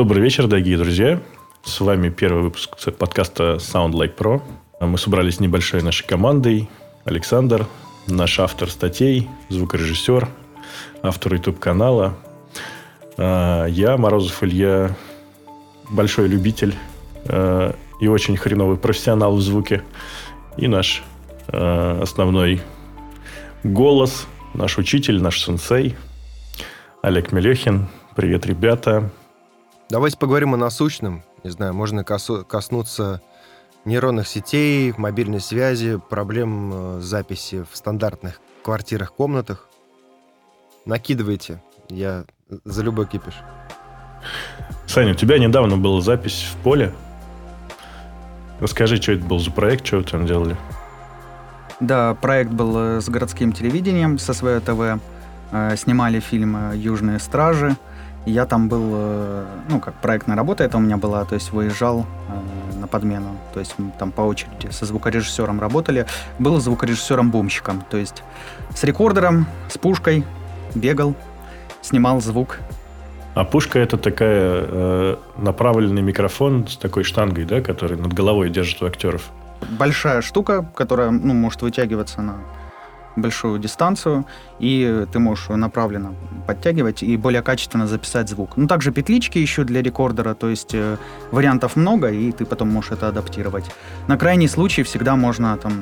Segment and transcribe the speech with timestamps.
[0.00, 1.20] Добрый вечер, дорогие друзья.
[1.62, 4.40] С вами первый выпуск подкаста Sound Like Pro.
[4.80, 6.70] Мы собрались с небольшой нашей командой.
[7.04, 7.66] Александр,
[8.06, 10.26] наш автор статей, звукорежиссер,
[11.02, 12.16] автор YouTube-канала.
[13.18, 14.96] А, я, Морозов Илья,
[15.90, 16.74] большой любитель
[17.26, 19.82] а, и очень хреновый профессионал в звуке.
[20.56, 21.02] И наш
[21.48, 22.62] а, основной
[23.64, 25.94] голос, наш учитель, наш сенсей
[27.02, 27.88] Олег Мелехин.
[28.16, 29.10] Привет, ребята.
[29.90, 31.24] Давайте поговорим о насущном.
[31.42, 33.20] Не знаю, можно коснуться
[33.84, 39.68] нейронных сетей, мобильной связи, проблем э, записи в стандартных квартирах, комнатах.
[40.86, 41.60] Накидывайте.
[41.88, 42.24] Я
[42.64, 43.34] за любой кипиш.
[44.86, 46.94] Саня, у тебя недавно была запись в поле.
[48.60, 50.56] Расскажи, что это был за проект, что вы там делали?
[51.80, 55.02] Да, проект был э, с городским телевидением, со своей ТВ.
[55.50, 57.76] Э, снимали фильм «Южные стражи».
[58.26, 58.82] Я там был,
[59.68, 62.06] ну, как проектная работа это у меня была, то есть выезжал
[62.78, 63.36] на подмену.
[63.54, 66.06] То есть мы там по очереди со звукорежиссером работали.
[66.38, 67.82] Был звукорежиссером-бумщиком.
[67.88, 68.22] То есть
[68.74, 70.24] с рекордером, с пушкой
[70.74, 71.14] бегал,
[71.82, 72.58] снимал звук.
[73.34, 78.82] А пушка это такая э, направленный микрофон с такой штангой, да, который над головой держит
[78.82, 79.30] у актеров.
[79.78, 82.38] Большая штука, которая ну, может вытягиваться на
[83.16, 84.24] большую дистанцию,
[84.58, 86.14] и ты можешь направленно
[86.46, 88.56] подтягивать и более качественно записать звук.
[88.56, 90.96] Ну, также петлички еще для рекордера, то есть э,
[91.30, 93.70] вариантов много, и ты потом можешь это адаптировать.
[94.06, 95.72] На крайний случай всегда можно там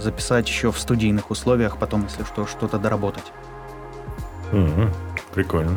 [0.00, 3.32] записать еще в студийных условиях, потом, если что, что-то доработать.
[4.52, 4.90] Угу,
[5.34, 5.76] прикольно.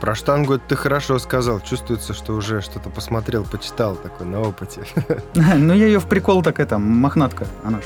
[0.00, 1.60] Про штангу ты хорошо сказал.
[1.60, 4.82] Чувствуется, что уже что-то посмотрел, почитал такой на опыте.
[5.34, 7.84] Ну, я ее в прикол так это, мохнатка, она ж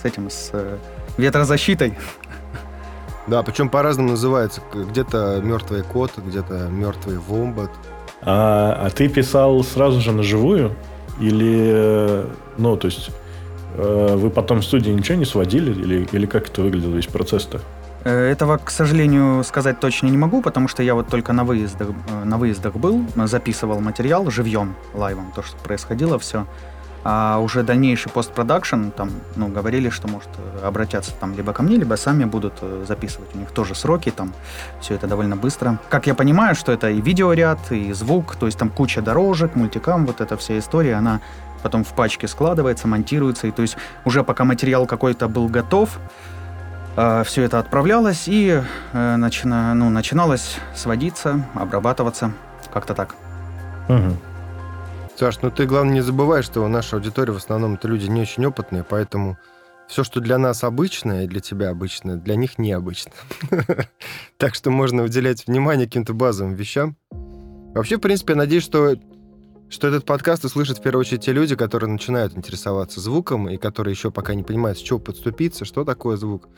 [0.00, 0.78] с этим, с э,
[1.18, 1.94] ветрозащитой.
[3.26, 4.62] Да, причем по-разному называется.
[4.72, 7.70] Где-то мертвый кот, где-то мертвый вомбат.
[8.22, 10.74] А, а ты писал сразу же на живую?
[11.20, 13.10] Или, э, ну, то есть,
[13.74, 15.70] э, вы потом в студии ничего не сводили?
[15.72, 17.60] Или, или как это выглядел весь процесс-то?
[18.04, 21.88] Э, этого, к сожалению, сказать точно не могу, потому что я вот только на выездах,
[22.24, 26.46] на выездах был, записывал материал живьем, лайвом, то, что происходило, все.
[27.04, 30.28] А уже дальнейший постпродакшн, там, ну, говорили, что, может,
[30.62, 33.34] обратятся там либо ко мне, либо сами будут э, записывать.
[33.34, 34.34] У них тоже сроки, там,
[34.80, 35.78] все это довольно быстро.
[35.88, 40.06] Как я понимаю, что это и видеоряд, и звук, то есть там куча дорожек, мультикам,
[40.06, 41.20] вот эта вся история, она
[41.62, 45.98] потом в пачке складывается, монтируется, и то есть уже пока материал какой-то был готов,
[46.96, 48.60] э, все это отправлялось и
[48.92, 52.32] э, начина, ну, начиналось сводиться, обрабатываться,
[52.72, 53.14] как-то так.
[53.88, 54.16] Угу.
[55.18, 58.46] Саш, ну ты, главное, не забывай, что наша аудитория в основном это люди не очень
[58.46, 59.36] опытные, поэтому
[59.88, 63.10] все, что для нас обычное и для тебя обычное, для них необычно.
[64.36, 66.96] Так что можно уделять внимание каким-то базовым вещам.
[67.10, 68.94] Вообще, в принципе, я надеюсь, что
[69.68, 73.94] что этот подкаст услышат в первую очередь те люди, которые начинают интересоваться звуком и которые
[73.94, 76.48] еще пока не понимают, с чего подступиться, что такое звук,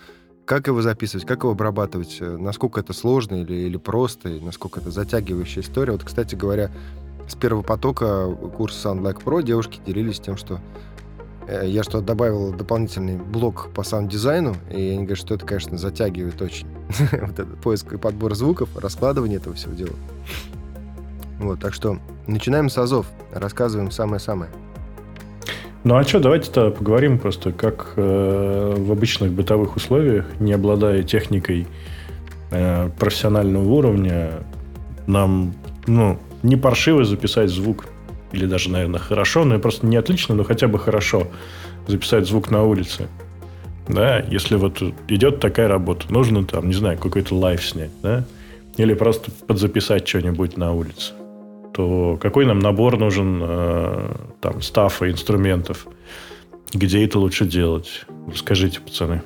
[0.45, 4.81] как его записывать, как его обрабатывать, э, насколько это сложно или, или просто, и насколько
[4.81, 5.93] это затягивающая история.
[5.93, 6.71] Вот, кстати говоря,
[7.31, 8.27] с первого потока
[8.57, 10.61] курса Sound Pro девушки делились тем, что
[11.47, 16.43] э, я что добавил дополнительный блок по саунд-дизайну, и они говорят, что это, конечно, затягивает
[16.43, 16.67] очень.
[17.13, 19.95] вот этот поиск и подбор звуков, раскладывание этого всего дела.
[21.39, 24.51] Вот, так что начинаем с азов, рассказываем самое-самое.
[25.85, 31.69] Ну а что, давайте-то поговорим просто, как э, в обычных бытовых условиях, не обладая техникой
[32.51, 34.43] э, профессионального уровня,
[35.07, 35.55] нам,
[35.87, 37.87] ну, не паршиво записать звук.
[38.33, 41.27] Или даже, наверное, хорошо, но просто не отлично, но хотя бы хорошо
[41.87, 43.09] записать звук на улице.
[43.89, 48.25] Да, если вот идет такая работа, нужно там, не знаю, какой-то live снять, да,
[48.77, 51.13] или просто подзаписать что-нибудь на улице,
[51.73, 55.89] то какой нам набор нужен э, там стафа, инструментов,
[56.73, 58.07] где это лучше делать?
[58.37, 59.23] Скажите, пацаны.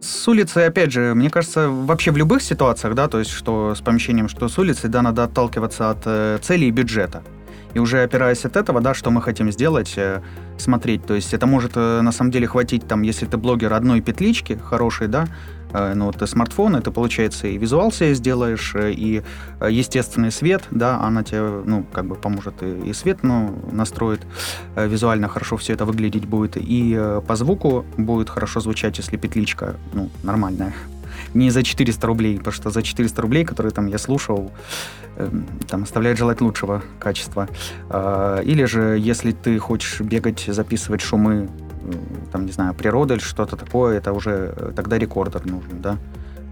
[0.00, 3.80] С улицы, опять же, мне кажется, вообще в любых ситуациях, да, то есть что с
[3.80, 7.24] помещением, что с улицы, да, надо отталкиваться от э, цели и бюджета.
[7.74, 10.22] И уже опираясь от этого, да, что мы хотим сделать, э,
[10.60, 11.04] смотреть.
[11.04, 14.58] То есть это может э, на самом деле хватить, там, если ты блогер одной петлички
[14.62, 15.26] хорошей, да,
[15.72, 19.22] Э, ну, вот смартфон, это получается и визуал себе сделаешь, э, и
[19.60, 24.20] э, естественный свет, да, она тебе, ну, как бы поможет и, и свет, ну, настроит,
[24.76, 30.10] визуально хорошо все это выглядеть будет, и по звуку будет хорошо звучать, если петличка, ну,
[30.22, 30.72] нормальная.
[31.34, 34.50] Не за 400 рублей, потому что за 400 рублей, которые там я слушал,
[35.68, 37.48] там оставляет желать лучшего качества.
[38.44, 41.48] Или же, если ты хочешь бегать, записывать шумы
[42.32, 45.96] там, не знаю, природа или что-то такое, это уже э, тогда рекордер нужен, да.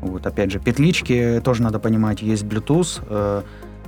[0.00, 3.43] Вот, опять же, петлички тоже надо понимать, есть Bluetooth, э,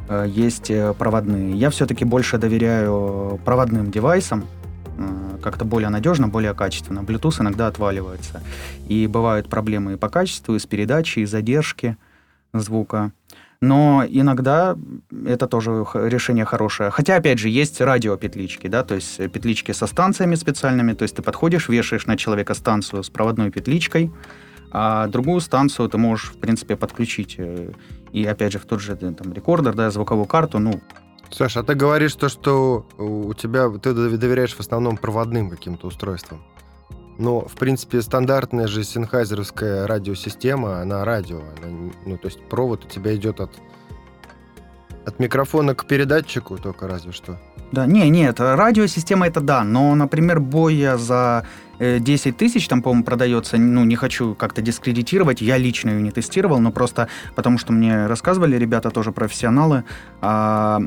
[0.08, 1.52] э, есть э, проводные.
[1.52, 4.44] Я все-таки больше доверяю проводным девайсам,
[5.43, 7.00] как-то более надежно, более качественно.
[7.00, 8.43] Bluetooth иногда отваливается.
[8.89, 11.97] И бывают проблемы и по качеству, и с передачей, и задержки
[12.53, 13.12] звука.
[13.61, 14.77] Но иногда
[15.27, 16.91] это тоже решение хорошее.
[16.91, 21.23] Хотя, опять же, есть радиопетлички, да, то есть петлички со станциями специальными, то есть ты
[21.23, 24.12] подходишь, вешаешь на человека станцию с проводной петличкой,
[24.71, 27.37] а другую станцию ты можешь, в принципе, подключить.
[27.39, 27.73] Э,
[28.12, 30.81] и, опять же, в тот же там, рекордер, да, звуковую карту, ну...
[31.31, 33.69] Саша, а ты говоришь то, что у тебя...
[33.71, 36.43] Ты доверяешь в основном проводным каким-то устройствам.
[37.19, 41.39] Но, в принципе, стандартная же синхайзеровская радиосистема, она радио.
[41.39, 43.51] Она, ну, то есть провод у тебя идет от,
[45.05, 47.39] от микрофона к передатчику только разве что.
[47.73, 51.45] Да, не, нет, радиосистема это да, но, например, боя за
[51.79, 56.11] 10 э, тысяч там, по-моему, продается, ну, не хочу как-то дискредитировать, я лично ее не
[56.11, 59.85] тестировал, но просто потому что мне рассказывали ребята, тоже профессионалы,
[60.21, 60.81] а,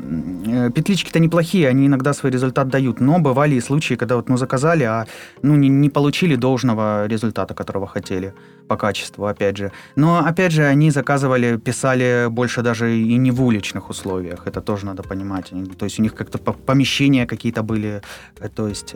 [0.46, 4.38] э, петлички-то неплохие, они иногда свой результат дают, но бывали и случаи, когда вот, ну,
[4.38, 5.06] заказали, а,
[5.42, 8.34] ну, не, не получили должного результата, которого хотели
[8.68, 9.72] по качеству, опять же.
[9.96, 14.86] Но, опять же, они заказывали, писали больше даже и не в уличных условиях, это тоже
[14.86, 15.52] надо понимать.
[15.78, 18.02] То есть у них как-то помещения какие-то были,
[18.40, 18.96] э, то есть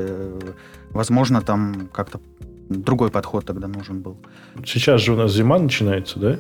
[0.96, 2.22] Возможно, там как-то
[2.70, 4.16] другой подход тогда нужен был.
[4.66, 6.40] Сейчас же у нас зима начинается, да?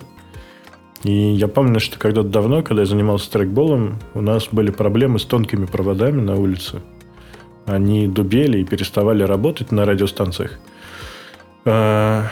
[1.04, 5.26] И я помню, что когда-то давно, когда я занимался трекболом, у нас были проблемы с
[5.26, 6.82] тонкими проводами на улице.
[7.66, 10.58] Они дубели и переставали работать на радиостанциях.
[11.66, 12.28] А,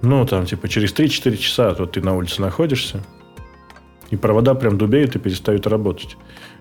[0.00, 3.02] ну, там, типа, через 3-4 часа вот ты на улице находишься,
[4.10, 6.16] и провода прям дубеют и перестают работать.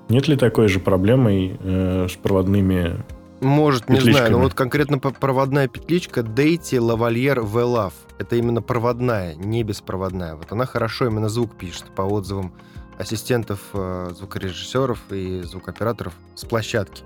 [0.09, 2.95] Нет ли такой же проблемы э, с проводными
[3.39, 7.93] может, не знаю, но вот конкретно проводная петличка Deity Lavalier V-Love.
[8.17, 10.35] Это именно проводная, не беспроводная.
[10.35, 12.53] Вот она хорошо именно звук пишет по отзывам
[12.97, 17.03] ассистентов э, звукорежиссеров и звукооператоров с площадки.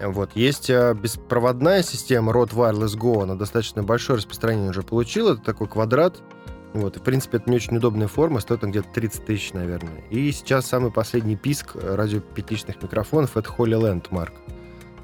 [0.00, 0.30] Вот.
[0.36, 5.32] Есть э, беспроводная система Rode Wireless Go, она достаточно большое распространение уже получила.
[5.32, 6.22] Это такой квадрат.
[6.72, 6.96] Вот.
[6.96, 10.04] И, в принципе, это не очень удобная форма, стоит он где-то 30 тысяч, наверное.
[10.10, 14.32] И сейчас самый последний писк радиопетличных микрофонов— это Holy Mark.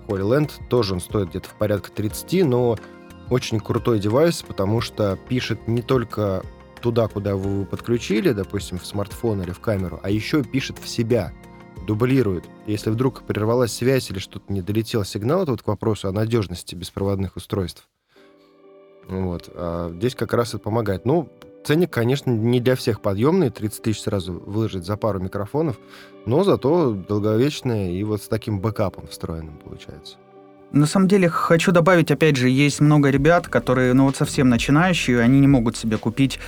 [0.09, 0.53] Holy Land.
[0.69, 2.77] Тоже он стоит где-то в порядка 30, но
[3.31, 6.43] очень крутой девайс, потому что пишет не только
[6.81, 10.89] туда, куда вы его подключили, допустим, в смартфон или в камеру, а еще пишет в
[10.89, 11.33] себя,
[11.87, 12.45] дублирует.
[12.67, 16.75] Если вдруг прервалась связь или что-то не долетел сигнал, это вот к вопросу о надежности
[16.75, 17.89] беспроводных устройств.
[19.09, 19.49] Вот.
[19.55, 21.05] А здесь как раз это помогает.
[21.05, 21.31] Ну,
[21.65, 25.79] Ценник, конечно, не для всех подъемный, 30 тысяч сразу выложить за пару микрофонов,
[26.25, 30.17] но зато долговечный и вот с таким бэкапом встроенным получается.
[30.73, 35.19] На самом деле, хочу добавить, опять же, есть много ребят, которые, ну вот совсем начинающие,
[35.19, 36.39] они не могут себе купить,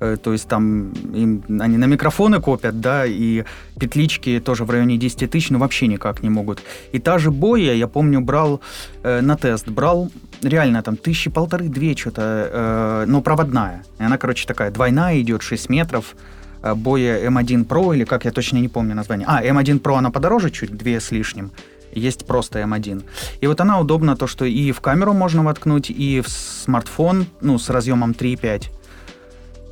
[0.00, 3.44] э, то есть там им, они на микрофоны копят, да, и
[3.78, 6.62] петлички тоже в районе 10 тысяч, но вообще никак не могут.
[6.92, 8.60] И та же боя, я помню, брал
[9.02, 10.10] э, на тест, брал
[10.42, 13.82] реально там тысячи полторы-две что-то, э, но проводная.
[13.98, 16.16] И она, короче, такая двойная идет, 6 метров,
[16.62, 19.26] э, боя M1 Pro, или как, я точно не помню название.
[19.26, 21.50] А, M1 Pro она подороже чуть, две с лишним
[21.92, 23.04] есть просто M1.
[23.40, 27.58] И вот она удобна то, что и в камеру можно воткнуть, и в смартфон, ну,
[27.58, 28.70] с разъемом 3.5,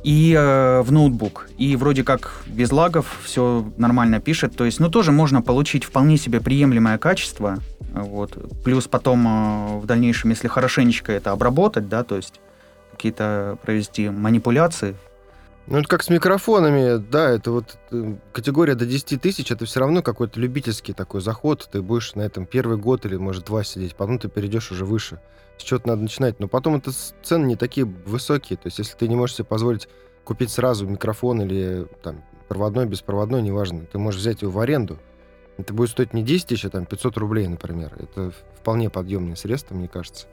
[0.03, 1.49] и э, в ноутбук.
[1.57, 4.55] И вроде как без лагов все нормально пишет.
[4.55, 7.57] То есть, ну, тоже можно получить вполне себе приемлемое качество.
[7.93, 8.37] Вот.
[8.63, 12.39] Плюс потом э, в дальнейшем, если хорошенечко это обработать, да, то есть
[12.91, 14.95] какие-то провести манипуляции,
[15.69, 19.79] ну, это как с микрофонами, да, это вот э, категория до 10 тысяч, это все
[19.79, 23.95] равно какой-то любительский такой заход, ты будешь на этом первый год или, может, два сидеть,
[23.95, 25.21] потом ты перейдешь уже выше.
[25.57, 29.07] С чего-то надо начинать, но потом это цены не такие высокие, то есть если ты
[29.07, 29.87] не можешь себе позволить
[30.23, 34.97] купить сразу микрофон или там проводной, беспроводной, неважно, ты можешь взять его в аренду,
[35.59, 37.93] это будет стоить не 10 тысяч, а там 500 рублей, например.
[37.99, 40.27] Это вполне подъемные средства, мне кажется.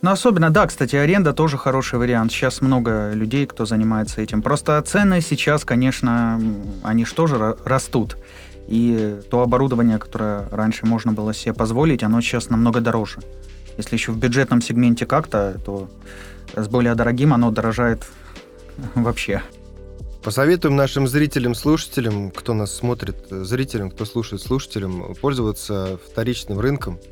[0.00, 2.30] Ну, особенно, да, кстати, аренда тоже хороший вариант.
[2.30, 4.42] Сейчас много людей, кто занимается этим.
[4.42, 6.40] Просто цены сейчас, конечно,
[6.84, 8.16] они же тоже растут.
[8.68, 13.18] И то оборудование, которое раньше можно было себе позволить, оно сейчас намного дороже.
[13.76, 15.88] Если еще в бюджетном сегменте как-то, то
[16.54, 18.06] с более дорогим оно дорожает
[18.94, 19.42] вообще.
[20.22, 27.00] Посоветуем нашим зрителям, слушателям, кто нас смотрит, зрителям, кто слушает, слушателям, пользоваться вторичным рынком–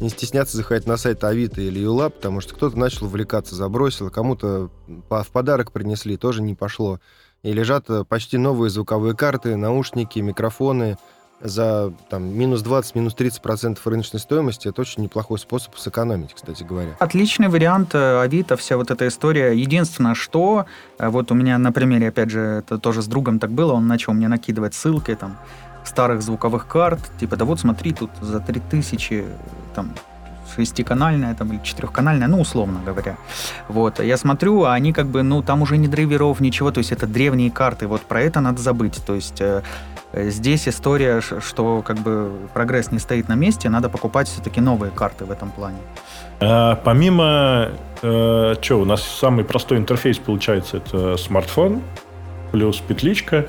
[0.00, 4.70] не стесняться заходить на сайт Авито или Юла, потому что кто-то начал увлекаться, забросил, кому-то
[4.86, 7.00] в подарок принесли, тоже не пошло.
[7.42, 10.96] И лежат э, почти новые звуковые карты, наушники, микрофоны
[11.40, 14.68] за там, минус 20, минус 30 процентов рыночной стоимости.
[14.68, 16.96] Это очень неплохой способ сэкономить, кстати говоря.
[16.98, 19.52] Отличный вариант э, Авито, вся вот эта история.
[19.52, 20.66] Единственное, что
[20.98, 23.86] э, вот у меня на примере, опять же, это тоже с другом так было, он
[23.86, 25.38] начал мне накидывать ссылки там,
[25.88, 29.24] старых звуковых карт, типа, да вот смотри, тут за 3000
[29.74, 29.92] там
[30.54, 33.16] шестиканальная там, или четырехканальная, ну, условно говоря.
[33.68, 34.00] Вот.
[34.00, 37.06] Я смотрю, а они как бы, ну, там уже не драйверов, ничего, то есть это
[37.06, 39.00] древние карты, вот про это надо забыть.
[39.04, 39.62] То есть э,
[40.12, 45.24] здесь история, что как бы прогресс не стоит на месте, надо покупать все-таки новые карты
[45.24, 45.78] в этом плане.
[46.40, 47.70] А, помимо,
[48.02, 51.82] э, что, у нас самый простой интерфейс получается, это смартфон
[52.52, 53.46] плюс петличка,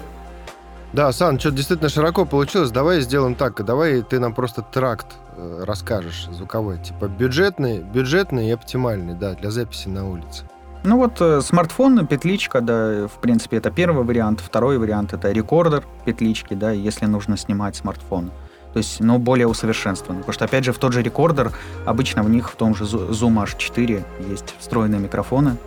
[0.93, 2.71] да, Сан, что действительно широко получилось.
[2.71, 3.63] Давай сделаем так.
[3.63, 6.77] Давай ты нам просто тракт э, расскажешь звуковой.
[6.79, 10.45] Типа бюджетный, бюджетный и оптимальный, да, для записи на улице.
[10.83, 14.39] Ну вот э, смартфон, петличка, да, в принципе, это первый вариант.
[14.39, 18.31] Второй вариант это рекордер петлички, да, если нужно снимать смартфон.
[18.71, 20.21] То есть, но более усовершенствованный.
[20.21, 21.51] Потому что, опять же, в тот же рекордер,
[21.85, 25.57] обычно в них, в том же Zoom H4 есть встроенные микрофоны.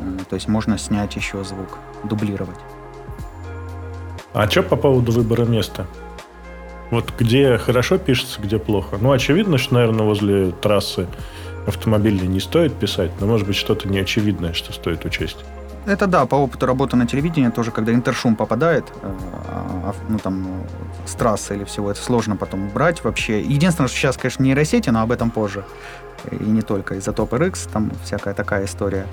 [0.00, 2.58] Э, то есть можно снять еще звук, дублировать.
[4.32, 5.86] А что по поводу выбора места?
[6.90, 8.96] Вот где хорошо пишется, где плохо.
[9.00, 11.06] Ну, очевидно, что, наверное, возле трассы
[11.66, 15.38] автомобильной не стоит писать, но, может быть, что-то неочевидное, что стоит учесть.
[15.86, 19.10] Это да, по опыту работы на телевидении тоже, когда интершум попадает, э,
[19.48, 20.46] а, ну там
[21.06, 23.40] с трассы или всего, это сложно потом убрать вообще.
[23.40, 25.64] Единственное, что сейчас, конечно, нейросети, но об этом позже
[26.30, 29.06] и не только изотоп RX, там всякая такая история.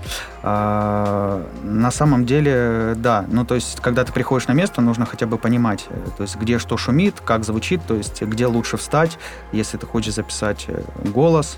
[0.44, 5.26] А, на самом деле, да, ну то есть, когда ты приходишь на место, нужно хотя
[5.26, 9.18] бы понимать, э, то есть, где что шумит, как звучит, то есть, где лучше встать,
[9.52, 11.58] если ты хочешь записать э, голос.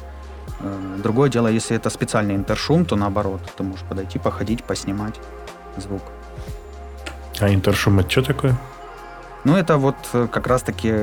[0.60, 5.20] Э, другое дело, если это специальный интершум, то наоборот, ты можешь подойти, походить, поснимать
[5.78, 6.02] звук.
[7.40, 8.58] А интершум это что такое?
[9.48, 10.94] Ну, это вот как раз-таки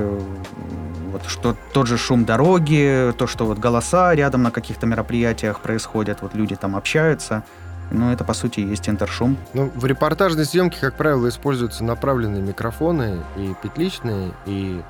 [1.10, 6.20] вот что тот же шум дороги, то, что вот голоса рядом на каких-то мероприятиях происходят,
[6.20, 7.42] вот люди там общаются.
[7.90, 9.38] Ну, это, по сути, есть интершум.
[9.54, 14.82] Ну, в репортажной съемке, как правило, используются направленные микрофоны и петличные, и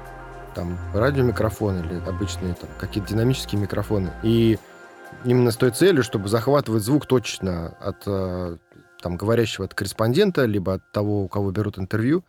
[0.57, 4.11] там радиомикрофоны или обычные там какие-то динамические микрофоны.
[4.25, 4.59] И
[5.25, 8.57] именно с той целью, чтобы захватывать звук точно от э,
[9.01, 12.25] там говорящего от корреспондента, либо от того, у кого берут интервью,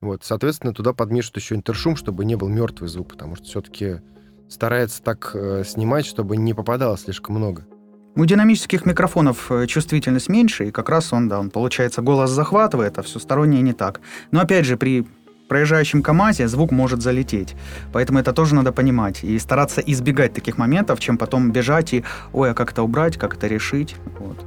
[0.00, 4.00] вот, соответственно, туда подмешивают еще интершум, чтобы не был мертвый звук, потому что все-таки
[4.48, 7.66] старается так э, снимать, чтобы не попадало слишком много.
[8.14, 12.98] У динамических микрофонов э, чувствительность меньше, и как раз он, да, он, получается, голос захватывает,
[12.98, 14.00] а все стороннее не так.
[14.30, 15.06] Но опять же, при
[15.48, 17.56] проезжающем КАМАЗе звук может залететь.
[17.92, 19.24] Поэтому это тоже надо понимать.
[19.24, 23.34] И стараться избегать таких моментов, чем потом бежать и, ой, а как это убрать, как
[23.34, 23.96] это решить.
[24.18, 24.44] Вот.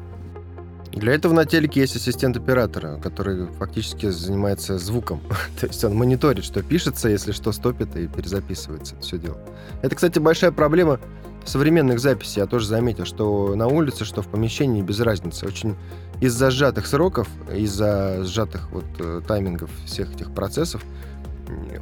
[0.94, 5.22] Для этого на телеке есть ассистент оператора, который фактически занимается звуком.
[5.60, 9.38] То есть он мониторит, что пишется, если что, стопит и перезаписывается все дело.
[9.82, 11.00] Это, кстати, большая проблема
[11.46, 12.42] современных записей.
[12.42, 15.46] Я тоже заметил, что на улице, что в помещении без разницы.
[15.48, 15.76] Очень
[16.20, 20.84] из-за сжатых сроков, из-за сжатых вот э, таймингов всех этих процессов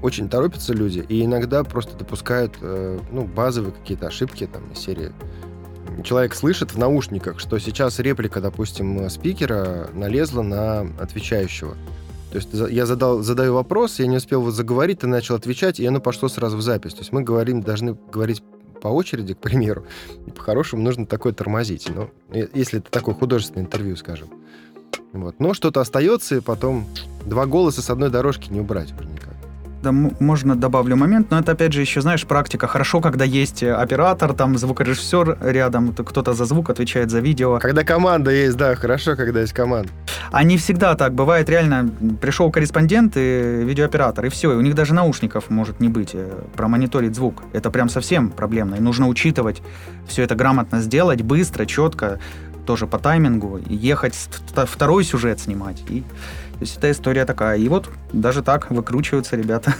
[0.01, 5.11] очень торопятся люди и иногда просто допускают э, ну, базовые какие-то ошибки там из серии
[6.03, 11.75] человек слышит в наушниках, что сейчас реплика, допустим, спикера налезла на отвечающего.
[12.31, 15.85] То есть я задал, задаю вопрос, я не успел его заговорить, ты начал отвечать, и
[15.85, 16.93] оно пошло сразу в запись.
[16.93, 18.43] То есть мы говорим, должны говорить
[18.81, 19.85] по очереди, к примеру,
[20.25, 21.89] и по-хорошему нужно такое тормозить.
[21.93, 22.09] Но
[22.53, 24.29] если это такое художественное интервью, скажем.
[25.11, 25.39] Вот.
[25.39, 26.85] Но что-то остается, и потом
[27.25, 29.18] два голоса с одной дорожки не убрать уже.
[29.81, 32.67] Да, можно добавлю момент, но это опять же еще, знаешь, практика.
[32.67, 37.59] Хорошо, когда есть оператор, там звукорежиссер рядом, кто-то за звук отвечает за видео.
[37.59, 39.89] Когда команда есть, да, хорошо, когда есть команда.
[40.31, 41.13] А не всегда так.
[41.13, 45.87] Бывает реально, пришел корреспондент и видеооператор, и все, и у них даже наушников может не
[45.87, 47.43] быть, э, промониторить звук.
[47.53, 49.61] Это прям совсем проблемно, и нужно учитывать
[50.07, 52.19] все это грамотно сделать, быстро, четко,
[52.65, 54.13] тоже по таймингу, и ехать
[54.67, 55.83] второй сюжет снимать.
[55.89, 56.03] И
[56.59, 57.57] то есть эта история такая.
[57.57, 59.73] И вот даже так выкручиваются ребята.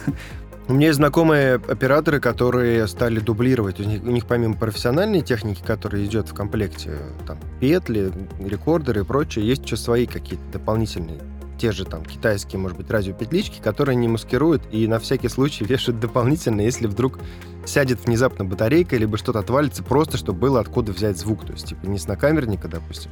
[0.66, 3.80] У меня есть знакомые операторы, которые стали дублировать.
[3.80, 6.96] У них, у них помимо профессиональной техники, которая идет в комплекте,
[7.26, 11.18] там петли, рекордеры и прочее, есть еще свои какие-то дополнительные
[11.58, 16.00] те же там китайские, может быть, радиопетлички, которые не маскируют и на всякий случай вешают
[16.00, 17.18] дополнительно, если вдруг
[17.66, 21.44] сядет внезапно батарейка, либо что-то отвалится, просто чтобы было откуда взять звук.
[21.44, 23.10] То есть, типа, не с накамерника, допустим,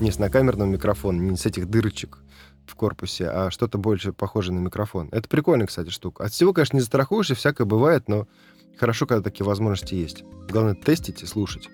[0.00, 2.18] не с накамерного микрофона, не с этих дырочек
[2.70, 5.08] в корпусе, а что-то больше похожее на микрофон.
[5.12, 6.24] Это прикольная, кстати, штука.
[6.24, 8.26] От всего, конечно, не застрахуешься, всякое бывает, но
[8.78, 10.24] хорошо, когда такие возможности есть.
[10.48, 11.68] Главное, тестить и слушать.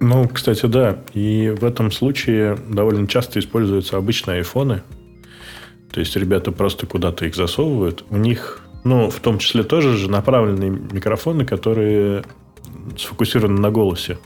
[0.00, 1.02] Ну, кстати, да.
[1.12, 4.82] И в этом случае довольно часто используются обычные айфоны.
[5.92, 8.04] То есть ребята просто куда-то их засовывают.
[8.10, 12.24] У них, ну, в том числе тоже же направленные микрофоны, которые
[12.98, 14.18] сфокусированы на голосе.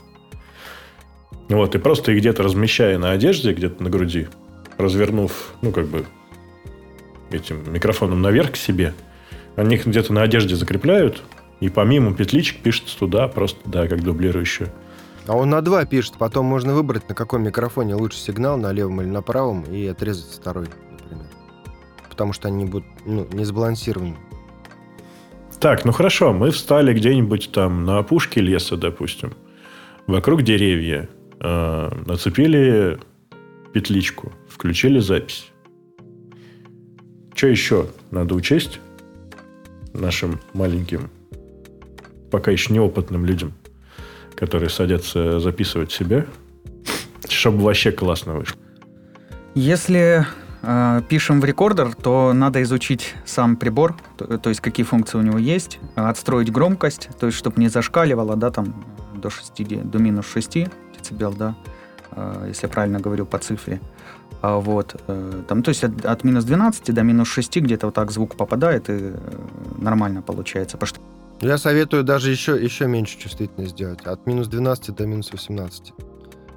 [1.47, 4.27] Вот, и просто их где-то размещая на одежде, где-то на груди,
[4.79, 6.05] развернув, ну, как бы,
[7.29, 8.93] этим микрофоном наверх к себе,
[9.55, 11.21] Они их где-то на одежде закрепляют,
[11.59, 14.69] и помимо петличек пишется туда просто, да, как дублирующую.
[15.27, 19.01] А он на два пишет, потом можно выбрать, на каком микрофоне лучше сигнал, на левом
[19.01, 21.25] или на правом, и отрезать второй, например.
[22.09, 24.15] Потому что они будут ну, не сбалансированы.
[25.59, 29.33] Так, ну хорошо, мы встали где-нибудь там на опушке леса, допустим.
[30.07, 31.09] Вокруг деревья.
[31.41, 32.97] Э, нацепили
[33.73, 35.51] петличку, включили запись.
[37.35, 38.79] Что еще надо учесть
[39.93, 41.09] нашим маленьким,
[42.31, 43.53] пока еще неопытным людям,
[44.35, 46.25] которые садятся записывать себя,
[47.27, 48.59] чтобы вообще классно вышло?
[49.55, 50.25] Если
[50.61, 55.21] э, пишем в рекордер, то надо изучить сам прибор, то, то есть какие функции у
[55.21, 58.85] него есть, отстроить громкость, то есть чтобы не зашкаливало, да, там
[59.15, 61.55] до 6, до минус 6 децибел, да,
[62.47, 63.79] если я правильно говорю по цифре.
[64.41, 67.95] А вот, э, там, то есть от, от минус 12 до минус 6 где-то вот
[67.95, 69.17] так звук попадает, и э,
[69.77, 70.77] нормально получается.
[71.41, 75.93] Я советую даже еще, еще меньше чувствительность сделать, от минус 12 до минус 18.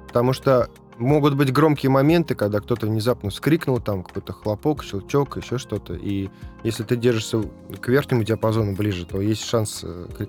[0.07, 5.57] Потому что могут быть громкие моменты, когда кто-то внезапно вскрикнул, там какой-то хлопок, щелчок, еще
[5.57, 5.93] что-то.
[5.93, 6.29] И
[6.63, 7.43] если ты держишься
[7.81, 9.83] к верхнему диапазону ближе, то есть шанс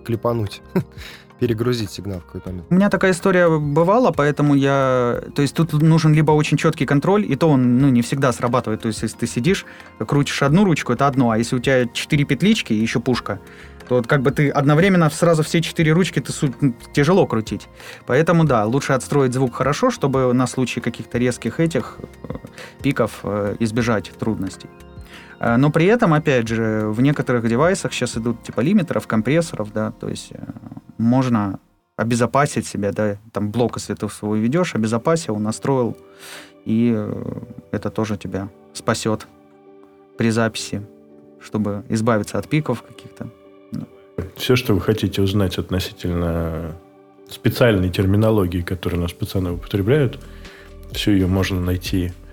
[0.05, 0.63] клепануть.
[1.41, 2.67] перегрузить сигнал в какой-то момент.
[2.71, 5.23] У меня такая история бывала, поэтому я...
[5.35, 8.83] То есть тут нужен либо очень четкий контроль, и то он ну, не всегда срабатывает.
[8.83, 9.67] То есть если ты сидишь,
[9.99, 13.41] крутишь одну ручку, это одно, а если у тебя четыре петлички и еще пушка,
[13.89, 17.69] то вот как бы ты одновременно сразу все четыре ручки ты ну, тяжело крутить.
[18.07, 21.99] Поэтому да, лучше отстроить звук хорошо, чтобы на случай каких-то резких этих
[22.29, 22.35] э,
[22.83, 24.69] пиков э, избежать трудностей.
[25.45, 29.91] Э, но при этом, опять же, в некоторых девайсах сейчас идут типа лимитеров, компрессоров, да,
[29.93, 30.33] то есть
[30.97, 31.59] можно
[31.97, 35.97] обезопасить себя, да, там блок, если ты свой ведешь, обезопасил, настроил,
[36.65, 39.27] и э, это тоже тебя спасет
[40.17, 40.83] при записи,
[41.41, 43.29] чтобы избавиться от пиков каких-то.
[44.37, 46.73] Все, что вы хотите узнать относительно
[47.29, 50.19] специальной терминологии, которую у нас пацаны употребляют,
[50.93, 52.24] все ее можно найти э,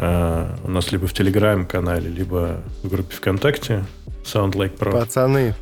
[0.00, 3.84] у нас либо в Телеграм-канале, либо в группе ВКонтакте.
[4.24, 4.92] Sound Like Pro.
[4.92, 5.54] Пацаны.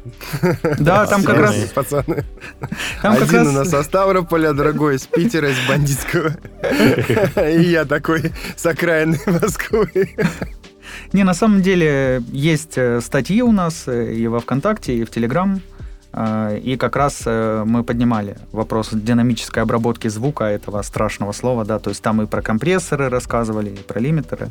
[0.79, 1.55] Да, там как раз...
[1.75, 2.25] Пацаны.
[3.03, 3.49] Там Один как раз...
[3.49, 6.37] у нас со Ставрополя, другой из Питера, из бандитского.
[7.49, 10.11] И я такой с окраины Москвы.
[11.13, 15.11] Не, на самом деле есть э, статьи у нас э, и во ВКонтакте, и в
[15.11, 15.57] Телеграм.
[15.57, 15.78] Э,
[16.15, 22.03] и как раз мы поднимали вопрос динамической обработки звука этого страшного слова, да, то есть
[22.03, 24.49] там и про компрессоры рассказывали, и про лимитеры.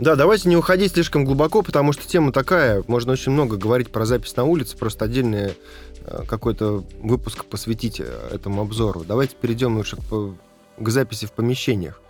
[0.00, 4.06] Да, давайте не уходить слишком глубоко, потому что тема такая, можно очень много говорить про
[4.06, 5.52] запись на улице, просто отдельный
[6.06, 9.04] э, какой-то выпуск посвятить э, этому обзору.
[9.06, 12.00] Давайте перейдем лучше к, к записи в помещениях.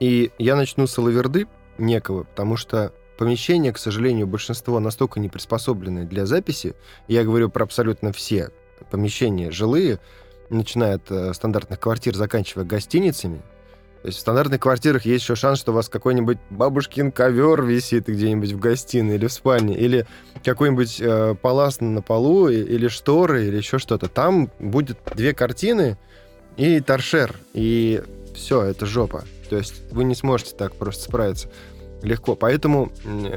[0.00, 1.46] И я начну с лаверды
[1.78, 6.74] некого, потому что помещения, к сожалению, большинство настолько не приспособлены для записи.
[7.06, 8.48] Я говорю про абсолютно все
[8.90, 10.00] помещения жилые,
[10.48, 13.42] начиная от э, стандартных квартир, заканчивая гостиницами,
[14.00, 18.06] то есть в стандартных квартирах есть еще шанс, что у вас какой-нибудь бабушкин ковер висит
[18.06, 20.06] где-нибудь в гостиной или в спальне, или
[20.42, 24.08] какой-нибудь э, палас на полу, или шторы, или еще что-то.
[24.08, 25.98] Там будет две картины
[26.56, 28.02] и торшер, и
[28.34, 29.24] все, это жопа.
[29.50, 31.50] То есть вы не сможете так просто справиться
[32.02, 32.34] легко.
[32.34, 32.92] Поэтому,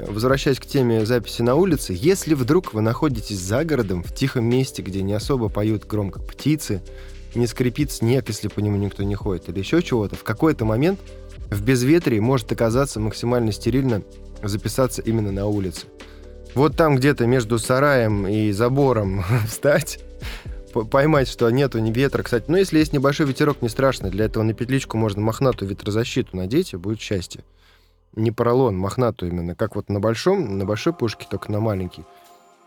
[0.07, 4.81] возвращаясь к теме записи на улице, если вдруг вы находитесь за городом, в тихом месте,
[4.81, 6.81] где не особо поют громко птицы,
[7.35, 10.99] не скрипит снег, если по нему никто не ходит, или еще чего-то, в какой-то момент
[11.49, 14.01] в безветрии может оказаться максимально стерильно
[14.41, 15.87] записаться именно на улице.
[16.55, 19.99] Вот там где-то между сараем и забором встать,
[20.91, 22.23] поймать, что нету ни ветра.
[22.23, 24.09] Кстати, ну если есть небольшой ветерок, не страшно.
[24.09, 27.43] Для этого на петличку можно мохнатую ветрозащиту надеть, и будет счастье.
[28.15, 29.55] Не поролон, мохнатую именно.
[29.55, 32.03] Как вот на большом, на большой пушке, только на маленький.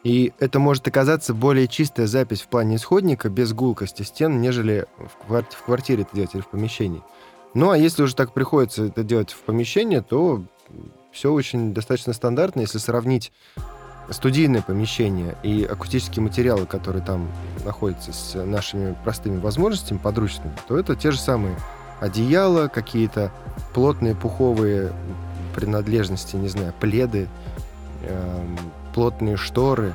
[0.03, 5.29] И это может оказаться более чистая запись в плане исходника без гулкости стен, нежели в,
[5.29, 7.03] кварти- в квартире это делать или в помещении.
[7.55, 10.45] Ну, а если уже так приходится это делать в помещении, то
[11.11, 12.61] все очень достаточно стандартно.
[12.61, 13.33] Если сравнить
[14.11, 17.29] студийное помещение и акустические материалы, которые там
[17.65, 21.57] находятся с нашими простыми возможностями подручными, то это те же самые
[22.01, 23.33] одеяла, какие-то
[23.75, 24.93] плотные пуховые
[25.57, 27.29] принадлежности, не знаю, пледы,
[28.03, 28.57] эм,
[28.95, 29.95] плотные шторы,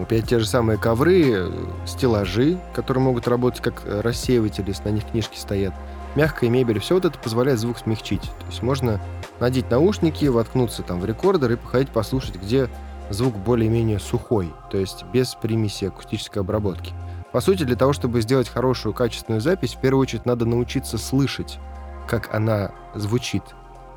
[0.00, 1.52] опять те же самые ковры,
[1.86, 5.74] стеллажи, которые могут работать как рассеиватели, если на них книжки стоят,
[6.14, 8.22] мягкая мебель, все вот это позволяет звук смягчить.
[8.22, 9.00] То есть можно
[9.40, 12.68] надеть наушники, воткнуться там в рекордер и походить послушать, где
[13.10, 16.94] звук более-менее сухой, то есть без примеси акустической обработки.
[17.32, 21.58] По сути, для того, чтобы сделать хорошую, качественную запись, в первую очередь надо научиться слышать,
[22.06, 23.42] как она звучит.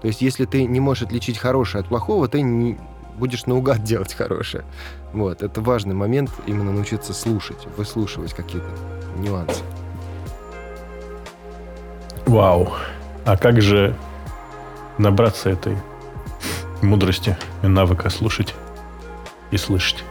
[0.05, 2.77] То есть, если ты не можешь отличить хорошее от плохого, ты не,
[3.17, 4.63] будешь наугад делать хорошее.
[5.13, 8.69] Вот, это важный момент, именно научиться слушать, выслушивать какие-то
[9.17, 9.63] нюансы.
[12.27, 12.71] Вау.
[13.25, 13.95] А как же
[14.99, 15.75] набраться этой
[16.83, 18.53] мудрости и навыка слушать
[19.49, 20.03] и слышать?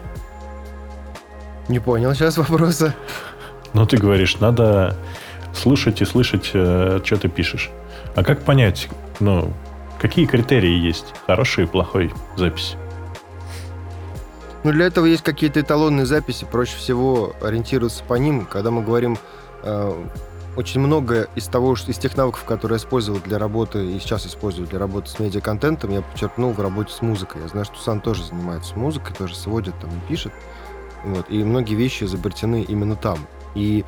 [1.68, 2.96] Не понял сейчас вопроса.
[3.74, 4.96] Ну, ты говоришь, надо
[5.54, 7.70] слушать и слышать, э, что ты пишешь.
[8.16, 8.88] А как понять,
[9.20, 9.52] ну,
[10.04, 12.76] какие критерии есть хорошей и плохой записи?
[14.62, 16.46] Ну, для этого есть какие-то эталонные записи.
[16.50, 18.44] Проще всего ориентироваться по ним.
[18.44, 19.16] Когда мы говорим
[19.62, 20.04] э,
[20.56, 24.68] очень много из того, из тех навыков, которые я использовал для работы и сейчас использую
[24.68, 27.40] для работы с медиаконтентом, я подчеркнул в работе с музыкой.
[27.40, 30.34] Я знаю, что Сан тоже занимается музыкой, тоже сводит там и пишет.
[31.02, 33.20] Вот, и многие вещи изобретены именно там.
[33.54, 33.86] И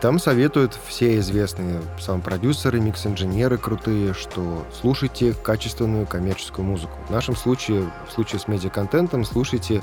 [0.00, 6.92] там советуют все известные сам продюсеры, микс-инженеры крутые, что слушайте качественную коммерческую музыку.
[7.08, 9.82] В нашем случае, в случае с медиаконтентом, слушайте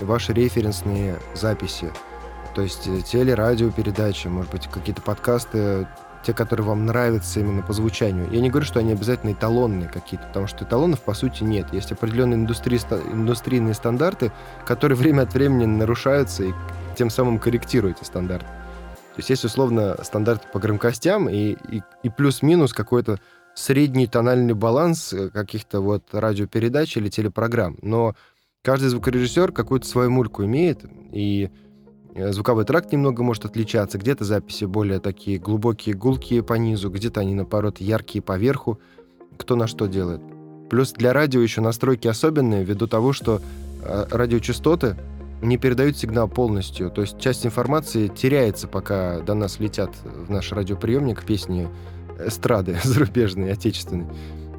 [0.00, 1.92] ваши референсные записи.
[2.54, 5.86] То есть э, телерадиопередачи, может быть, какие-то подкасты,
[6.24, 8.28] те, которые вам нравятся именно по звучанию.
[8.30, 11.72] Я не говорю, что они обязательно эталонные какие-то, потому что эталонов, по сути, нет.
[11.72, 12.80] Есть определенные индустрии,
[13.12, 14.32] индустрийные стандарты,
[14.64, 16.52] которые время от времени нарушаются и
[16.96, 18.46] тем самым корректируют эти стандарты.
[19.14, 23.20] То есть есть, условно, стандарты по громкостям и, и, и плюс-минус какой-то
[23.54, 27.78] средний тональный баланс э, каких-то вот радиопередач или телепрограмм.
[27.82, 28.14] Но
[28.62, 31.50] каждый звукорежиссер какую-то свою мульку имеет, и
[32.14, 33.98] Э, звуковой тракт немного может отличаться.
[33.98, 38.78] Где-то записи более такие глубокие, гулкие по низу, где-то они, наоборот, яркие по верху.
[39.36, 40.20] Кто на что делает.
[40.70, 43.40] Плюс для радио еще настройки особенные, ввиду того, что
[43.82, 44.96] э, радиочастоты
[45.42, 46.90] не передают сигнал полностью.
[46.90, 51.68] То есть часть информации теряется, пока до нас летят в наш радиоприемник песни
[52.18, 54.08] эстрады зарубежные, отечественные.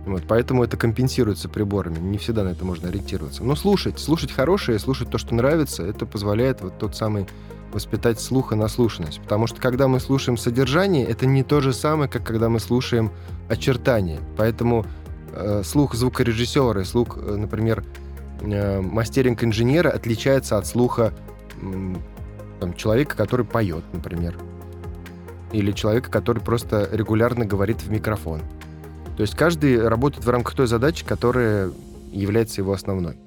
[0.06, 1.98] Вот, поэтому это компенсируется приборами.
[1.98, 3.44] Не всегда на это можно ориентироваться.
[3.44, 7.26] Но слушать, слушать хорошее, слушать то, что нравится, это позволяет вот тот самый
[7.72, 9.20] воспитать слух и наслушанность.
[9.22, 13.12] Потому что когда мы слушаем содержание, это не то же самое, как когда мы слушаем
[13.50, 14.20] очертания.
[14.38, 14.86] Поэтому
[15.34, 17.84] э, слух звукорежиссера и слух, э, например,
[18.42, 21.14] э, мастеринг-инженера отличается от слуха
[22.60, 24.36] там, человека, который поет, например.
[25.52, 28.42] Или человека, который просто регулярно говорит в микрофон.
[29.16, 31.72] То есть каждый работает в рамках той задачи, которая
[32.12, 33.18] является его основной.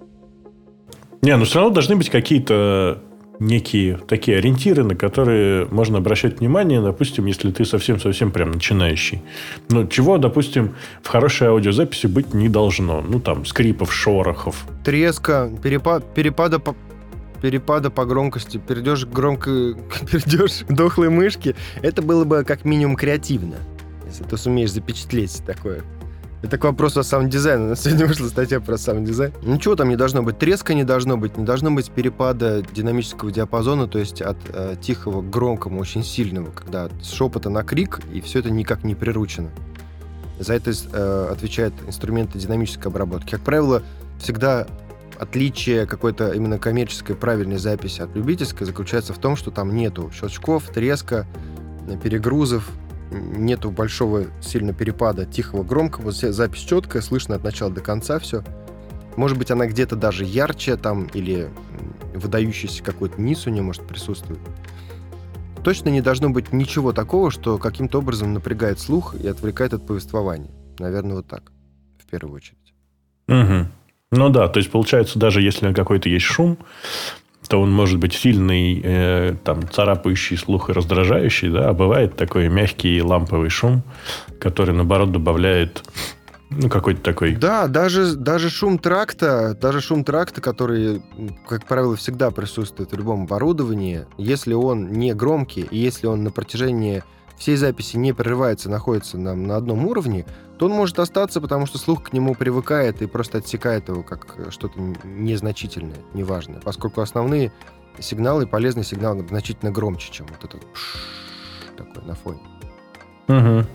[1.23, 3.03] Не, ну все равно должны быть какие-то
[3.41, 9.23] некие такие ориентиры, на которые можно обращать внимание, допустим, если ты совсем-совсем прям начинающий.
[9.69, 13.01] Ну, чего, допустим, в хорошей аудиозаписи быть не должно.
[13.01, 14.67] Ну, там, скрипов, шорохов.
[14.85, 16.75] Треска, перепад, перепада по
[17.41, 19.51] перепада по громкости, перейдешь громко,
[20.11, 23.55] перейдешь дохлой мышке, это было бы как минимум креативно
[24.09, 25.83] если ты сумеешь запечатлеть такое.
[26.41, 27.65] Это к вопросу о саунд-дизайне.
[27.65, 29.33] У нас сегодня вышла статья про саунд-дизайн.
[29.43, 30.39] Ничего там не должно быть.
[30.39, 31.37] Треска не должно быть.
[31.37, 36.51] Не должно быть перепада динамического диапазона, то есть от э, тихого к громкому, очень сильного,
[36.51, 39.51] когда с шепота на крик, и все это никак не приручено.
[40.39, 43.33] За это э, отвечают инструменты динамической обработки.
[43.33, 43.83] Как правило,
[44.21, 44.69] всегда
[45.19, 50.69] отличие какой-то именно коммерческой правильной записи от любительской заключается в том, что там нету щелчков,
[50.69, 51.27] треска,
[52.03, 52.71] перегрузов,
[53.11, 58.43] нету большого сильно перепада тихого громкого, запись четкая, слышно от начала до конца все.
[59.17, 61.51] Может быть, она где-то даже ярче там или
[62.15, 64.41] выдающийся какой-то низ у нее может присутствовать.
[65.65, 70.51] Точно не должно быть ничего такого, что каким-то образом напрягает слух и отвлекает от повествования.
[70.79, 71.51] Наверное, вот так,
[71.99, 72.75] в первую очередь.
[73.27, 73.69] Угу.
[74.13, 76.59] Ну да, то есть получается, даже если какой-то есть шум,
[77.49, 82.49] то он может быть сильный, э, там, царапающий слух и раздражающий, да, а бывает такой
[82.49, 83.83] мягкий ламповый шум,
[84.39, 85.83] который, наоборот, добавляет
[86.51, 87.35] ну, какой-то такой...
[87.35, 91.03] Да, даже, даже шум тракта, даже шум тракта, который,
[91.47, 96.31] как правило, всегда присутствует в любом оборудовании, если он не громкий, и если он на
[96.31, 97.03] протяжении
[97.39, 100.27] всей записи не прерывается, находится на, на одном уровне,
[100.59, 104.37] то он может остаться, потому что слух к нему привыкает и просто отсекает его как
[104.51, 107.53] что-то незначительное, неважное, поскольку основные
[108.01, 110.67] сигналы, полезный сигнал значительно громче, чем вот этот
[111.77, 112.41] такой на фоне.
[113.29, 113.67] Угу.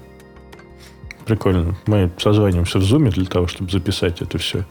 [1.25, 1.77] Прикольно.
[1.85, 4.65] Мы созваниваемся в зуме для того, чтобы записать это все.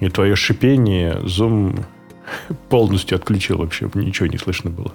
[0.00, 1.84] И твое шипение Zoom
[2.68, 3.90] полностью отключил вообще.
[3.94, 4.92] Ничего не слышно было.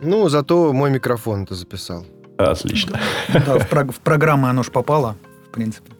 [0.00, 2.04] Ну, зато мой микрофон это записал.
[2.38, 2.98] Отлично.
[3.32, 5.16] Да, в, прог- в программы оно ж попало,
[5.48, 5.92] в принципе.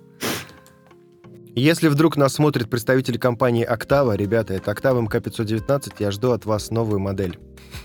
[1.57, 6.71] Если вдруг нас смотрит представитель компании Octava, ребята, это Octava MK519, я жду от вас
[6.71, 7.39] новую модель.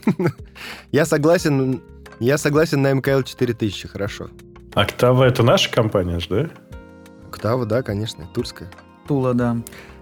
[0.92, 1.82] Я согласен,
[2.20, 4.30] я согласен на МКЛ 4000, хорошо.
[4.72, 6.50] Octava это наша компания же, да?
[7.30, 8.70] Octava, да, конечно, турская.
[9.08, 9.58] Тула, да.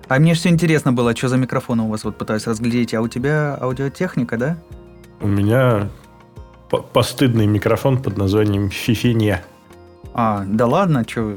[0.08, 2.94] А мне все интересно было, что за микрофон у вас, вот пытаюсь разглядеть.
[2.94, 4.58] А у тебя аудиотехника, да?
[5.20, 5.90] У меня
[6.70, 9.44] постыдный микрофон под названием Фифине.
[10.14, 11.36] А, да ладно, что?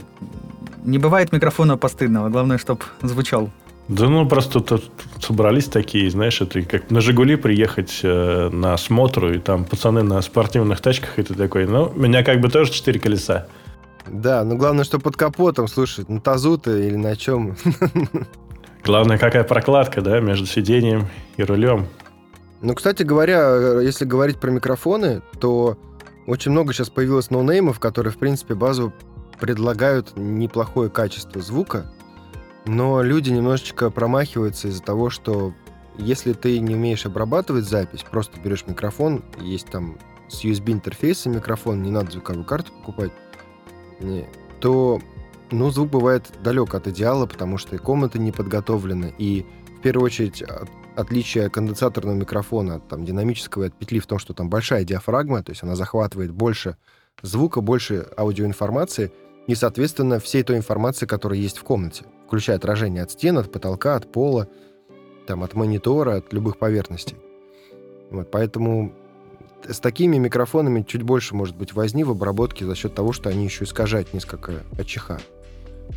[0.84, 3.50] Не бывает микрофона постыдного, главное, чтобы звучал.
[3.88, 4.90] Да ну, просто тут
[5.20, 10.22] собрались такие, знаешь, это как на «Жигули» приехать э, на осмотру, и там пацаны на
[10.22, 13.48] спортивных тачках, и ты такой, ну, у меня как бы тоже четыре колеса.
[14.06, 17.56] Да, но главное, что под капотом, слушай, на тазу-то или на чем.
[18.84, 21.86] Главное, какая прокладка, да, между сиденьем и рулем.
[22.62, 25.79] Ну, кстати говоря, если говорить про микрофоны, то
[26.27, 28.92] очень много сейчас появилось ноунеймов, которые, в принципе, базово
[29.40, 31.90] предлагают неплохое качество звука,
[32.66, 35.55] но люди немножечко промахиваются из-за того, что
[35.96, 41.90] если ты не умеешь обрабатывать запись, просто берешь микрофон, есть там с USB-интерфейсом микрофон, не
[41.90, 43.12] надо звуковую карту покупать,
[44.61, 45.01] то
[45.51, 49.46] ну, звук бывает далек от идеала, потому что и комната не подготовлена, и
[49.79, 50.44] в первую очередь
[50.96, 55.50] отличие конденсаторного микрофона от там, динамического от петли в том, что там большая диафрагма, то
[55.50, 56.76] есть она захватывает больше
[57.22, 59.12] звука, больше аудиоинформации,
[59.46, 63.96] и, соответственно, всей той информации, которая есть в комнате, включая отражение от стен, от потолка,
[63.96, 64.48] от пола,
[65.26, 67.16] там, от монитора, от любых поверхностей.
[68.11, 68.92] Вот, поэтому
[69.68, 73.44] с такими микрофонами чуть больше может быть возни в обработке за счет того, что они
[73.44, 75.20] еще искажают несколько от.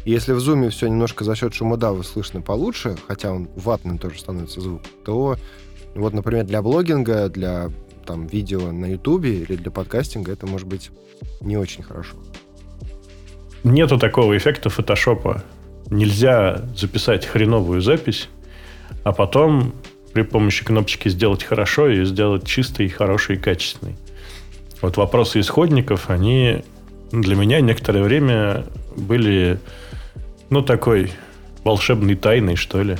[0.06, 4.62] Если в зуме все немножко за счет шумодава слышно получше, хотя он ватным тоже становится
[4.62, 5.38] звук, то
[5.95, 7.69] вот, например, для блогинга, для
[8.06, 10.91] там, видео на ютубе или для подкастинга это может быть
[11.41, 12.15] не очень хорошо.
[13.63, 15.43] Нету такого эффекта фотошопа.
[15.89, 18.29] Нельзя записать хреновую запись,
[19.03, 19.73] а потом
[20.13, 23.95] при помощи кнопочки сделать хорошо и сделать чистый, хороший и качественный.
[24.82, 26.63] Вот вопросы исходников, они
[27.12, 29.60] для меня некоторое время были,
[30.49, 31.12] ну, такой
[31.63, 32.97] волшебной тайной, что ли.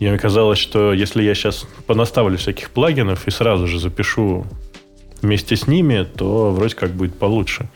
[0.00, 4.46] Мне казалось, что если я сейчас понаставлю всяких плагинов и сразу же запишу
[5.20, 7.68] вместе с ними, то вроде как будет получше.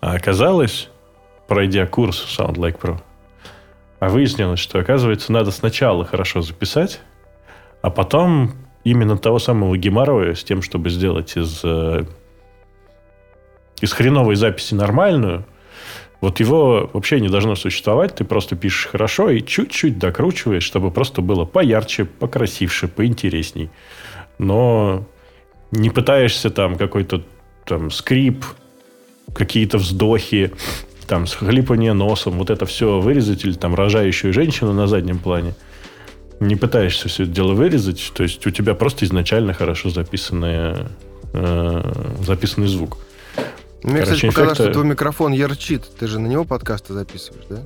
[0.00, 0.88] А оказалось,
[1.46, 3.00] пройдя курс Sound Like Pro,
[4.00, 7.00] а выяснилось, что, оказывается, надо сначала хорошо записать,
[7.82, 12.04] а потом именно того самого геморроя с тем, чтобы сделать из, э,
[13.80, 15.44] из хреновой записи нормальную,
[16.20, 18.16] вот его вообще не должно существовать.
[18.16, 23.70] Ты просто пишешь хорошо и чуть-чуть докручиваешь, чтобы просто было поярче, покрасивше, поинтересней.
[24.38, 25.06] Но
[25.70, 27.22] не пытаешься там какой-то
[27.64, 28.44] там скрип,
[29.34, 30.52] какие-то вздохи,
[31.06, 35.54] там схлипывание носом, вот это все вырезать или там рожающую женщину на заднем плане–
[36.40, 40.88] не пытаешься все это дело вырезать, то есть у тебя просто изначально хорошо записанная,
[41.34, 41.92] э,
[42.26, 42.96] записанный звук.
[43.82, 44.64] Мне, Короче, кстати, показалось, эффекта...
[44.64, 45.84] что твой микрофон ярчит.
[45.98, 47.58] Ты же на него подкасты записываешь, да?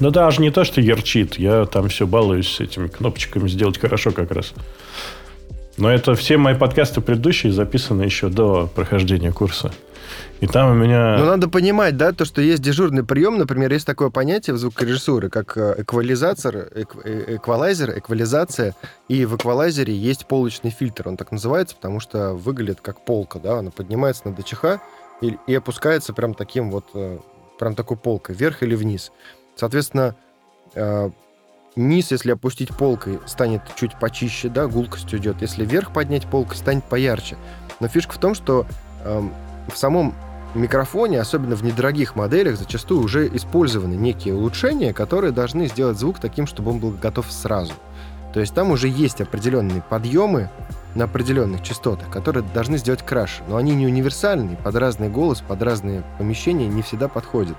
[0.00, 1.38] Ну да, аж не то, что ярчит.
[1.38, 4.52] Я там все балуюсь с этими кнопочками сделать хорошо как раз.
[5.76, 9.72] Но это все мои подкасты предыдущие записаны еще до прохождения курса.
[10.40, 11.18] И там у меня...
[11.18, 15.28] Ну, надо понимать, да, то, что есть дежурный прием, например, есть такое понятие в звукорежиссуре,
[15.30, 18.74] как э, эквализатор, эк, э, эквалайзер, эквализация,
[19.08, 23.58] и в эквалайзере есть полочный фильтр, он так называется, потому что выглядит как полка, да,
[23.58, 24.80] она поднимается над ДЧХ
[25.20, 27.18] и, и опускается прям таким вот, э,
[27.58, 29.12] прям такой полкой, вверх или вниз.
[29.56, 30.14] Соответственно,
[31.78, 35.40] низ, если опустить полкой, станет чуть почище, да, гулкость уйдет.
[35.40, 37.36] Если вверх поднять полкой, станет поярче.
[37.80, 38.66] Но фишка в том, что
[39.04, 39.32] эм,
[39.72, 40.14] в самом
[40.54, 46.46] микрофоне, особенно в недорогих моделях, зачастую уже использованы некие улучшения, которые должны сделать звук таким,
[46.46, 47.72] чтобы он был готов сразу.
[48.32, 50.50] То есть там уже есть определенные подъемы
[50.94, 53.42] на определенных частотах, которые должны сделать краше.
[53.48, 57.56] Но они не универсальные, под разный голос, под разные помещения не всегда подходят.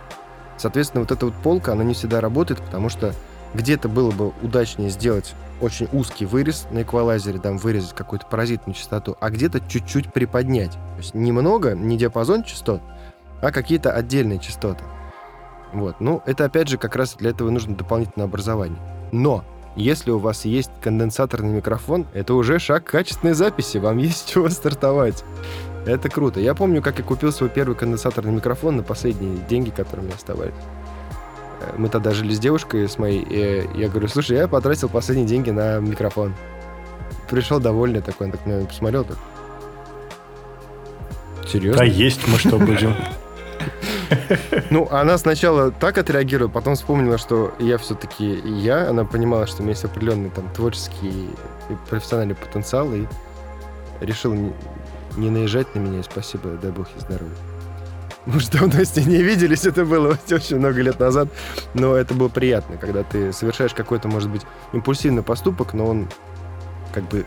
[0.58, 3.14] Соответственно, вот эта вот полка, она не всегда работает, потому что
[3.54, 9.18] где-то было бы удачнее сделать очень узкий вырез на эквалайзере, там вырезать какую-то паразитную частоту,
[9.20, 10.72] а где-то чуть-чуть приподнять.
[10.72, 12.82] То есть немного, не диапазон частот,
[13.42, 14.84] а какие-то отдельные частоты.
[15.74, 16.00] Вот.
[16.00, 18.80] Ну, это опять же как раз для этого нужно дополнительное образование.
[19.12, 19.44] Но
[19.80, 24.50] если у вас есть конденсаторный микрофон, это уже шаг качественной записи, вам есть с чего
[24.50, 25.24] стартовать.
[25.86, 26.40] Это круто.
[26.40, 30.54] Я помню, как я купил свой первый конденсаторный микрофон на последние деньги, которые мне оставались
[31.78, 35.50] мы тогда жили с девушкой, с моей, и я говорю, слушай, я потратил последние деньги
[35.50, 36.34] на микрофон.
[37.30, 39.18] Пришел довольный такой, он так на меня посмотрел, так,
[41.48, 41.80] Серьезно?
[41.80, 42.96] Да есть мы что будем.
[44.70, 48.90] Ну, она сначала так отреагировала, потом вспомнила, что я все-таки я.
[48.90, 51.30] Она понимала, что у меня есть определенный там творческий
[51.70, 53.06] и профессиональный потенциал, и
[54.02, 54.54] решила не,
[55.18, 56.00] не наезжать на меня.
[56.00, 57.36] И спасибо, дай бог ей здоровья.
[58.26, 61.30] Мы уже давно с ней не виделись, это было очень много лет назад,
[61.74, 64.42] но это было приятно, когда ты совершаешь какой-то, может быть,
[64.74, 66.10] импульсивный поступок, но он
[66.94, 67.26] как бы...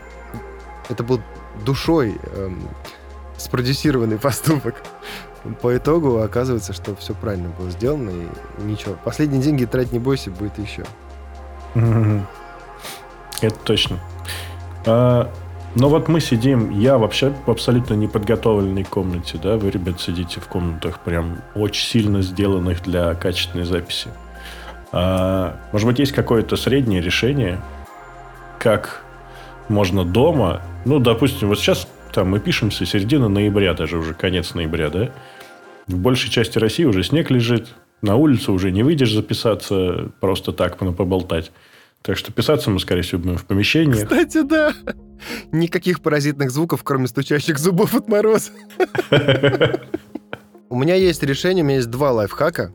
[0.89, 1.21] Это был
[1.65, 2.69] душой эм,
[3.37, 4.75] спродюсированный поступок.
[5.61, 8.95] По итогу оказывается, что все правильно было сделано, и ничего.
[9.03, 10.85] Последние деньги тратить не бойся, будет еще.
[13.41, 13.99] Это точно.
[14.85, 15.29] А,
[15.75, 20.47] но вот мы сидим, я вообще в абсолютно неподготовленной комнате, да, вы, ребят, сидите в
[20.47, 24.09] комнатах прям очень сильно сделанных для качественной записи.
[24.91, 27.59] А, может быть, есть какое-то среднее решение,
[28.59, 29.03] как
[29.67, 34.89] можно дома, ну, допустим, вот сейчас там мы пишемся середина ноября, даже уже конец ноября,
[34.89, 35.09] да?
[35.87, 37.69] В большей части России уже снег лежит,
[38.01, 41.51] на улицу уже не выйдешь записаться, просто так поболтать.
[42.01, 43.93] Так что писаться мы, скорее всего, будем в помещении.
[43.93, 44.73] Кстати, да.
[45.51, 48.51] Никаких паразитных звуков, кроме стучащих зубов от мороза.
[50.69, 52.73] У меня есть решение, у меня есть два лайфхака.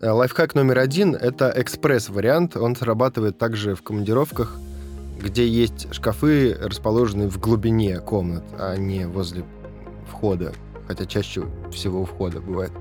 [0.00, 2.56] Э, лайфхак номер один– это экспресс-вариант.
[2.56, 4.56] Он срабатывает также в командировках–
[5.24, 9.44] где есть шкафы, расположенные в глубине комнат, а не возле
[10.08, 10.52] входа,
[10.86, 12.72] хотя чаще всего у входа бывает.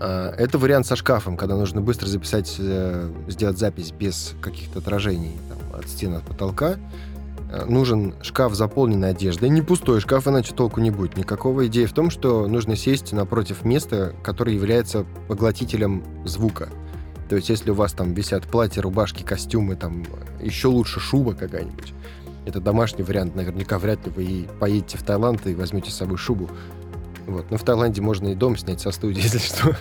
[0.00, 5.38] А, это вариант со шкафом, когда нужно быстро записать, э, сделать запись без каких-то отражений
[5.48, 6.76] там, от стен, от потолка.
[7.50, 9.48] Э, нужен шкаф, заполненный одеждой.
[9.48, 11.66] Не пустой шкаф, иначе толку не будет никакого.
[11.66, 16.68] Идея в том, что нужно сесть напротив места, которое является поглотителем звука.
[17.28, 20.04] То есть, если у вас там висят платья, рубашки, костюмы, там
[20.40, 21.94] еще лучше шуба какая-нибудь.
[22.44, 23.34] Это домашний вариант.
[23.34, 26.50] Наверняка вряд ли вы поедете в Таиланд и возьмете с собой шубу.
[27.26, 27.50] Вот.
[27.50, 29.76] Но в Таиланде можно и дом снять со студии, если что.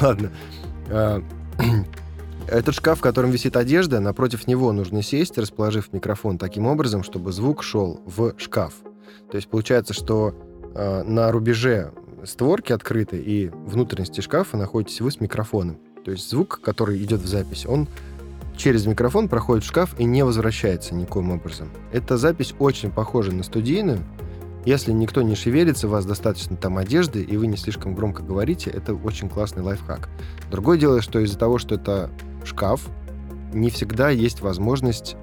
[0.00, 0.30] Ладно.
[0.88, 1.22] А,
[2.48, 7.32] этот шкаф, в котором висит одежда, напротив него нужно сесть, расположив микрофон таким образом, чтобы
[7.32, 8.74] звук шел в шкаф.
[9.30, 10.34] То есть получается, что
[10.74, 11.92] э, на рубеже
[12.24, 15.78] створки открыты, и внутренности шкафа находитесь вы с микрофоном.
[16.04, 17.88] То есть звук, который идет в запись, он
[18.56, 21.70] через микрофон проходит в шкаф и не возвращается никоим образом.
[21.92, 24.00] Эта запись очень похожа на студийную.
[24.64, 28.70] Если никто не шевелится, у вас достаточно там одежды, и вы не слишком громко говорите,
[28.70, 30.08] это очень классный лайфхак.
[30.50, 32.10] Другое дело, что из-за того, что это
[32.44, 32.88] шкаф,
[33.52, 35.16] не всегда есть возможность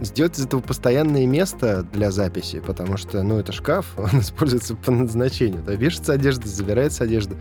[0.00, 4.90] сделать из этого постоянное место для записи, потому что, ну, это шкаф, он используется по
[4.90, 5.62] назначению.
[5.62, 7.36] Да, вешается одежда, забирается одежда.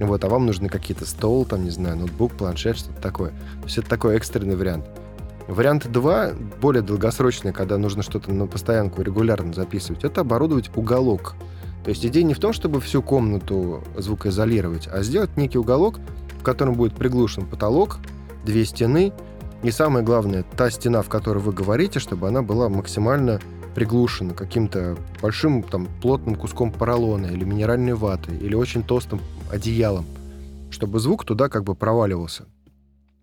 [0.00, 3.30] Вот, а вам нужны какие-то стол, там, не знаю, ноутбук, планшет, что-то такое.
[3.30, 4.86] То есть это такой экстренный вариант.
[5.48, 11.36] Вариант 2, более долгосрочный, когда нужно что-то на постоянку регулярно записывать, это оборудовать уголок.
[11.84, 16.00] То есть идея не в том, чтобы всю комнату звукоизолировать, а сделать некий уголок,
[16.38, 17.96] в котором будет приглушен потолок,
[18.44, 19.10] две стены,
[19.62, 23.40] и самое главное, та стена, в которой вы говорите, чтобы она была максимально
[23.74, 30.04] приглушена каким-то большим там плотным куском поролона или минеральной ваты или очень толстым одеялом,
[30.70, 32.44] чтобы звук туда как бы проваливался.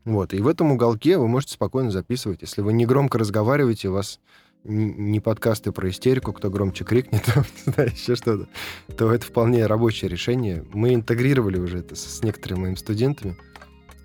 [0.05, 2.41] Вот, и в этом уголке вы можете спокойно записывать.
[2.41, 4.19] Если вы не громко разговариваете, у вас
[4.63, 7.23] не подкасты про истерику, кто громче крикнет,
[7.65, 8.47] да, еще что-то,
[8.95, 10.63] то это вполне рабочее решение.
[10.73, 13.35] Мы интегрировали уже это с некоторыми моими студентами.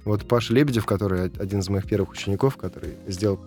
[0.05, 3.39] Вот Паша Лебедев, который один из моих первых учеников, который сделал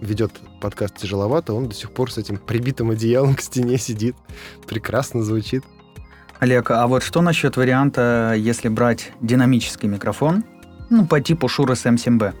[0.00, 4.16] ведет подкаст тяжеловато, он до сих пор с этим прибитым одеялом к стене сидит.
[4.66, 5.62] Прекрасно звучит.
[6.40, 10.42] Олег, а вот что насчет варианта, если брать динамический микрофон,
[10.92, 12.34] ну, по типу Shure SM7B?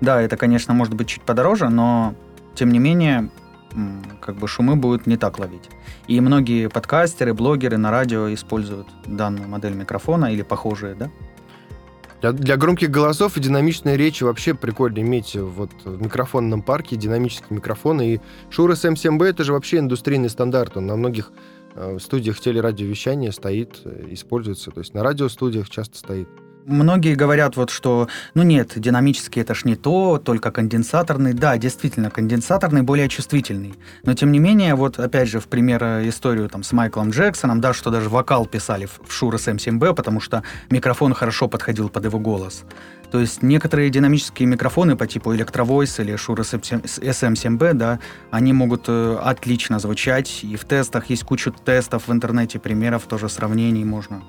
[0.00, 2.14] Да, это, конечно, может быть чуть подороже, но,
[2.54, 3.30] тем не менее,
[4.20, 5.68] как бы шумы будут не так ловить.
[6.06, 11.10] И многие подкастеры, блогеры на радио используют данную модель микрофона или похожие, да?
[12.20, 17.56] Для, для громких голосов и динамичной речи вообще прикольно иметь вот в микрофонном парке динамические
[17.56, 18.14] микрофоны.
[18.14, 20.76] И Shure SM7B это же вообще индустрийный стандарт.
[20.76, 21.32] Он на многих
[21.74, 24.70] э, студиях телерадиовещания стоит, э, используется.
[24.70, 26.28] То есть на радиостудиях часто стоит.
[26.66, 31.32] Многие говорят вот, что, ну нет, динамический это ж не то, только конденсаторный.
[31.32, 33.74] Да, действительно, конденсаторный более чувствительный.
[34.04, 37.60] Но тем не менее, вот опять же, в пример э, историю там с Майклом Джексоном,
[37.60, 42.18] да, что даже вокал писали в Shure SM7B, потому что микрофон хорошо подходил под его
[42.18, 42.64] голос.
[43.10, 49.18] То есть некоторые динамические микрофоны по типу Electrovoice или Shure SM7B, да, они могут э,
[49.22, 54.22] отлично звучать, и в тестах есть куча тестов в интернете, примеров, тоже сравнений можно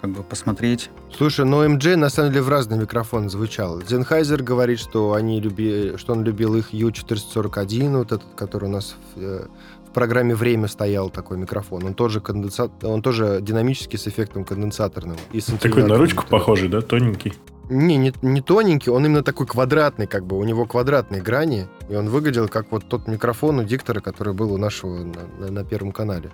[0.00, 0.90] как бы посмотреть.
[1.16, 3.80] Слушай, но MJ на самом деле в разный микрофон звучал.
[3.82, 5.96] Зенхайзер говорит, что они люби...
[5.96, 9.46] что он любил их U441, вот этот, который у нас в, э,
[9.88, 11.84] в программе «Время» стоял такой микрофон.
[11.84, 12.70] Он тоже, конденса...
[12.82, 15.16] он тоже динамический с эффектом конденсаторным.
[15.32, 16.80] И такой на ручку похожий, да?
[16.80, 17.34] Тоненький?
[17.68, 21.94] Не, не, не тоненький, он именно такой квадратный, как бы, у него квадратные грани, и
[21.94, 25.64] он выглядел как вот тот микрофон у диктора, который был у нашего на, на, на
[25.64, 26.30] Первом канале,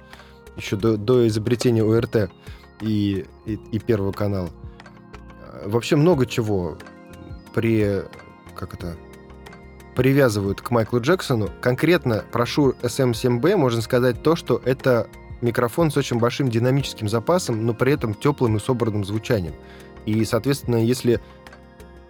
[0.56, 2.30] еще до, до изобретения УРТ.
[2.80, 4.50] И, и, и Первого канала.
[5.64, 6.76] Вообще много чего
[7.54, 8.02] при...
[8.54, 8.96] Как это?
[9.94, 11.50] Привязывают к Майклу Джексону.
[11.60, 15.08] Конкретно про Shure SM7B можно сказать то, что это
[15.40, 19.54] микрофон с очень большим динамическим запасом, но при этом теплым и собранным звучанием.
[20.04, 21.20] И, соответственно, если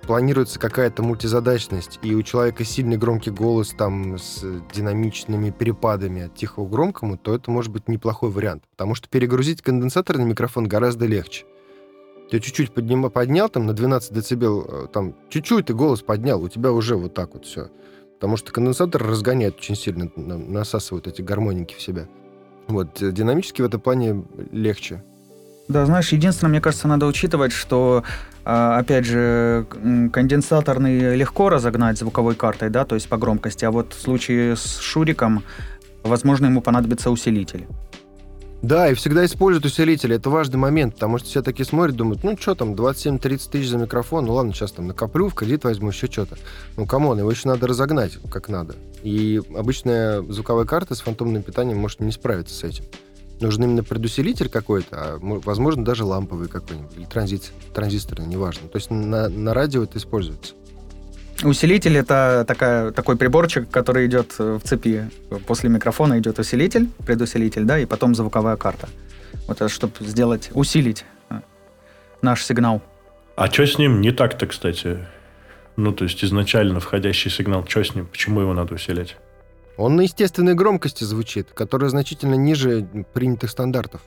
[0.07, 6.67] планируется какая-то мультизадачность, и у человека сильный громкий голос там с динамичными перепадами от тихого
[6.67, 8.65] к громкому, то это может быть неплохой вариант.
[8.71, 11.45] Потому что перегрузить конденсаторный микрофон гораздо легче.
[12.31, 16.49] Ты чуть-чуть подним, поднял там на 12 децибел, э, там чуть-чуть ты голос поднял, у
[16.49, 17.69] тебя уже вот так вот все.
[18.15, 22.09] Потому что конденсатор разгоняет очень сильно, насасывает эти гармоники в себя.
[22.69, 25.05] Вот, э, динамически в этом плане легче.
[25.69, 28.05] Да, знаешь, единственное, мне кажется, надо учитывать, что,
[28.45, 29.67] а, опять же,
[30.13, 34.79] конденсаторный легко разогнать звуковой картой, да, то есть по громкости, а вот в случае с
[34.79, 35.43] Шуриком,
[36.05, 37.67] возможно, ему понадобится усилитель.
[38.63, 40.17] Да, и всегда используют усилители.
[40.17, 43.79] Это важный момент, потому что все такие смотрят, думают, ну что там, 27-30 тысяч за
[43.79, 46.37] микрофон, ну ладно, сейчас там накоплю, в кредит возьму, еще что-то.
[46.77, 48.75] Ну, come on, его еще надо разогнать как надо.
[49.03, 52.85] И обычная звуковая карта с фантомным питанием может не справиться с этим.
[53.41, 58.69] Нужен именно предусилитель какой-то, а, возможно, даже ламповый какой-нибудь, или транзит, транзисторный, неважно.
[58.69, 60.55] То есть на, на радио это используется.
[61.43, 65.11] Усилитель это такая, такой приборчик, который идет в цепи.
[65.47, 68.89] После микрофона идет усилитель, предусилитель, да, и потом звуковая карта.
[69.47, 71.41] Вот это, чтобы сделать, усилить э,
[72.23, 72.83] наш сигнал.
[73.37, 75.07] А что с ним не так-то, кстати?
[75.77, 78.07] Ну, то есть изначально входящий сигнал, что с ним?
[78.07, 79.17] Почему его надо усилять?
[79.77, 84.01] Он на естественной громкости звучит, которая значительно ниже принятых стандартов.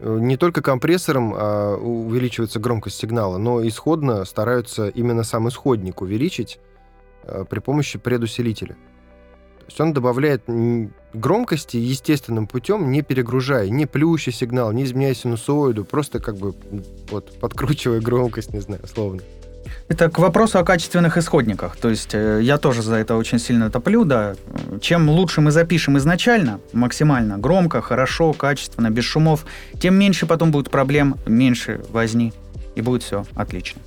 [0.00, 6.58] Не только компрессором а, увеличивается громкость сигнала, но исходно стараются именно сам исходник увеличить
[7.22, 8.76] а, при помощи предусилителя.
[9.60, 10.44] То есть он добавляет
[11.14, 16.54] громкости естественным путем, не перегружая, не плющий сигнал, не изменяя синусоиду, просто как бы
[17.10, 19.22] вот подкручивая громкость, не знаю, условно.
[19.88, 21.76] Это к вопросу о качественных исходниках.
[21.76, 24.34] То есть э, я тоже за это очень сильно топлю, да.
[24.80, 29.46] Чем лучше мы запишем изначально, максимально громко, хорошо, качественно, без шумов,
[29.80, 32.32] тем меньше потом будет проблем, меньше возни,
[32.74, 33.80] и будет все отлично.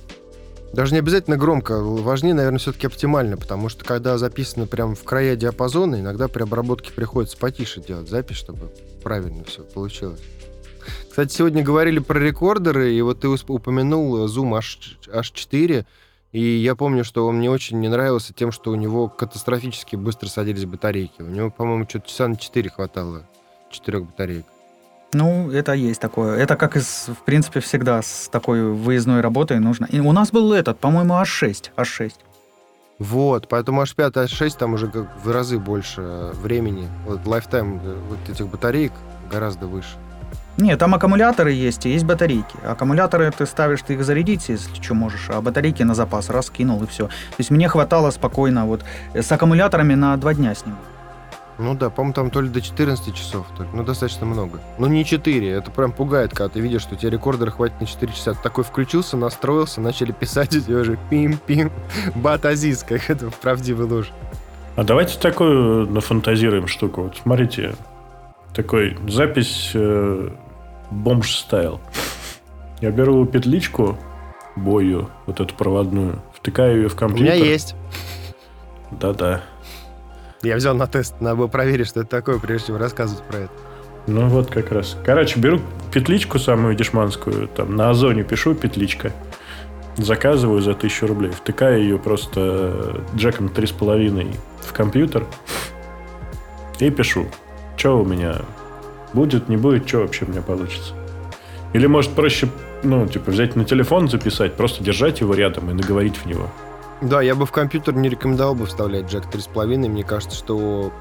[0.72, 5.34] Даже не обязательно громко, важнее, наверное, все-таки оптимально, потому что когда записано прямо в края
[5.34, 8.70] диапазона, иногда при обработке приходится потише делать запись, чтобы
[9.02, 10.20] правильно все получилось.
[11.08, 15.84] Кстати, сегодня говорили про рекордеры, и вот ты упомянул Zoom H, H4,
[16.32, 20.28] и я помню, что он мне очень не нравился тем, что у него катастрофически быстро
[20.28, 21.22] садились батарейки.
[21.22, 23.26] У него, по-моему, что-то часа на 4 хватало,
[23.70, 24.46] четырех батареек.
[25.12, 26.36] Ну, это есть такое.
[26.36, 29.86] Это как, из, в принципе, всегда с такой выездной работой нужно.
[29.86, 31.70] И у нас был этот, по-моему, H6.
[31.76, 32.12] H6.
[33.00, 36.86] Вот, поэтому H5, H6 там уже как в разы больше времени.
[37.06, 38.92] Вот lifetime э, вот этих батареек
[39.32, 39.96] гораздо выше.
[40.60, 42.56] Нет, там аккумуляторы есть и есть батарейки.
[42.64, 46.86] Аккумуляторы ты ставишь, ты их зарядить, если что можешь, а батарейки на запас раскинул и
[46.86, 47.06] все.
[47.06, 48.84] То есть мне хватало спокойно вот
[49.14, 50.76] с аккумуляторами на два дня с ним.
[51.58, 54.60] Ну да, по-моему, там то ли до 14 часов, только, ну достаточно много.
[54.78, 58.12] Ну не 4, это прям пугает, когда ты видишь, что тебе рекордер хватит на 4
[58.12, 58.32] часа.
[58.32, 61.70] Ты такой включился, настроился, начали писать, и уже пим-пим,
[62.14, 64.10] бат Азиз, как это в правдивой ложь.
[64.76, 67.02] А давайте такую нафантазируем штуку.
[67.02, 67.74] Вот смотрите,
[68.54, 70.30] такой запись э,
[70.90, 71.80] бомж стайл.
[72.80, 73.98] Я беру петличку,
[74.56, 77.34] бою, вот эту проводную, втыкаю ее в компьютер.
[77.34, 77.74] У меня есть.
[78.90, 79.42] Да-да.
[80.42, 83.52] Я взял на тест, надо было проверить, что это такое, прежде чем рассказывать про это.
[84.06, 84.96] Ну вот как раз.
[85.04, 85.60] Короче, беру
[85.92, 89.12] петличку самую дешманскую, там на озоне пишу петличка,
[89.96, 95.26] заказываю за тысячу рублей, втыкаю ее просто джеком 3,5 в компьютер
[96.78, 97.26] и пишу
[97.80, 98.36] что у меня
[99.12, 100.94] будет, не будет, что вообще у меня получится.
[101.72, 102.48] Или, может, проще,
[102.82, 106.48] ну, типа, взять на телефон, записать, просто держать его рядом и наговорить в него.
[107.00, 109.88] Да, я бы в компьютер не рекомендовал бы вставлять джек 3.5.
[109.88, 110.92] Мне кажется, что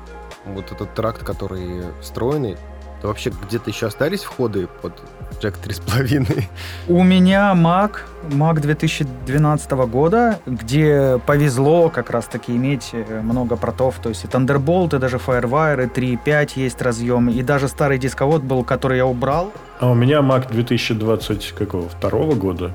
[0.46, 2.58] вот этот тракт, который встроенный,
[3.02, 4.94] то вообще где-то еще остались входы под
[5.42, 6.44] Jack 3.5?
[6.88, 14.10] У меня Mac, Mac 2012 года, где повезло как раз-таки иметь э, много протов, то
[14.10, 18.64] есть и Thunderbolt, и даже Firewire, и 3.5 есть разъем, и даже старый дисковод был,
[18.64, 19.54] который я убрал.
[19.80, 22.72] А у меня Mac 2022 года,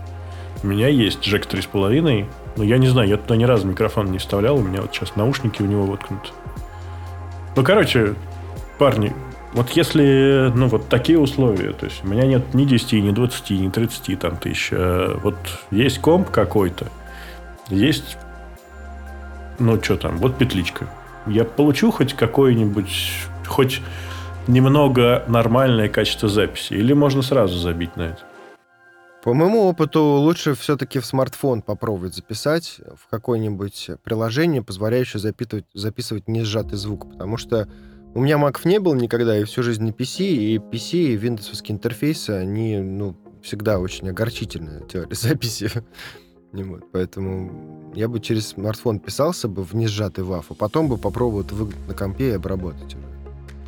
[0.62, 4.18] у меня есть Jack 3.5, но я не знаю, я туда ни разу микрофон не
[4.18, 6.31] вставлял, у меня вот сейчас наушники у него воткнуты.
[7.57, 8.14] Ну, короче,
[8.79, 9.12] парни,
[9.55, 13.51] вот если, ну, вот такие условия, то есть у меня нет ни 10, ни 20,
[13.51, 15.37] ни 30 там тысяч, а вот
[15.71, 16.89] есть комп какой-то,
[17.71, 18.19] есть,
[19.61, 20.89] ну, что там, вот петличка.
[21.27, 23.13] Я получу хоть какое-нибудь,
[23.47, 23.81] хоть
[24.49, 28.19] немного нормальное качество записи, или можно сразу забить на это?
[29.23, 36.29] По моему опыту, лучше все-таки в смартфон попробовать записать в какое-нибудь приложение, позволяющее запитывать, записывать
[36.29, 37.69] не сжатый звук, потому что
[38.15, 41.61] у меня маков не было никогда, и всю жизнь на PC, и PC, и Windows
[41.69, 45.71] интерфейсы, они, ну, всегда очень огорчительные теория записи.
[46.53, 51.43] Вот, поэтому я бы через смартфон писался бы в несжатый WAV, а потом бы попробовал
[51.43, 51.55] это
[51.89, 53.05] на компе и обработать уже.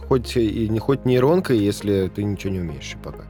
[0.09, 3.24] Хоть и не хоть нейронкой, если ты ничего не умеешь пока.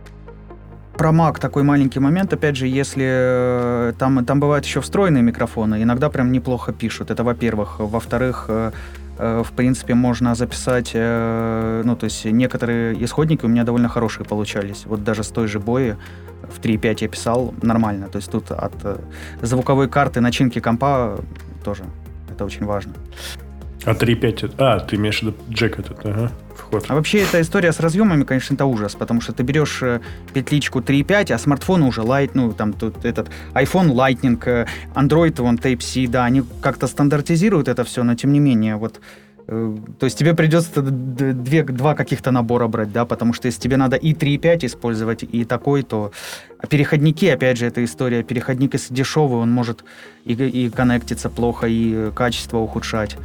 [0.99, 5.83] Про Mac такой маленький момент, опять же, если э, там, там бывают еще встроенные микрофоны,
[5.83, 7.11] иногда прям неплохо пишут.
[7.11, 7.81] Это во-первых.
[7.81, 8.73] Во-вторых, э,
[9.19, 14.87] в принципе, можно записать, ну, то есть некоторые исходники у меня довольно хорошие получались.
[14.87, 15.95] Вот даже с той же бои
[16.43, 18.09] в 3.5 я писал нормально.
[18.09, 18.75] То есть тут от
[19.43, 21.19] звуковой карты начинки компа
[21.65, 21.85] тоже
[22.31, 22.93] это очень важно.
[23.85, 24.55] А 3.5...
[24.59, 26.85] А, ты имеешь в виду джек этот, ага, вход.
[26.89, 30.01] А вообще эта история с разъемами, конечно, это ужас, потому что ты берешь э,
[30.33, 35.57] петличку 3.5, а смартфон уже Light, ну, там тут этот iPhone Lightning, э, Android, вон
[35.57, 39.01] Type-C, да, они как-то стандартизируют это все, но тем не менее, вот
[39.47, 43.77] э, то есть тебе придется две, два каких-то набора брать, да, потому что если тебе
[43.77, 46.11] надо и 3.5 использовать, и такой, то...
[46.59, 49.85] А переходники, опять же, эта история, переходник, если дешевый, он может
[50.25, 53.17] и, и коннектиться плохо, и качество ухудшать.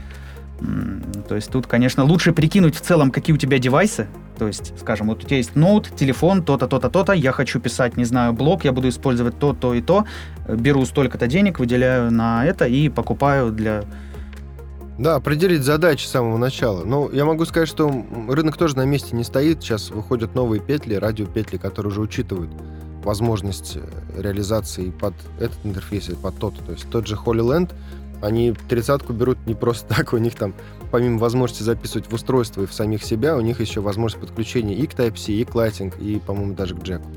[1.28, 4.08] То есть тут, конечно, лучше прикинуть в целом, какие у тебя девайсы.
[4.38, 7.14] То есть, скажем, вот у тебя есть ноут, телефон, то-то, то-то, то-то.
[7.14, 10.06] Я хочу писать, не знаю, блог, я буду использовать то, то и то.
[10.48, 13.84] Беру столько-то денег, выделяю на это и покупаю для...
[14.98, 16.84] Да, определить задачи с самого начала.
[16.84, 19.64] Но я могу сказать, что рынок тоже на месте не стоит.
[19.64, 22.52] Сейчас выходят новые петли, радиопетли, которые уже учитывают
[23.04, 23.78] возможность
[24.16, 26.56] реализации под этот интерфейс и под тот.
[26.66, 27.72] То есть тот же HoloLand—
[28.22, 30.54] они тридцатку берут не просто так, у них там,
[30.92, 34.88] помимо возможности записывать в устройство и в самих себя, у них еще возможность подключения и
[34.88, 37.08] к Type-C, и к Lighting, и, по-моему, даже к джеку.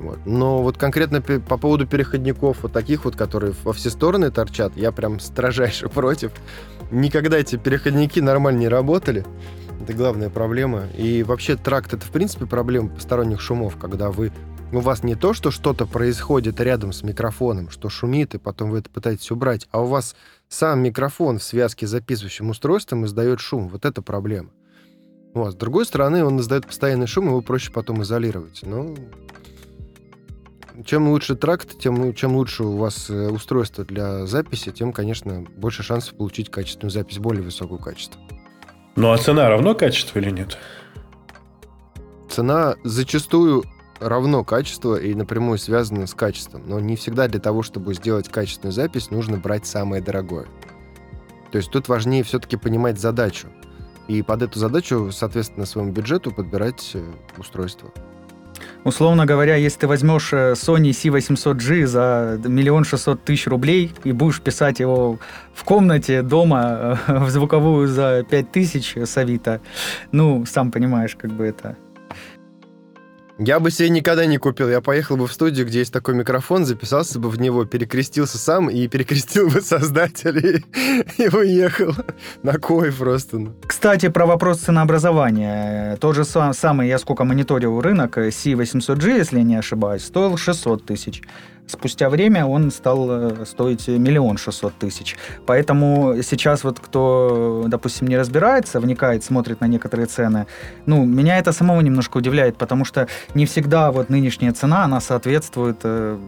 [0.00, 0.18] Вот.
[0.26, 4.92] Но вот конкретно по поводу переходников, вот таких вот, которые во все стороны торчат, я
[4.92, 6.32] прям строжайше против.
[6.90, 9.24] Никогда эти переходники нормально не работали.
[9.82, 10.84] Это главная проблема.
[10.96, 14.32] И вообще тракт— это, в принципе, проблема посторонних шумов, когда вы
[14.72, 18.78] у вас не то, что что-то происходит рядом с микрофоном, что шумит, и потом вы
[18.78, 20.14] это пытаетесь убрать, а у вас
[20.48, 23.68] сам микрофон в связке с записывающим устройством издает шум.
[23.68, 24.50] Вот это проблема.
[25.34, 25.52] Вот.
[25.52, 28.60] С другой стороны, он издает постоянный шум, его проще потом изолировать.
[28.62, 28.96] Ну,
[30.84, 35.82] чем лучше тракт, тем чем лучше у вас э, устройство для записи, тем, конечно, больше
[35.82, 38.20] шансов получить качественную запись, более высокого качества.
[38.96, 40.56] Ну а цена равно качеству или нет?
[42.28, 43.64] Цена зачастую
[44.00, 46.62] равно качество и напрямую связано с качеством.
[46.66, 50.46] Но не всегда для того, чтобы сделать качественную запись, нужно брать самое дорогое.
[51.50, 53.48] То есть тут важнее все-таки понимать задачу.
[54.06, 57.02] И под эту задачу, соответственно, своему бюджету подбирать э,
[57.36, 57.90] устройство.
[58.84, 64.40] Условно говоря, если ты возьмешь э, Sony C800G за миллион шестьсот тысяч рублей и будешь
[64.40, 65.18] писать его
[65.52, 69.60] в комнате дома э, в звуковую за пять тысяч с Авито,
[70.12, 71.76] ну, сам понимаешь, как бы это
[73.38, 74.68] я бы себе никогда не купил.
[74.68, 78.68] Я поехал бы в студию, где есть такой микрофон, записался бы в него, перекрестился сам
[78.68, 80.64] и перекрестил бы создателей
[81.18, 81.94] и уехал.
[82.42, 83.38] На кой просто.
[83.38, 83.54] Ну.
[83.66, 85.96] Кстати, про вопрос ценообразования.
[85.96, 91.22] Тот же самый, я сколько мониторил рынок, C800G, если не ошибаюсь, стоил 600 тысяч.
[91.68, 95.16] Спустя время он стал э, стоить миллион шестьсот тысяч.
[95.44, 100.46] Поэтому сейчас вот кто, допустим, не разбирается, вникает, смотрит на некоторые цены,
[100.86, 105.80] ну, меня это самого немножко удивляет, потому что не всегда вот нынешняя цена, она соответствует
[105.82, 106.18] э,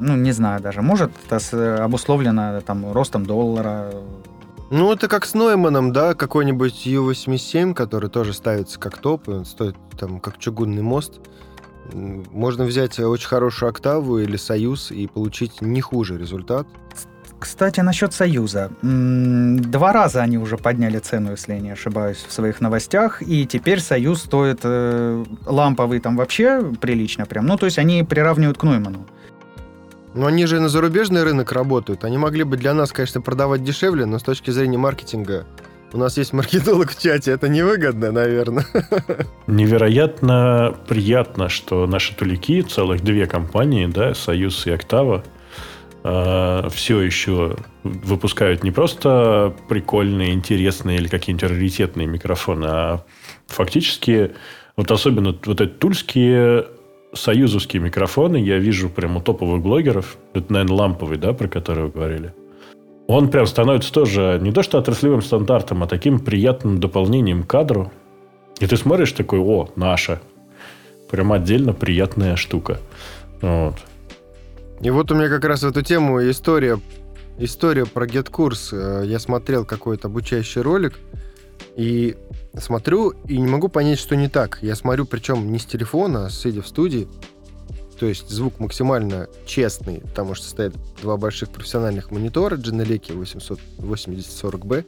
[0.00, 3.92] ну, не знаю даже, может, это обусловлено там ростом доллара.
[4.70, 9.76] Ну, это как с Нойманом, да, какой-нибудь U87, который тоже ставится как топ, он стоит
[9.98, 11.20] там как чугунный мост.
[11.92, 16.66] Можно взять очень хорошую октаву или союз и получить не хуже результат.
[17.40, 18.70] Кстати, насчет Союза.
[18.82, 23.80] Два раза они уже подняли цену, если я не ошибаюсь, в своих новостях, и теперь
[23.80, 27.46] Союз стоит э, ламповый там вообще прилично прям.
[27.46, 29.06] Ну, то есть они приравнивают к Нойману.
[30.12, 32.04] Но они же на зарубежный рынок работают.
[32.04, 35.46] Они могли бы для нас, конечно, продавать дешевле, но с точки зрения маркетинга
[35.92, 38.66] у нас есть маркетолог в чате, это невыгодно, наверное.
[39.46, 45.24] Невероятно приятно, что наши тулики, целых две компании, да, Союз и Октава,
[46.04, 53.04] э, все еще выпускают не просто прикольные, интересные или какие-нибудь раритетные микрофоны, а
[53.48, 54.32] фактически
[54.76, 56.66] вот особенно вот эти тульские
[57.12, 60.16] союзовские микрофоны я вижу прямо у топовых блогеров.
[60.32, 62.34] Это, наверное, ламповый, да, про который вы говорили?
[63.10, 67.90] Он прям становится тоже не то что отраслевым стандартом, а таким приятным дополнением к кадру.
[68.60, 70.20] И ты смотришь такой, о, наша.
[71.10, 72.78] прям отдельно приятная штука.
[73.40, 73.74] Вот.
[74.80, 76.78] И вот у меня как раз в эту тему история,
[77.38, 79.02] история про GetCourse.
[79.02, 80.98] Э, я смотрел какой-то обучающий ролик,
[81.76, 82.16] и
[82.58, 84.58] смотрю, и не могу понять, что не так.
[84.62, 87.08] Я смотрю, причем не с телефона, а сидя в студии.
[88.00, 93.12] То есть звук максимально честный, потому что стоят два больших профессиональных монитора Genelec
[93.78, 94.86] 8040B.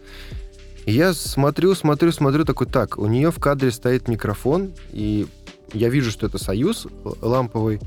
[0.87, 5.27] И я смотрю, смотрю, смотрю, такой, так, у нее в кадре стоит микрофон, и
[5.75, 6.87] я вижу, что это Союз
[7.21, 7.81] ламповый,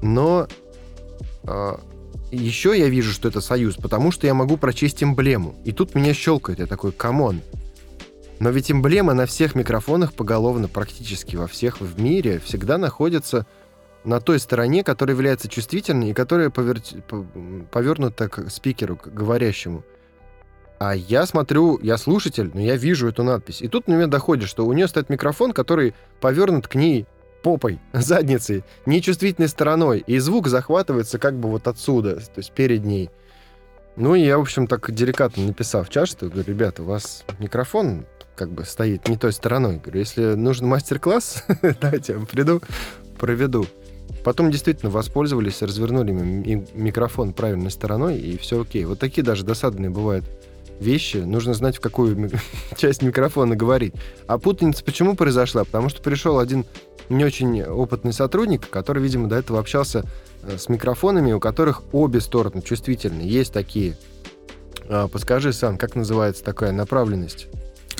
[0.00, 0.48] но
[1.42, 1.76] э,
[2.32, 5.54] еще я вижу, что это Союз, потому что я могу прочесть эмблему.
[5.66, 7.42] И тут меня щелкает, я такой, come on,
[8.38, 13.46] но ведь эмблема на всех микрофонах поголовно, практически во всех в мире, всегда находится
[14.04, 16.80] на той стороне, которая является чувствительной и которая повер...
[17.70, 19.84] повернута к спикеру, к говорящему.
[20.78, 23.60] А я смотрю, я слушатель, но я вижу эту надпись.
[23.60, 27.06] И тут на меня доходит, что у нее стоит микрофон, который повернут к ней
[27.42, 30.02] попой, задницей, нечувствительной стороной.
[30.06, 33.10] И звук захватывается как бы вот отсюда, то есть перед ней.
[33.96, 37.24] Ну, и я, в общем, так деликатно написав в чат, что, говорю, ребята, у вас
[37.38, 39.76] микрофон как бы стоит не той стороной.
[39.76, 41.44] Говорю, если нужен мастер-класс,
[41.82, 42.62] давайте я приду,
[43.18, 43.66] проведу.
[44.24, 46.12] Потом действительно воспользовались, развернули
[46.74, 48.84] микрофон правильной стороной, и все окей.
[48.84, 50.24] Вот такие даже досадные бывают
[50.80, 51.18] вещи.
[51.18, 52.30] Нужно знать, в какую
[52.76, 53.94] часть микрофона говорить.
[54.26, 55.64] А путаница почему произошла?
[55.64, 56.64] Потому что пришел один
[57.08, 60.04] не очень опытный сотрудник, который, видимо, до этого общался
[60.42, 63.22] э, с микрофонами, у которых обе стороны чувствительны.
[63.22, 63.96] Есть такие.
[64.88, 67.48] А, подскажи, Сан, как называется такая направленность?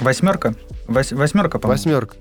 [0.00, 0.54] Восьмерка?
[0.86, 1.78] Вось, восьмерка, по-моему.
[1.78, 2.16] Восьмерка.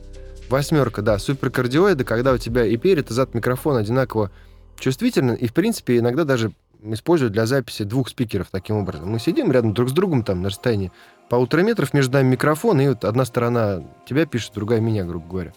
[0.50, 1.20] Восьмерка, да.
[1.20, 4.32] Суперкардиоиды, когда у тебя и перед, и зад микрофон одинаково
[4.80, 9.10] чувствительны, и, в принципе, иногда даже используют для записи двух спикеров таким образом.
[9.10, 10.92] Мы сидим рядом друг с другом там на расстоянии
[11.30, 15.54] полутора метров, между нами микрофон, и вот одна сторона тебя пишет, другая меня, грубо говоря.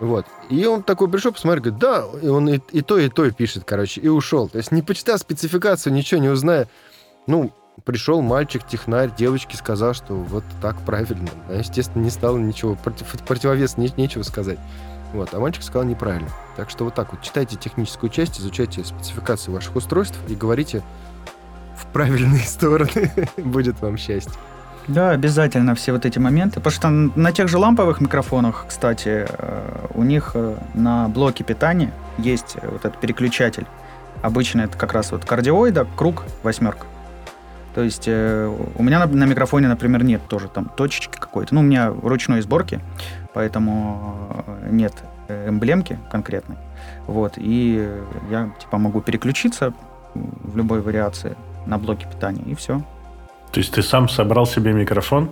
[0.00, 0.26] Вот.
[0.50, 3.64] И он такой пришел, посмотрел, говорит, да, и он и, и то, и то пишет,
[3.64, 4.48] короче, и ушел.
[4.48, 6.68] То есть не почитав спецификацию, ничего не узная,
[7.26, 7.52] ну,
[7.84, 11.28] пришел мальчик, технарь, девочке сказал, что вот так правильно.
[11.48, 14.58] А, естественно, не стало ничего, против, противовес не, нечего сказать.
[15.12, 16.28] Вот, а мальчик сказал неправильно.
[16.56, 20.82] Так что вот так вот, читайте техническую часть, изучайте спецификацию ваших устройств и говорите
[21.76, 23.12] в правильные стороны.
[23.36, 24.34] Будет вам счастье.
[24.86, 26.60] Да, обязательно все вот эти моменты.
[26.60, 31.92] Потому что на тех же ламповых микрофонах, кстати, э, у них э, на блоке питания
[32.18, 33.66] есть вот этот переключатель.
[34.20, 36.86] Обычно это как раз вот кардиоида, круг, восьмерка.
[37.74, 38.46] То есть э,
[38.76, 41.54] у меня на, на микрофоне, например, нет тоже там точечки какой-то.
[41.54, 42.80] Ну, у меня ручной сборки,
[43.32, 44.94] поэтому э, нет
[45.28, 46.56] э, эмблемки конкретной.
[47.06, 47.88] Вот, и
[48.30, 49.72] я типа могу переключиться
[50.14, 52.80] в любой вариации на блоке питания, и все.
[53.50, 55.30] То есть ты сам собрал себе микрофон?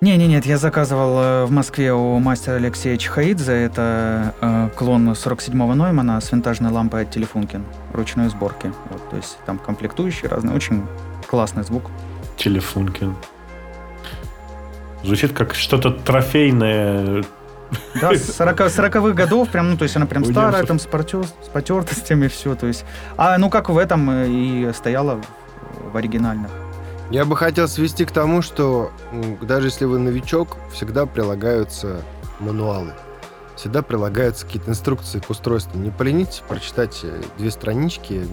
[0.00, 3.52] Не, не, нет, я заказывал э, в Москве у мастера Алексея Чхаидзе.
[3.52, 8.72] Это э, клон 47-го Ноймана с винтажной лампой от Телефункин ручной сборки.
[8.88, 10.84] Вот, то есть там комплектующие разные, очень
[11.30, 11.84] классный звук.
[12.36, 13.14] Телефункин.
[15.04, 17.24] Звучит как что-то трофейное.
[18.00, 21.24] Да, с 40, 40-х годов, прям, ну, то есть она прям старая, там с, потер,
[21.24, 22.84] с потертостями все, то есть.
[23.16, 25.20] А, ну, как в этом и стояла
[25.92, 26.50] в оригинальных.
[27.10, 28.90] Я бы хотел свести к тому, что
[29.40, 32.02] даже если вы новичок, всегда прилагаются
[32.40, 32.92] мануалы.
[33.54, 35.78] Всегда прилагаются какие-то инструкции к устройству.
[35.78, 38.26] Не поленитесь прочитать э, две странички,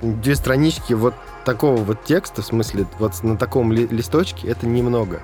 [0.00, 1.14] две странички вот
[1.44, 5.20] такого вот текста, в смысле, вот на таком ли, листочке, это немного.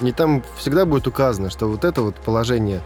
[0.00, 2.82] И там всегда будет указано, что вот это вот положение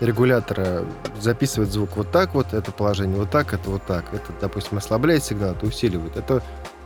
[0.00, 0.84] регулятора
[1.20, 4.12] записывает звук вот так вот, это положение вот так, это вот так.
[4.12, 6.16] Это, допустим, ослабляет сигнал, это усиливает.
[6.16, 6.42] Это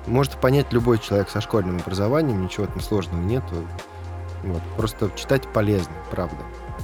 [0.06, 3.54] может понять любой человек со школьным образованием, ничего там сложного нету.
[4.44, 4.62] Вот.
[4.76, 6.36] Просто читать полезно, правда.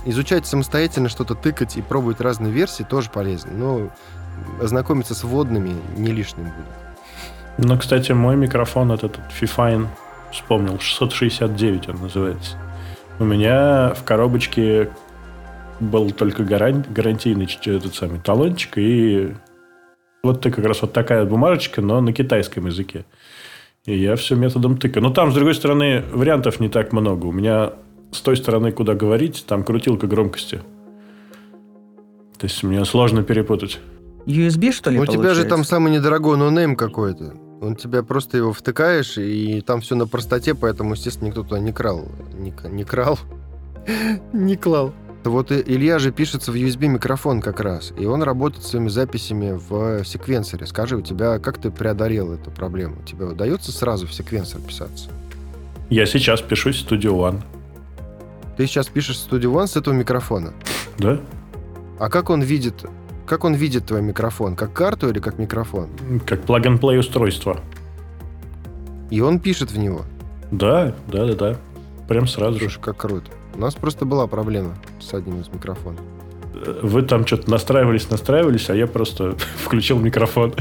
[0.05, 3.53] Изучать самостоятельно что-то, тыкать и пробовать разные версии тоже полезно.
[3.53, 3.91] Но
[4.61, 6.82] ознакомиться с вводными не лишним будет.
[7.59, 9.87] Ну, кстати, мой микрофон этот Fifine,
[10.33, 12.57] вспомнил, 669 он называется.
[13.19, 14.91] У меня в коробочке
[15.81, 16.85] был только гаран...
[16.89, 19.35] гарантийный этот самый талончик и
[20.23, 23.05] вот ты как раз вот такая бумажечка, но на китайском языке.
[23.85, 25.01] И я все методом тыка.
[25.01, 27.27] Но там, с другой стороны, вариантов не так много.
[27.27, 27.73] У меня
[28.13, 30.61] с той стороны, куда говорить, там крутилка громкости.
[32.39, 33.81] То есть мне сложно перепутать.
[34.27, 37.35] USB, что ли, У тебя же там самый недорогой no name какой-то.
[37.61, 41.61] Он у тебя просто его втыкаешь, и там все на простоте, поэтому, естественно, никто туда
[41.61, 42.09] не клал.
[42.33, 43.19] Не, не клал.
[44.33, 44.93] не клал.
[45.25, 50.67] Вот Илья же пишется в USB-микрофон как раз, и он работает своими записями в секвенсоре.
[50.67, 52.97] Скажи, у тебя как ты преодолел эту проблему?
[53.07, 55.11] Тебе удается сразу в секвенсор писаться?
[55.89, 57.41] Я сейчас пишусь в Studio One.
[58.57, 60.53] Ты сейчас пишешь в Studio One с этого микрофона?
[60.99, 61.21] Да.
[62.01, 62.85] А как он видит,
[63.27, 64.57] как он видит твой микрофон?
[64.57, 65.89] Как карту или как микрофон?
[66.27, 67.61] Как plug-and-play устройство.
[69.11, 70.05] И он пишет в него?
[70.51, 71.57] Да, да, да, да.
[72.09, 72.79] Прям сразу же.
[72.79, 73.31] Как круто.
[73.55, 76.01] У нас просто была проблема с одним из микрофонов.
[76.83, 80.55] Вы там что-то настраивались, настраивались, а я просто включил микрофон.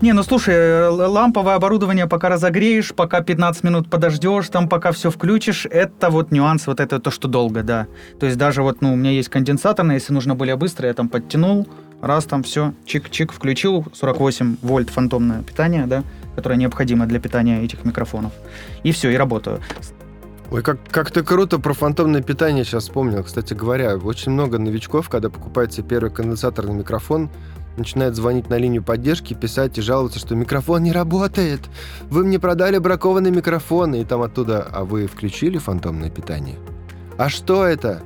[0.00, 5.10] Не, ну слушай, э, ламповое оборудование пока разогреешь, пока 15 минут подождешь, там пока все
[5.10, 7.86] включишь, это вот нюанс, вот это то, что долго, да.
[8.18, 11.08] То есть даже вот, ну, у меня есть конденсаторный, если нужно более быстро, я там
[11.08, 11.68] подтянул,
[12.00, 16.02] раз там все, чик-чик, включил, 48 вольт фантомное питание, да,
[16.36, 18.32] которое необходимо для питания этих микрофонов.
[18.82, 19.60] И все, и работаю.
[20.50, 23.22] Ой, как, как ты круто про фантомное питание сейчас вспомнил.
[23.22, 27.30] Кстати говоря, очень много новичков, когда покупается первый конденсаторный микрофон,
[27.76, 31.60] начинают звонить на линию поддержки, писать и жаловаться, что микрофон не работает.
[32.10, 36.56] Вы мне продали бракованный микрофон, и там оттуда, а вы включили фантомное питание?
[37.16, 38.02] А что это?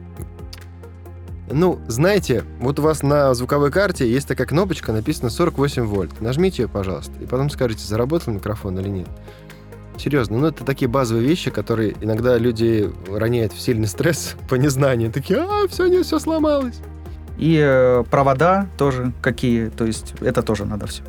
[1.50, 6.20] Ну, знаете, вот у вас на звуковой карте есть такая кнопочка, написано 48 вольт.
[6.20, 9.08] Нажмите ее, пожалуйста, и потом скажите, заработал микрофон или нет.
[9.98, 15.12] Серьезно, ну это такие базовые вещи, которые иногда люди роняют в сильный стресс по незнанию.
[15.12, 16.80] Такие, а, все, не, все сломалось.
[17.38, 21.02] И э, провода тоже какие, то есть это тоже надо все.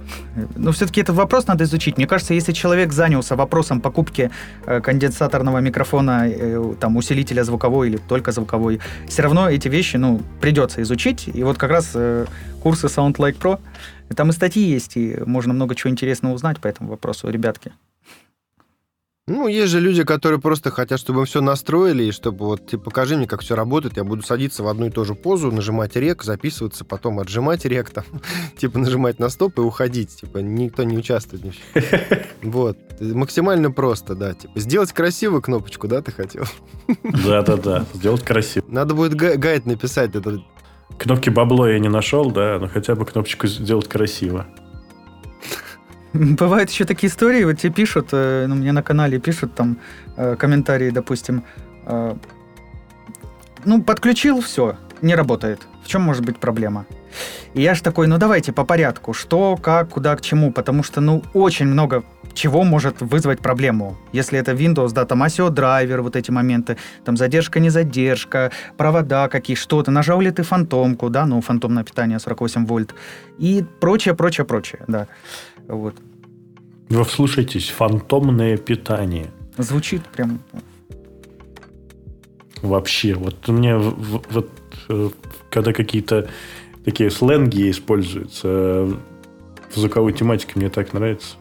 [0.55, 1.97] Но все-таки этот вопрос надо изучить.
[1.97, 4.31] Мне кажется, если человек занялся вопросом покупки
[4.65, 10.21] э, конденсаторного микрофона, э, там, усилителя звуковой или только звуковой, все равно эти вещи, ну,
[10.41, 11.29] придется изучить.
[11.31, 11.95] И вот как раз
[12.61, 13.59] курсы Sound Like Pro,
[14.15, 17.71] там и статьи есть, и можно много чего интересного узнать по этому вопросу, ребятки.
[19.27, 23.17] Ну, есть же люди, которые просто хотят, чтобы все настроили, и чтобы вот, типа, покажи
[23.17, 26.21] мне, как все работает, я буду садиться в одну и ту же позу, нажимать рек,
[26.21, 28.03] записываться, потом отжимать рек, там,
[28.57, 31.55] типа, нажимать на стоп и уходить, типа, никто не участвует.
[32.43, 32.77] Вот.
[33.01, 36.43] Максимально просто, да, типа, сделать красивую кнопочку, да, ты хотел?
[37.03, 38.65] Да-да-да, сделать красиво.
[38.67, 40.15] Надо будет гайд написать.
[40.15, 40.43] Это...
[40.99, 44.45] Кнопки бабло я не нашел, да, но хотя бы кнопочку сделать красиво.
[46.39, 49.77] Бывают еще такие истории, вот тебе пишут, э, ну, мне на канале пишут там
[50.17, 51.43] э, комментарии, допустим,
[51.85, 52.15] э,
[53.65, 55.67] ну, подключил, все, не работает.
[55.83, 56.85] В чем может быть проблема?
[57.53, 61.01] И я же такой, ну давайте по порядку, что, как, куда, к чему, потому что,
[61.01, 62.03] ну, очень много
[62.33, 63.97] чего может вызвать проблему.
[64.13, 69.27] Если это Windows, да, там ASIO драйвер, вот эти моменты, там задержка, не задержка, провода
[69.27, 72.93] какие, что-то, нажал ли ты фантомку, да, ну, фантомное питание 48 вольт,
[73.37, 75.07] и прочее, прочее, прочее, да.
[75.67, 75.95] Вот.
[76.89, 79.31] Вы вслушайтесь, фантомное питание.
[79.57, 80.39] Звучит прям...
[82.61, 84.49] Вообще, вот у меня вот
[84.89, 85.09] э,
[85.49, 86.29] когда какие-то
[86.83, 88.93] такие сленги используются э,
[89.71, 91.35] в звуковой тематике, мне так нравится.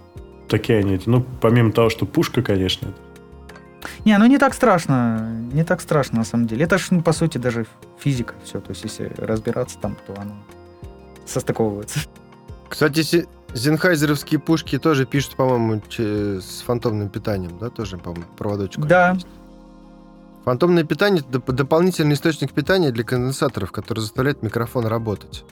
[0.48, 2.92] Такие они, ну, помимо того, что пушка, конечно.
[4.04, 6.64] Не, ну не так страшно, не так страшно на самом деле.
[6.64, 7.66] Это же, ну, по сути, даже
[7.98, 8.60] физика все.
[8.60, 10.34] То есть, если разбираться там, то оно
[11.26, 12.00] состыковывается.
[12.68, 18.82] Кстати, Зенхайзеровские пушки тоже пишут, по-моему, с фантомным питанием, да, тоже, по-моему, проводочку.
[18.82, 19.12] Да.
[19.12, 19.26] Есть.
[20.44, 25.44] Фантомное питание– это дополнительный источник питания для конденсаторов, который заставляет микрофон работать.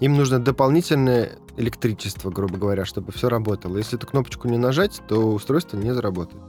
[0.00, 3.76] Им нужно дополнительное электричество, грубо говоря, чтобы все работало.
[3.76, 6.42] Если эту кнопочку не нажать, то устройство не заработает.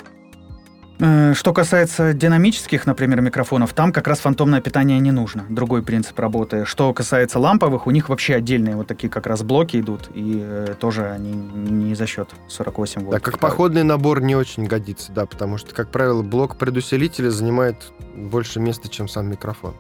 [1.02, 5.44] Что касается динамических, например, микрофонов, там как раз фантомное питание не нужно.
[5.50, 6.64] Другой принцип работы.
[6.66, 10.76] Что касается ламповых, у них вообще отдельные вот такие как раз блоки идут, и э,
[10.80, 13.14] тоже они не за счет 48 вольт.
[13.14, 17.92] Да, как походный набор не очень годится, да, потому что, как правило, блок предусилителя занимает
[18.16, 19.74] больше места, чем сам микрофон.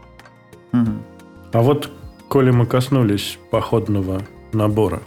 [0.73, 0.91] Угу.
[1.53, 1.91] А вот,
[2.29, 5.03] коли мы коснулись походного набора,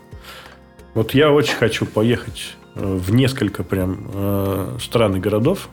[0.94, 5.68] вот я очень хочу поехать э, в несколько прям э, стран и городов,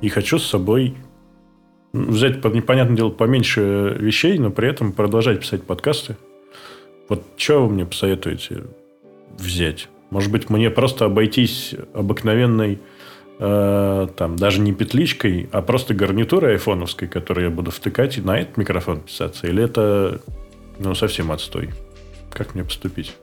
[0.00, 0.96] и хочу с собой
[1.92, 6.16] взять, непонятное дело, поменьше вещей, но при этом продолжать писать подкасты.
[7.08, 8.64] Вот что вы мне посоветуете
[9.36, 9.88] взять?
[10.10, 12.80] Может быть, мне просто обойтись обыкновенной,
[13.38, 18.38] э, там, даже не петличкой, а просто гарнитурой айфоновской, которую я буду втыкать и на
[18.38, 19.46] этот микрофон писаться?
[19.46, 20.20] Или это,
[20.78, 21.70] ну, совсем отстой?
[22.30, 23.14] Как мне поступить?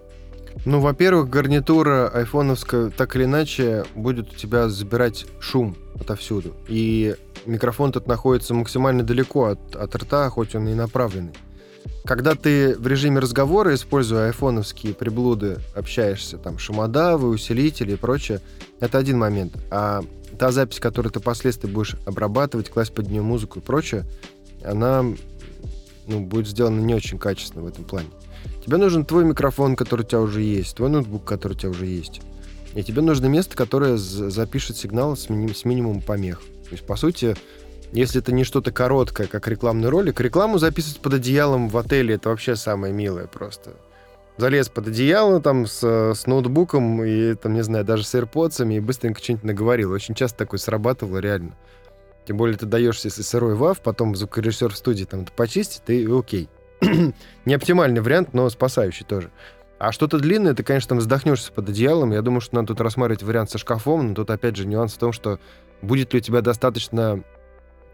[0.63, 6.55] Ну, во-первых, гарнитура айфоновская так или иначе будет у тебя забирать шум отовсюду.
[6.67, 11.33] И микрофон тут находится максимально далеко от, от рта, хоть он и направленный.
[12.05, 18.41] Когда ты в режиме разговора, используя айфоновские приблуды, общаешься, там, шумодавы, усилители и прочее,
[18.79, 19.53] это один момент.
[19.71, 20.03] А
[20.37, 24.05] та запись, которую ты впоследствии будешь обрабатывать, класть под нее музыку и прочее,
[24.63, 25.03] она
[26.07, 28.09] ну, будет сделана не очень качественно в этом плане.
[28.65, 31.85] Тебе нужен твой микрофон, который у тебя уже есть, твой ноутбук, который у тебя уже
[31.85, 32.21] есть.
[32.73, 36.41] И тебе нужно место, которое запишет сигнал с, миним, с минимумом помех.
[36.65, 37.35] То есть, по сути,
[37.95, 42.27] Если это не что-то короткое, как рекламный ролик, рекламу записывать под одеялом в отеле это
[42.27, 43.71] вообще самое милое просто.
[44.37, 48.81] Залез под одеяло там с, с ноутбуком и, там, не знаю, даже с AirPods и
[48.81, 49.91] быстренько что-нибудь наговорил.
[49.91, 51.55] Очень часто такое срабатывало реально.
[52.27, 56.05] Тем более ты даешься, если сырой вав, потом звукорежиссер в студии там это почистит, и
[56.11, 56.49] окей.
[57.45, 59.31] не оптимальный вариант, но спасающий тоже.
[59.77, 62.11] А что-то длинное, ты, конечно, там вздохнешься под одеялом.
[62.11, 64.97] Я думаю, что надо тут рассматривать вариант со шкафом, но тут, опять же, нюанс в
[64.97, 65.39] том, что
[65.81, 67.21] будет ли у тебя достаточно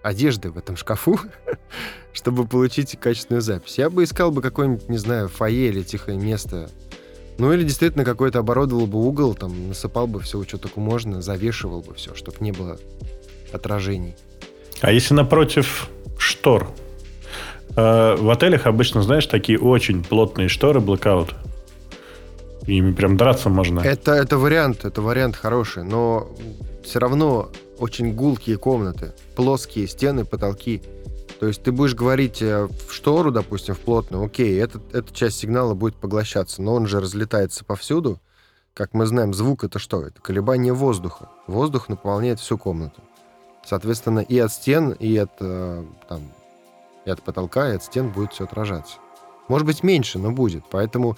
[0.04, 1.20] одежды в этом шкафу,
[2.14, 3.78] чтобы получить качественную запись.
[3.78, 6.70] Я бы искал бы какое-нибудь, не знаю, фойе или тихое место.
[7.38, 11.82] Ну или действительно какой-то оборудовал бы угол, там насыпал бы все, что только можно, завешивал
[11.82, 12.78] бы все, чтобы не было
[13.52, 14.16] отражений.
[14.82, 16.72] А если напротив штор?
[17.76, 21.34] Э, в отелях обычно, знаешь, такие очень плотные шторы, blackout.
[22.68, 23.80] Ими прям драться можно.
[23.80, 26.30] Это, это вариант, это вариант хороший, но
[26.84, 27.50] все равно
[27.80, 30.82] очень гулкие комнаты, плоские стены, потолки.
[31.40, 35.40] То есть ты будешь говорить э, в штору, допустим, в плотную, окей, этот, эта часть
[35.40, 38.20] сигнала будет поглощаться, но он же разлетается повсюду.
[38.76, 40.04] Как мы знаем, звук это что?
[40.04, 41.30] Это колебание воздуха.
[41.48, 43.02] Воздух наполняет всю комнату.
[43.66, 46.22] Соответственно, и от стен, и от, э, там,
[47.06, 48.98] и от потолка, и от стен будет все отражаться.
[49.48, 50.64] Может быть, меньше, но будет.
[50.70, 51.18] Поэтому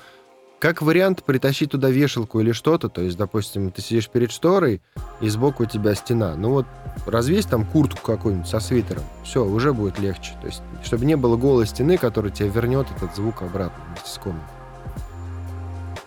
[0.63, 4.81] как вариант притащить туда вешалку или что-то, то есть, допустим, ты сидишь перед шторой,
[5.19, 6.35] и сбоку у тебя стена.
[6.37, 6.65] Ну вот
[7.05, 10.31] развесь там куртку какую-нибудь со свитером, все, уже будет легче.
[10.39, 14.17] То есть, чтобы не было голой стены, которая тебе вернет этот звук обратно вместе с
[14.17, 14.55] комнатой.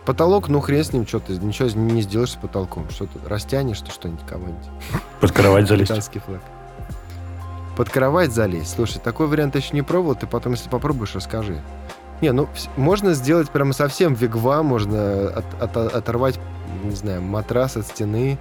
[0.06, 2.88] Потолок, ну хрен с ним, что ты ничего не сделаешь с потолком.
[2.88, 4.66] Что ты растянешь ты что-нибудь кого-нибудь.
[5.20, 5.92] Под кровать залезть.
[6.24, 6.40] флаг.
[7.76, 8.74] Под кровать залезть.
[8.74, 11.60] Слушай, такой вариант еще не пробовал, ты потом, если попробуешь, расскажи.
[12.22, 16.38] Не, ну, можно сделать прямо совсем вигва, можно от, от, оторвать,
[16.82, 18.38] не знаю, матрас от стены,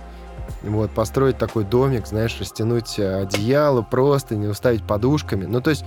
[0.63, 5.45] вот, построить такой домик, знаешь, растянуть одеяло просто, не уставить подушками.
[5.45, 5.83] Ну, то есть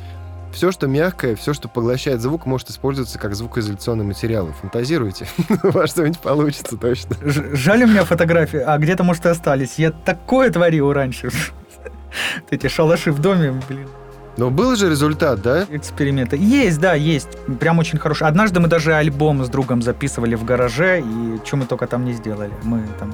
[0.53, 4.49] все, что мягкое, все, что поглощает звук, может использоваться как звукоизоляционный материал.
[4.61, 5.27] Фантазируйте,
[5.63, 7.17] у вас что-нибудь получится точно.
[7.23, 9.79] Жаль у меня фотографии, а где-то, может, и остались.
[9.79, 11.31] Я такое творил раньше.
[12.51, 13.89] Эти шалаши в доме, блин.
[14.39, 15.67] Но был же результат, да?
[15.69, 16.37] Эксперименты.
[16.37, 17.29] Есть, да, есть.
[17.59, 18.29] Прям очень хороший.
[18.29, 22.13] Однажды мы даже альбом с другом записывали в гараже, и что мы только там не
[22.13, 22.53] сделали.
[22.63, 23.11] Мы там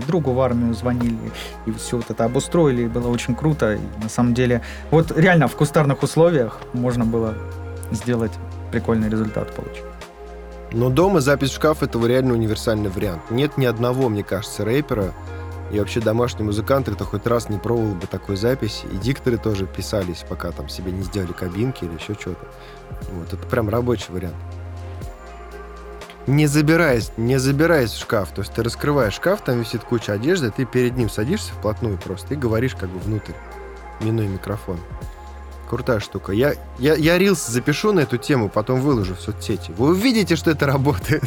[0.00, 1.18] и другу в армию звонили,
[1.66, 3.74] и все вот это обустроили, и было очень круто.
[3.74, 7.34] И на самом деле, вот реально в кустарных условиях можно было
[7.90, 8.32] сделать
[8.70, 9.82] прикольный результат получить.
[10.70, 13.30] Но дома запись в шкаф— это реально универсальный вариант.
[13.30, 15.12] Нет ни одного, мне кажется, рэпера,
[15.70, 18.86] и вообще домашний музыкант, кто хоть раз не пробовал бы такой записи.
[18.86, 22.46] И дикторы тоже писались, пока там себе не сделали кабинки или еще что-то.
[23.12, 24.36] Вот, это прям рабочий вариант.
[26.26, 28.30] Не забираясь, не забираясь в шкаф.
[28.30, 32.34] То есть ты раскрываешь шкаф, там висит куча одежды, ты перед ним садишься вплотную просто
[32.34, 33.32] и говоришь как бы внутрь,
[34.00, 34.78] минуя микрофон.
[35.68, 36.32] Крутая штука.
[36.32, 39.70] Я, я, я рилс запишу на эту тему, потом выложу в соцсети.
[39.76, 41.24] Вы увидите, что это работает.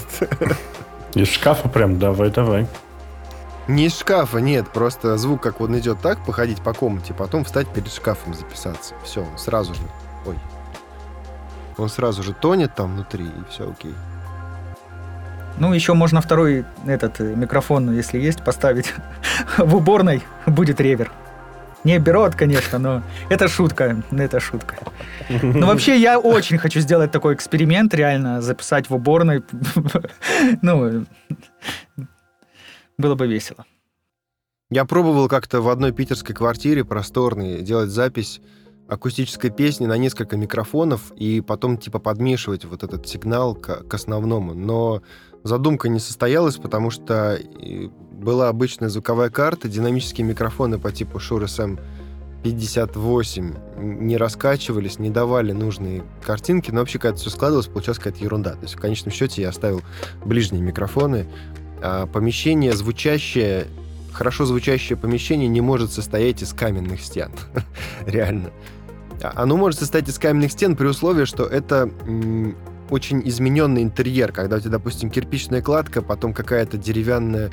[1.14, 2.68] Из шкафа прям, давай, давай.
[3.68, 7.68] Не из шкафа, нет, просто звук как он идет так, походить по комнате, потом встать
[7.68, 8.96] перед шкафом записаться.
[9.04, 9.82] Все, сразу же.
[10.26, 10.38] Ой.
[11.78, 13.94] Он сразу же тонет там внутри, и все окей.
[15.58, 18.94] Ну, еще можно второй этот э, микрофон, если есть, поставить
[19.58, 21.12] в уборной, будет ревер.
[21.84, 24.76] Не берет, конечно, но это шутка, это шутка.
[25.42, 29.44] Но вообще я очень хочу сделать такой эксперимент, реально записать в уборной.
[30.62, 31.06] Ну,
[33.02, 33.66] было бы весело.
[34.70, 38.40] Я пробовал как-то в одной питерской квартире просторной делать запись
[38.88, 44.54] акустической песни на несколько микрофонов и потом типа подмешивать вот этот сигнал к, к основному.
[44.54, 45.02] Но
[45.44, 47.40] задумка не состоялась, потому что
[48.12, 51.80] была обычная звуковая карта, динамические микрофоны по типу Shure
[52.44, 58.52] SM58 не раскачивались, не давали нужные картинки, но вообще когда все складывалось, получалась какая-то ерунда.
[58.52, 59.82] То есть в конечном счете я оставил
[60.26, 61.28] ближние микрофоны,
[61.82, 63.68] а помещение звучащее,
[64.12, 67.32] хорошо звучащее помещение не может состоять из каменных стен.
[68.06, 68.52] Реально.
[69.22, 71.90] А, оно может состоять из каменных стен при условии, что это
[72.90, 77.52] очень измененный интерьер, когда у тебя, допустим, кирпичная кладка, потом какая-то деревянная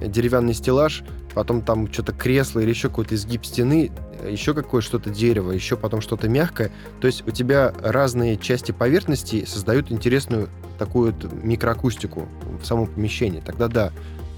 [0.00, 3.90] деревянный стеллаж, потом там что-то кресло или еще какой-то изгиб стены,
[4.28, 6.70] еще какое что-то дерево, еще потом что-то мягкое.
[7.00, 12.28] То есть у тебя разные части поверхности создают интересную такую вот микроакустику
[12.60, 13.40] в самом помещении.
[13.40, 13.92] Тогда да.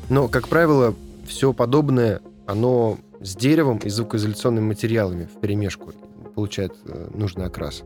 [0.08, 0.94] Но, как правило,
[1.26, 5.92] все подобное, оно с деревом и звукоизоляционными материалами в перемешку
[6.34, 7.82] получает э, нужный окрас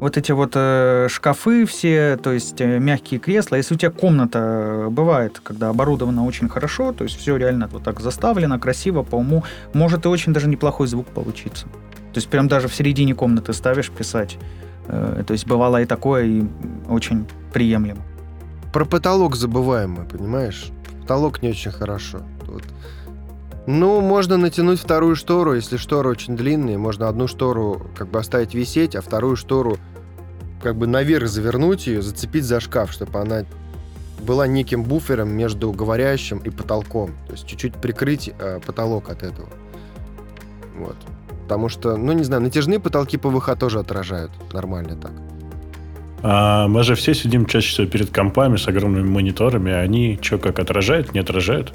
[0.00, 3.56] вот эти вот э, шкафы все, то есть э, мягкие кресла.
[3.56, 7.82] Если у тебя комната э, бывает, когда оборудована очень хорошо, то есть все реально вот
[7.82, 11.66] так заставлено, красиво, по уму, может и очень даже неплохой звук получиться.
[11.66, 14.38] То есть прям даже в середине комнаты ставишь писать.
[14.88, 16.44] Э, то есть бывало и такое, и
[16.88, 18.02] очень приемлемо.
[18.72, 20.70] Про потолок забываем мы, понимаешь?
[21.00, 22.20] Потолок не очень хорошо.
[22.46, 22.64] Вот.
[23.66, 28.54] Ну, можно натянуть вторую штору, если штора очень длинная, можно одну штору как бы оставить
[28.54, 29.78] висеть, а вторую штору
[30.62, 33.44] как бы наверх завернуть ее, зацепить за шкаф, чтобы она
[34.20, 37.10] была неким буфером между говорящим и потолком.
[37.26, 39.48] То есть чуть-чуть прикрыть э, потолок от этого.
[40.76, 40.96] Вот.
[41.42, 45.12] Потому что, ну, не знаю, натяжные потолки ПВХ тоже отражают нормально так.
[46.22, 50.38] А мы же все сидим чаще всего перед компами с огромными мониторами, а они что,
[50.38, 51.72] как отражают, не отражают?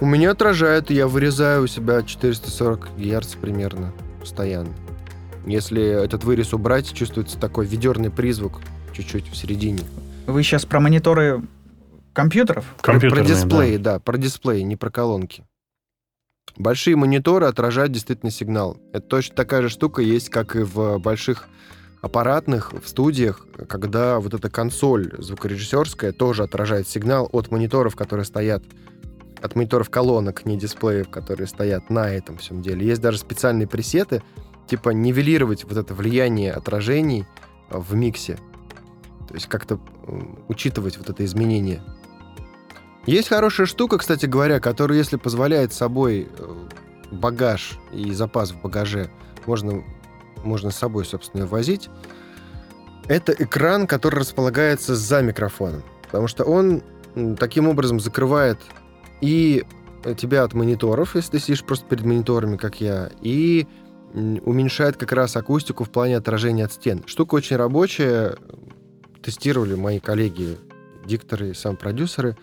[0.00, 4.72] У меня отражают, я вырезаю у себя 440 Гц примерно постоянно.
[5.44, 8.60] Если этот вырез убрать, чувствуется такой ведерный призвук
[8.92, 9.82] чуть-чуть в середине.
[10.26, 11.42] Вы сейчас про мониторы
[12.12, 12.64] компьютеров?
[12.80, 13.94] Про, про дисплеи, да.
[13.94, 15.44] да, про дисплеи, не про колонки.
[16.56, 18.76] Большие мониторы отражают действительно сигнал.
[18.92, 21.48] Это точно такая же штука есть, как и в больших
[22.02, 28.62] аппаратных, в студиях, когда вот эта консоль звукорежиссерская тоже отражает сигнал от мониторов, которые стоят,
[29.40, 32.86] от мониторов колонок, не дисплеев, которые стоят на этом всем деле.
[32.86, 34.22] Есть даже специальные пресеты,
[34.66, 37.26] типа нивелировать вот это влияние отражений
[37.70, 38.38] в миксе.
[39.28, 39.78] То есть как-то
[40.48, 41.82] учитывать вот это изменение.
[43.06, 46.54] Есть хорошая штука, кстати говоря, которая, если позволяет собой э,
[47.10, 49.10] багаж и запас в багаже,
[49.46, 49.82] можно,
[50.44, 51.88] можно с собой, собственно, возить.
[53.06, 55.82] Это экран, который располагается за микрофоном.
[56.02, 56.82] Потому что он
[57.38, 58.58] таким образом закрывает
[59.20, 59.64] и
[60.16, 63.66] тебя от мониторов, если ты сидишь просто перед мониторами, как я, и
[64.14, 67.02] уменьшает как раз акустику в плане отражения от стен.
[67.06, 68.36] Штука очень рабочая,
[69.22, 70.56] тестировали мои коллеги,
[71.04, 72.36] дикторы и сам продюсеры,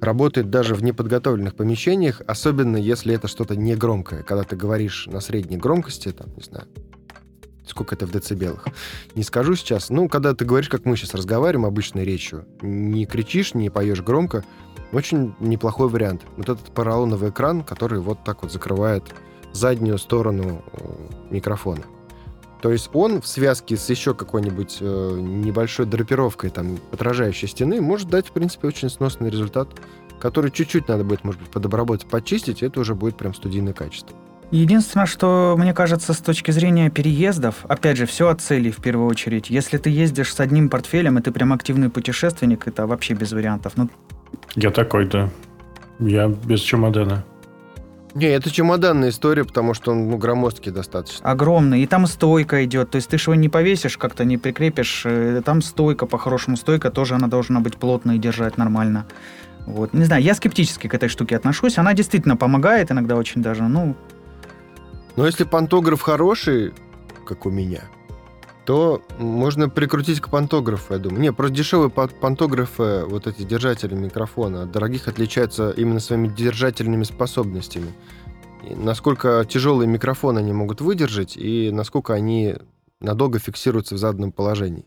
[0.00, 4.22] работает даже в неподготовленных помещениях, особенно если это что-то негромкое.
[4.22, 6.66] Когда ты говоришь на средней громкости, там, не знаю,
[7.66, 8.66] сколько это в децибелах,
[9.14, 9.90] не скажу сейчас.
[9.90, 14.44] Ну, когда ты говоришь, как мы сейчас разговариваем обычной речью, не кричишь, не поешь громко,
[14.94, 16.22] очень неплохой вариант.
[16.36, 19.04] Вот этот поролоновый экран, который вот так вот закрывает
[19.52, 20.78] заднюю сторону э,
[21.30, 21.82] микрофона.
[22.60, 28.08] То есть он в связке с еще какой-нибудь э, небольшой драпировкой там отражающей стены может
[28.08, 29.68] дать, в принципе, очень сносный результат,
[30.18, 34.16] который чуть-чуть надо будет, может быть, подобработать, почистить, и это уже будет прям студийное качество.
[34.50, 39.08] Единственное, что мне кажется, с точки зрения переездов, опять же, все от цели в первую
[39.08, 39.50] очередь.
[39.50, 43.72] Если ты ездишь с одним портфелем, и ты прям активный путешественник, это вообще без вариантов.
[43.76, 43.90] Ну...
[44.56, 45.30] Я такой, да.
[45.98, 47.24] Я без чемодана.
[48.14, 51.28] Не, это чемоданная история, потому что он ну, громоздкий достаточно.
[51.28, 51.82] Огромный.
[51.82, 52.90] И там стойка идет.
[52.90, 55.02] То есть ты же его не повесишь, как-то не прикрепишь.
[55.04, 59.06] Э, там стойка, по-хорошему стойка, тоже она должна быть плотной и держать нормально.
[59.66, 59.94] Вот.
[59.94, 61.76] Не знаю, я скептически к этой штуке отношусь.
[61.76, 63.64] Она действительно помогает иногда очень даже.
[63.64, 63.96] Ну,
[65.16, 66.72] Но если пантограф хороший,
[67.26, 67.82] как у меня,
[68.64, 71.20] то можно прикрутить к пантографу, я думаю.
[71.20, 77.92] Не, просто дешевые пантографы, вот эти держатели микрофона, от дорогих отличаются именно своими держательными способностями.
[78.68, 82.56] И насколько тяжелые микрофоны они могут выдержать, и насколько они
[83.00, 84.86] надолго фиксируются в заданном положении.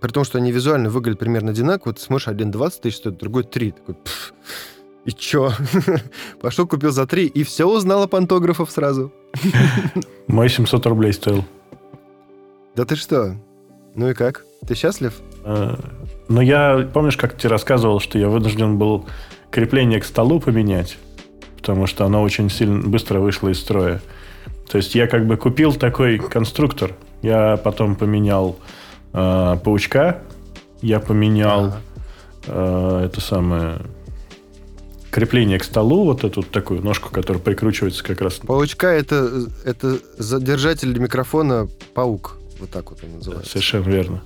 [0.00, 3.44] При том, что они визуально выглядят примерно одинаково, ты смотришь, один 20 тысяч стоит, другой
[3.44, 3.70] 3.
[3.72, 4.34] Такой, пфф,
[5.04, 5.52] и чё?
[6.40, 9.12] Пошел, купил за 3, и все узнал о пантографов сразу.
[10.26, 11.44] Мой 700 рублей стоил.
[12.74, 13.36] Да ты что?
[13.94, 14.44] Ну и как?
[14.66, 15.20] Ты счастлив?
[15.44, 15.78] А,
[16.28, 19.06] ну, я, помнишь, как тебе рассказывал, что я вынужден был
[19.50, 20.96] крепление к столу поменять,
[21.56, 24.00] потому что оно очень сильно быстро вышло из строя.
[24.70, 28.58] То есть я как бы купил такой конструктор, я потом поменял
[29.12, 30.22] э, паучка,
[30.80, 31.80] я поменял ага.
[32.46, 33.82] э, это самое
[35.10, 38.36] крепление к столу, вот эту такую ножку, которая прикручивается как раз.
[38.36, 42.38] Паучка это, это задержатель микрофона паук.
[42.62, 43.50] Вот так вот он называется.
[43.50, 44.22] Совершенно верно.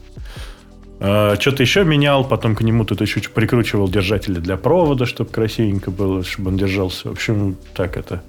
[1.00, 5.90] А, что-то еще менял, потом к нему тут еще прикручивал держатели для провода, чтобы красивенько
[5.90, 7.08] было, чтобы он держался.
[7.08, 8.22] В общем, так это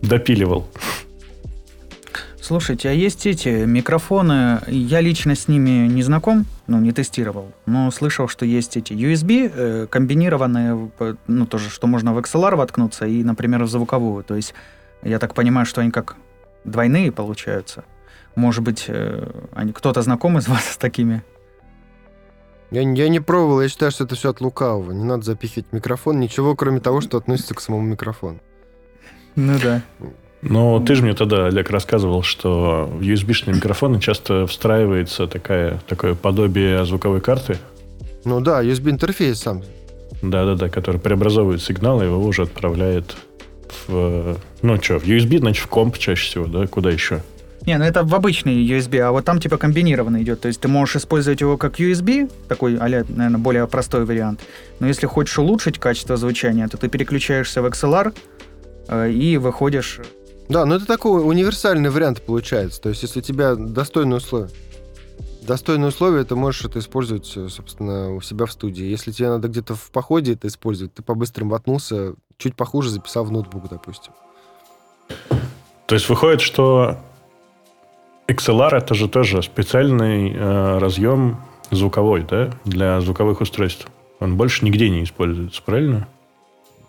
[0.00, 0.66] допиливал.
[2.40, 7.90] Слушайте, а есть эти микрофоны, я лично с ними не знаком, ну, не тестировал, но
[7.90, 10.90] слышал, что есть эти USB э, комбинированные,
[11.26, 14.24] ну, тоже, что можно в XLR воткнуться и, например, в звуковую.
[14.24, 14.54] То есть,
[15.02, 16.16] я так понимаю, что они как
[16.64, 17.84] двойные получаются.
[18.34, 19.30] Может быть, э,
[19.74, 21.22] кто-то знаком из вас с такими?
[22.70, 24.92] Я, я не пробовал, я считаю, что это все от лукавого.
[24.92, 28.38] Не надо запихивать микрофон, ничего, кроме того, что относится к самому микрофону.
[29.34, 29.82] Ну да.
[30.42, 36.14] Ну, ты же мне тогда, Олег, рассказывал, что в USB-шные микрофоны часто встраивается такая, такое
[36.14, 37.58] подобие звуковой карты.
[38.24, 39.62] Ну да, USB-интерфейс сам.
[40.22, 43.16] Да-да-да, который преобразовывает сигнал и его уже отправляет
[43.86, 44.36] в...
[44.62, 46.66] Ну что, в USB, значит, в комп чаще всего, да?
[46.66, 47.22] Куда еще?
[47.66, 50.40] Не, ну это в обычный USB, а вот там типа комбинированно идет.
[50.40, 54.40] То есть ты можешь использовать его как USB, такой, а наверное, более простой вариант.
[54.78, 58.16] Но если хочешь улучшить качество звучания, то ты переключаешься в XLR
[58.88, 60.00] э, и выходишь...
[60.48, 62.80] Да, ну это такой универсальный вариант получается.
[62.80, 64.50] То есть если у тебя достойные условия.
[65.42, 68.84] Достойные условия ты можешь это использовать, собственно, у себя в студии.
[68.84, 73.32] Если тебе надо где-то в походе это использовать, ты по-быстрому мотнулся, чуть похуже записал в
[73.32, 74.12] ноутбук, допустим.
[75.86, 76.98] То есть выходит, что
[78.30, 81.38] XLR это же тоже специальный э, разъем
[81.70, 83.88] звуковой, да, для звуковых устройств.
[84.20, 86.06] Он больше нигде не используется, правильно?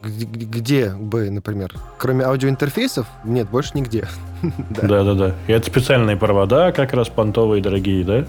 [0.04, 1.74] Где, где бы, например?
[1.98, 3.08] Кроме аудиоинтерфейсов?
[3.24, 4.08] Нет, больше нигде.
[4.70, 5.36] Да-да-да.
[5.48, 8.26] И это специальные провода, как раз понтовые, дорогие, да?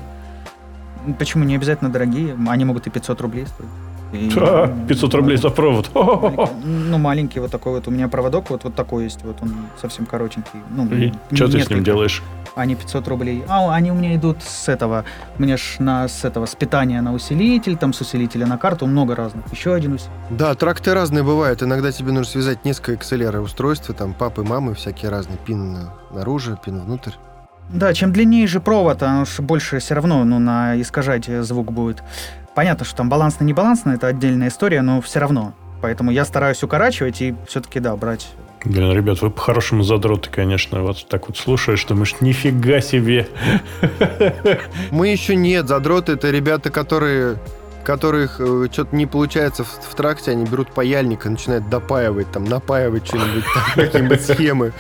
[1.19, 2.37] Почему не обязательно дорогие?
[2.49, 3.69] Они могут и 500 рублей стоить.
[4.13, 4.29] И,
[4.89, 5.91] 500 рублей за провод.
[6.65, 7.89] Ну, маленький вот такой вот.
[7.89, 9.25] У меня проводок вот, вот такой есть.
[9.25, 10.61] Вот он совсем коротенький.
[10.71, 12.23] Ну, и что ты с ним делаешь?
[12.55, 13.43] Они 500 рублей.
[13.49, 15.05] А, они у меня идут с этого.
[15.39, 19.17] Меня ж на, с этого, с питания на усилитель, там с усилителя на карту много
[19.17, 19.51] разных.
[19.51, 20.13] Еще один усилитель.
[20.31, 21.63] Да, тракты разные бывают.
[21.63, 25.39] Иногда тебе нужно связать несколько XLR устройств, там папы, мамы всякие разные.
[25.39, 27.13] Пин наружу, пин внутрь.
[27.71, 32.03] Да, чем длиннее же провод, оно же больше все равно ну, на искажать звук будет.
[32.55, 35.55] Понятно, что там балансно не балансно, это отдельная история, но все равно.
[35.80, 38.28] Поэтому я стараюсь укорачивать и все-таки, да, брать
[38.64, 40.82] Блин, ребят, вы по-хорошему задроты, конечно.
[40.82, 43.26] Вот так вот слушаешь, думаешь, нифига себе.
[44.92, 45.66] Мы еще нет.
[45.66, 47.38] Задроты— это ребята, которые
[47.82, 52.44] которых э, что-то не получается в, в тракте, они берут паяльник и начинают допаивать, там,
[52.44, 53.42] напаивать что-нибудь,
[53.74, 54.72] какие-нибудь схемы.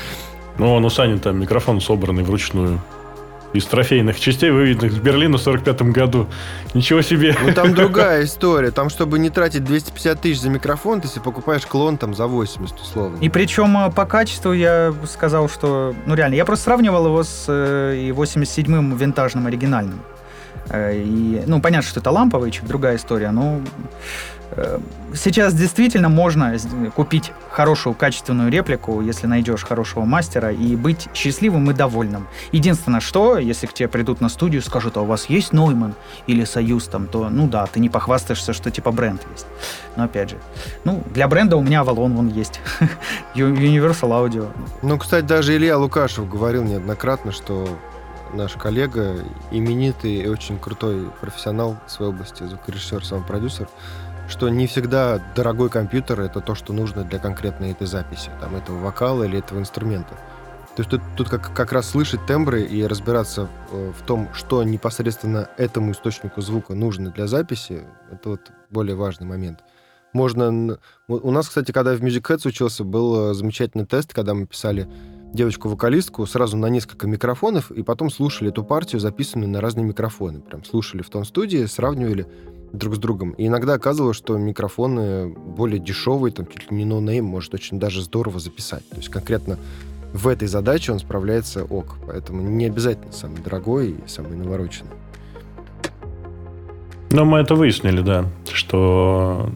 [0.56, 2.80] Ну, он у Сани там микрофон собранный вручную
[3.52, 6.28] из трофейных частей, выведенных в Берлине в 45 году.
[6.74, 7.36] Ничего себе.
[7.42, 8.70] Ну, там другая история.
[8.70, 12.80] Там, чтобы не тратить 250 тысяч за микрофон, ты себе покупаешь клон там за 80,
[12.80, 13.18] условно.
[13.20, 15.94] И причем э, по качеству я сказал, что...
[16.06, 20.00] Ну, реально, я просто сравнивал его с э, 87-м винтажным оригинальным.
[20.70, 23.60] Э, и, ну, понятно, что это ламповый, чуть другая история, но
[24.12, 24.31] Э,
[25.14, 26.56] сейчас действительно можно
[26.94, 32.26] купить хорошую качественную реплику, если найдешь хорошего мастера, и быть счастливым и довольным.
[32.50, 35.94] Единственное, что, если к тебе придут на студию и скажут, а у вас есть Нойман
[36.26, 39.46] или Союз там, то, ну да, ты не похвастаешься, что типа бренд есть.
[39.96, 40.36] Но опять же,
[40.84, 42.60] ну, для бренда у меня Avalon вон есть.
[43.34, 44.50] Universal Audio.
[44.82, 47.68] Ну, кстати, даже Илья Лукашев говорил неоднократно, что
[48.32, 49.16] наш коллега,
[49.50, 53.68] именитый и очень крутой профессионал в своей области, звукорежиссер, сам продюсер,
[54.32, 58.78] что не всегда дорогой компьютер это то, что нужно для конкретной этой записи, там, этого
[58.78, 60.14] вокала или этого инструмента.
[60.74, 64.30] То есть тут, тут как, как раз слышать тембры и разбираться в, э, в том,
[64.32, 69.60] что непосредственно этому источнику звука нужно для записи, это вот более важный момент.
[70.14, 70.78] Можно...
[71.08, 74.88] У нас, кстати, когда в Music Heads учился, был э, замечательный тест, когда мы писали
[75.34, 80.40] девочку-вокалистку сразу на несколько микрофонов, и потом слушали эту партию, записанную на разные микрофоны.
[80.40, 82.26] Прям слушали в том студии, сравнивали,
[82.72, 83.32] друг с другом.
[83.32, 87.78] И иногда оказывалось, что микрофоны более дешевые, там чуть ли не no name, может очень
[87.78, 88.88] даже здорово записать.
[88.88, 89.58] То есть конкретно
[90.12, 91.96] в этой задаче он справляется OK.
[92.06, 94.90] Поэтому не обязательно самый дорогой и самый навороченный.
[97.10, 99.50] Но мы это выяснили, да, что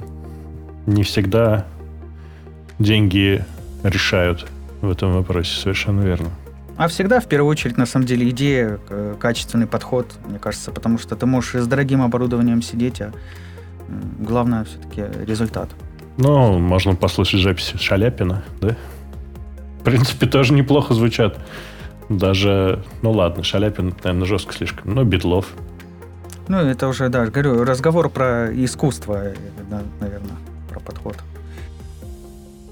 [0.87, 1.67] не всегда
[2.79, 3.43] деньги
[3.83, 4.47] решают
[4.83, 6.31] в этом вопросе, совершенно верно.
[6.77, 10.99] А всегда, в первую очередь, на самом деле, идея, э, качественный подход, мне кажется, потому
[10.99, 13.13] что ты можешь с дорогим оборудованием сидеть, а
[14.19, 15.71] главное все-таки результат.
[16.19, 18.77] Ну, можно послушать записи Шаляпина, да?
[19.81, 21.39] В принципе, тоже неплохо звучат.
[22.09, 25.55] Даже, ну ладно, Шаляпин, наверное, жестко слишком, но Битлов.
[26.49, 29.35] Ну, это уже, да, говорю, разговор про искусство, э,
[30.01, 30.37] наверное,
[30.69, 31.17] про подход.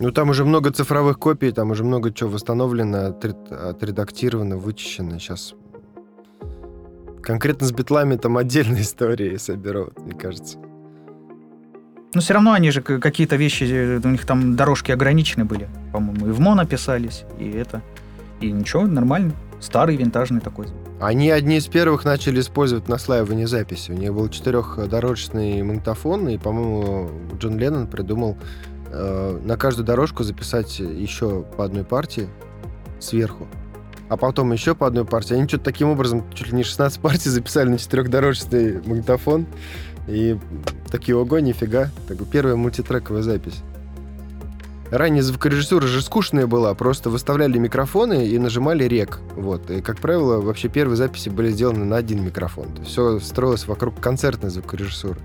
[0.05, 5.19] Ну, там уже много цифровых копий, там уже много чего восстановлено, отредактировано, вычищено.
[5.19, 5.55] Сейчас
[7.23, 10.59] конкретно с битлами там отдельная история, если мне кажется.
[12.13, 16.29] Но все равно они же какие-то вещи, э, у них там дорожки ограничены были, по-моему,
[16.29, 17.81] и в моно писались, и это.
[18.43, 19.33] И ничего, нормально.
[19.59, 20.81] Старый винтажный такой звук.
[21.01, 23.91] Они одни из первых начали использовать наслаивание записи.
[23.91, 28.37] У них был четырехдорожный магнитофон, и, по-моему, Джон Леннон придумал
[28.97, 32.29] Э, на каждую дорожку записать еще по одной партии
[33.01, 33.49] сверху,
[34.09, 35.35] а потом еще по одной партии.
[35.35, 39.47] Они что-то таким образом чуть ли не 16 партий записали на четырехдорожный магнитофон.
[40.07, 40.39] И
[40.93, 41.91] такие, ого, нифига.
[42.07, 43.63] Так, первая мультитрековая запись.
[44.91, 49.19] Ранее звукорежиссура же скучная была, просто выставляли микрофоны и нажимали рек.
[49.35, 49.71] Вот.
[49.71, 52.67] И, как правило, вообще первые записи были сделаны на один микрофон.
[52.67, 55.19] То есть все строилось вокруг концертной звукорежиссуры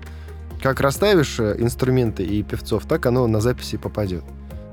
[0.60, 4.24] как расставишь э, инструменты и певцов, так оно на записи попадет.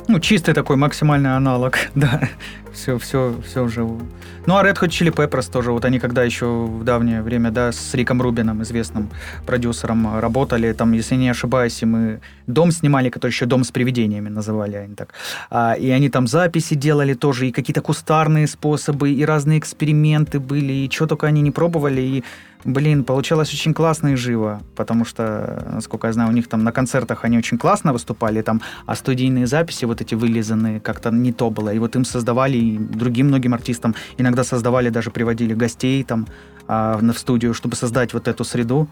[0.10, 2.30] Ну, чистый такой максимальный аналог, да.
[2.72, 3.82] Все, все, все уже.
[3.82, 5.72] Ну, а Red Hot Chili Peppers тоже.
[5.72, 9.10] Вот они когда еще в давнее время, да, с Риком Рубином, известным
[9.46, 10.72] продюсером, работали.
[10.74, 14.96] Там, если не ошибаюсь, и мы дом снимали, который еще дом с привидениями называли они
[14.96, 15.14] так.
[15.50, 20.74] А, и они там записи делали тоже, и какие-то кустарные способы, и разные эксперименты были,
[20.74, 22.02] и что только они не пробовали.
[22.02, 22.24] И
[22.64, 26.72] Блин, получалось очень классно и живо, потому что, насколько я знаю, у них там на
[26.72, 31.50] концертах они очень классно выступали, там, а студийные записи вот эти вылизанные как-то не то
[31.50, 31.74] было.
[31.74, 36.28] И вот им создавали, и другим многим артистам иногда создавали, даже приводили гостей там
[36.68, 38.88] а, в студию, чтобы создать вот эту среду.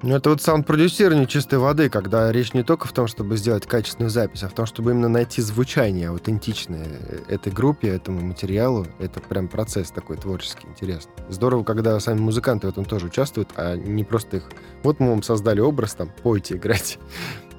[0.00, 4.10] Ну, это вот саунд-продюсирование чистой воды, когда речь не только в том, чтобы сделать качественную
[4.10, 6.86] запись, а в том, чтобы именно найти звучание аутентичное
[7.28, 8.86] этой группе, этому материалу.
[9.00, 11.12] Это прям процесс такой творческий, интересный.
[11.28, 14.44] Здорово, когда сами музыканты в этом тоже участвуют, а не просто их...
[14.84, 17.00] Вот мы вам создали образ, там, пойте, играть.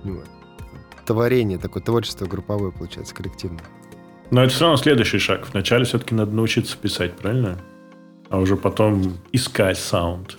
[0.06, 0.26] Вот.
[1.06, 3.66] Творение, такое творчество групповое получается, коллективное.
[4.32, 5.45] Но это все равно следующий шаг.
[5.52, 7.57] Вначале все-таки надо научиться писать, правильно?
[8.30, 10.38] А уже потом искать саунд.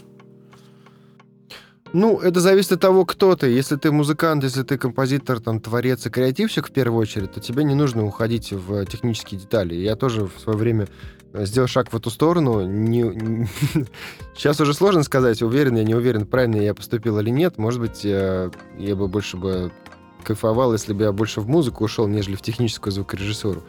[1.93, 3.49] Ну, это зависит от того, кто ты.
[3.49, 7.65] Если ты музыкант, если ты композитор, там, творец и креативщик в первую очередь, то тебе
[7.65, 9.75] не нужно уходить в технические детали.
[9.75, 10.87] Я тоже в свое время
[11.33, 12.65] э, сделал шаг в эту сторону.
[12.65, 13.49] Не...
[14.37, 17.59] Сейчас уже сложно сказать, уверен я, не уверен, правильно я поступил или нет.
[17.59, 19.73] Может быть, я, я бы больше бы
[20.23, 23.65] кайфовал, если бы я больше в музыку ушел, нежели в техническую звукорежиссуру.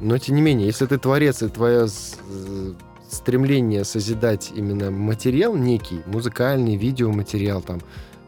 [0.00, 1.86] Но, тем не менее, если ты творец, и твоя
[3.10, 7.80] стремление созидать именно материал некий, музыкальный, видеоматериал, там,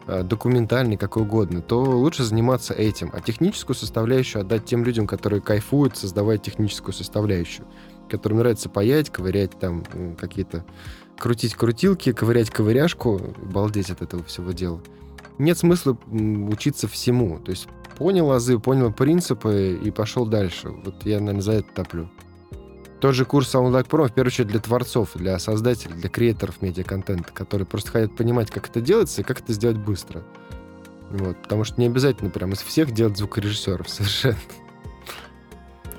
[0.07, 3.11] э, документальный, какой угодно, то лучше заниматься этим.
[3.13, 7.67] А техническую составляющую отдать тем людям, которые кайфуют, создавая техническую составляющую,
[8.09, 9.85] которым нравится паять, ковырять там
[10.19, 10.65] какие-то,
[11.19, 14.81] крутить крутилки, ковырять ковыряшку, балдеть от этого всего дела.
[15.39, 17.39] Нет смысла учиться всему.
[17.39, 20.69] То есть понял азы, понял принципы и пошел дальше.
[20.69, 22.11] Вот я, наверное, за это топлю.
[23.03, 27.33] Тот же курс SoundLike Pro, в первую очередь, для творцов, для создателей, для креаторов медиаконтента,
[27.33, 30.23] которые просто хотят понимать, как это делается и как это сделать быстро.
[31.11, 34.39] Вот, потому что не обязательно прям из всех делать звукорежиссеров совершенно.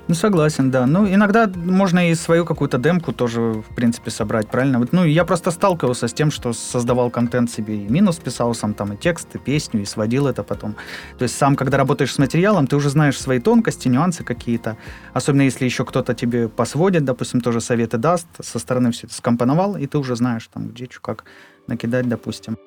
[0.06, 0.86] Ну, согласен, да.
[0.86, 4.78] Ну, иногда можно и свою какую-то демку тоже, в принципе, собрать, правильно?
[4.78, 8.74] Вот, ну, я просто сталкивался с тем, что создавал контент себе и минус писал сам
[8.74, 10.76] там и текст, и песню, и сводил это потом.
[11.18, 14.76] То есть сам, когда работаешь с материалом, ты уже знаешь свои тонкости, нюансы какие-то.
[15.14, 19.76] Особенно если еще кто-то тебе посводит, допустим, тоже советы даст, со стороны все это скомпоновал,
[19.76, 21.24] и ты уже знаешь, там, где что, как
[21.66, 22.58] накидать, допустим.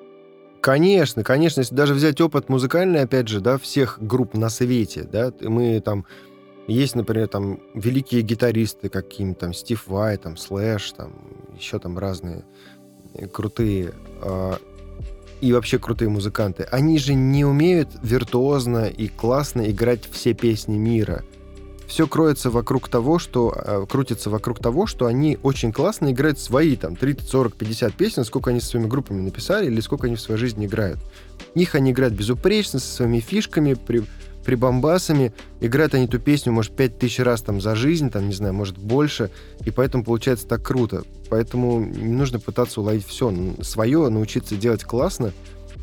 [0.60, 5.32] Конечно, конечно, если даже взять опыт музыкальный, опять же, да, всех групп на свете, да,
[5.40, 6.04] мы там
[6.68, 11.12] есть, например, там великие гитаристы, какие-нибудь там Стив Вай, там Слэш, там
[11.56, 12.44] еще там разные
[13.32, 14.56] крутые э,
[15.40, 16.64] и вообще крутые музыканты.
[16.64, 21.24] Они же не умеют виртуозно и классно играть все песни мира.
[21.86, 26.76] Все кроется вокруг того, что э, крутится вокруг того, что они очень классно играют свои
[26.76, 30.20] там 30, 40, 50 песен, сколько они со своими группами написали или сколько они в
[30.20, 30.98] своей жизни играют.
[31.54, 34.04] Их они играют безупречно, со своими фишками, при,
[34.48, 35.34] прибамбасами.
[35.60, 38.78] Играют они эту песню, может, пять тысяч раз там за жизнь, там, не знаю, может,
[38.78, 39.30] больше.
[39.66, 41.02] И поэтому получается так круто.
[41.28, 43.30] Поэтому не нужно пытаться уловить все.
[43.60, 45.34] Свое научиться делать классно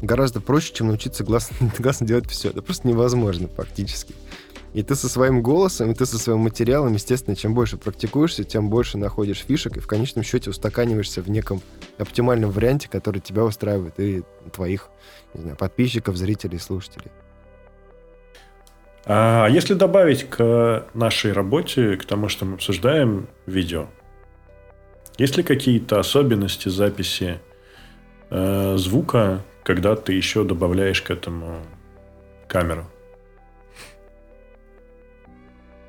[0.01, 2.49] гораздо проще, чем научиться классно, классно делать все.
[2.49, 4.15] Это просто невозможно фактически.
[4.73, 8.69] И ты со своим голосом, и ты со своим материалом, естественно, чем больше практикуешься, тем
[8.71, 11.61] больше находишь фишек, и в конечном счете устаканиваешься в неком
[11.99, 14.89] оптимальном варианте, который тебя устраивает, и твоих
[15.35, 17.11] не знаю, подписчиков, зрителей, слушателей.
[19.05, 23.87] А если добавить к нашей работе, к тому, что мы обсуждаем, видео,
[25.17, 27.39] есть ли какие-то особенности записи
[28.31, 31.61] э, звука, когда ты еще добавляешь к этому
[32.47, 32.85] камеру?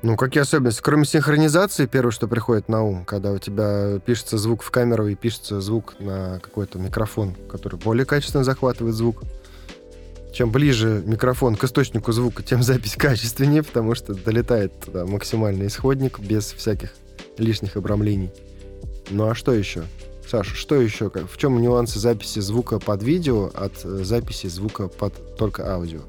[0.03, 0.81] Ну, какие особенности?
[0.81, 5.15] Кроме синхронизации, первое, что приходит на ум, когда у тебя пишется звук в камеру и
[5.15, 9.23] пишется звук на какой-то микрофон, который более качественно захватывает звук
[10.37, 16.19] чем ближе микрофон к источнику звука, тем запись качественнее, потому что долетает туда максимальный исходник
[16.19, 16.93] без всяких
[17.39, 18.29] лишних обрамлений.
[19.09, 19.81] Ну а что еще?
[20.29, 21.09] Саша, что еще?
[21.09, 26.01] В чем нюансы записи звука под видео от э, записи звука под только аудио?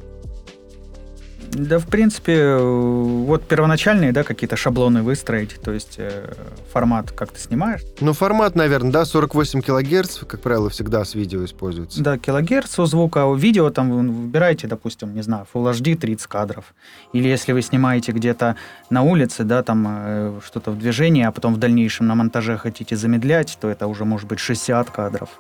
[1.53, 6.33] Да, в принципе, вот первоначальные, да, какие-то шаблоны выстроить, то есть э,
[6.73, 7.81] формат, как ты снимаешь.
[8.01, 12.03] Ну, формат, наверное, да, 48 килогерц, как правило, всегда с видео используется.
[12.03, 16.27] Да, килогерц у звука, у видео там вы выбираете, допустим, не знаю, Full HD 30
[16.27, 16.75] кадров.
[17.13, 18.57] Или если вы снимаете где-то
[18.91, 22.97] на улице, да, там э, что-то в движении, а потом в дальнейшем на монтаже хотите
[22.97, 25.31] замедлять, то это уже может быть 60 кадров.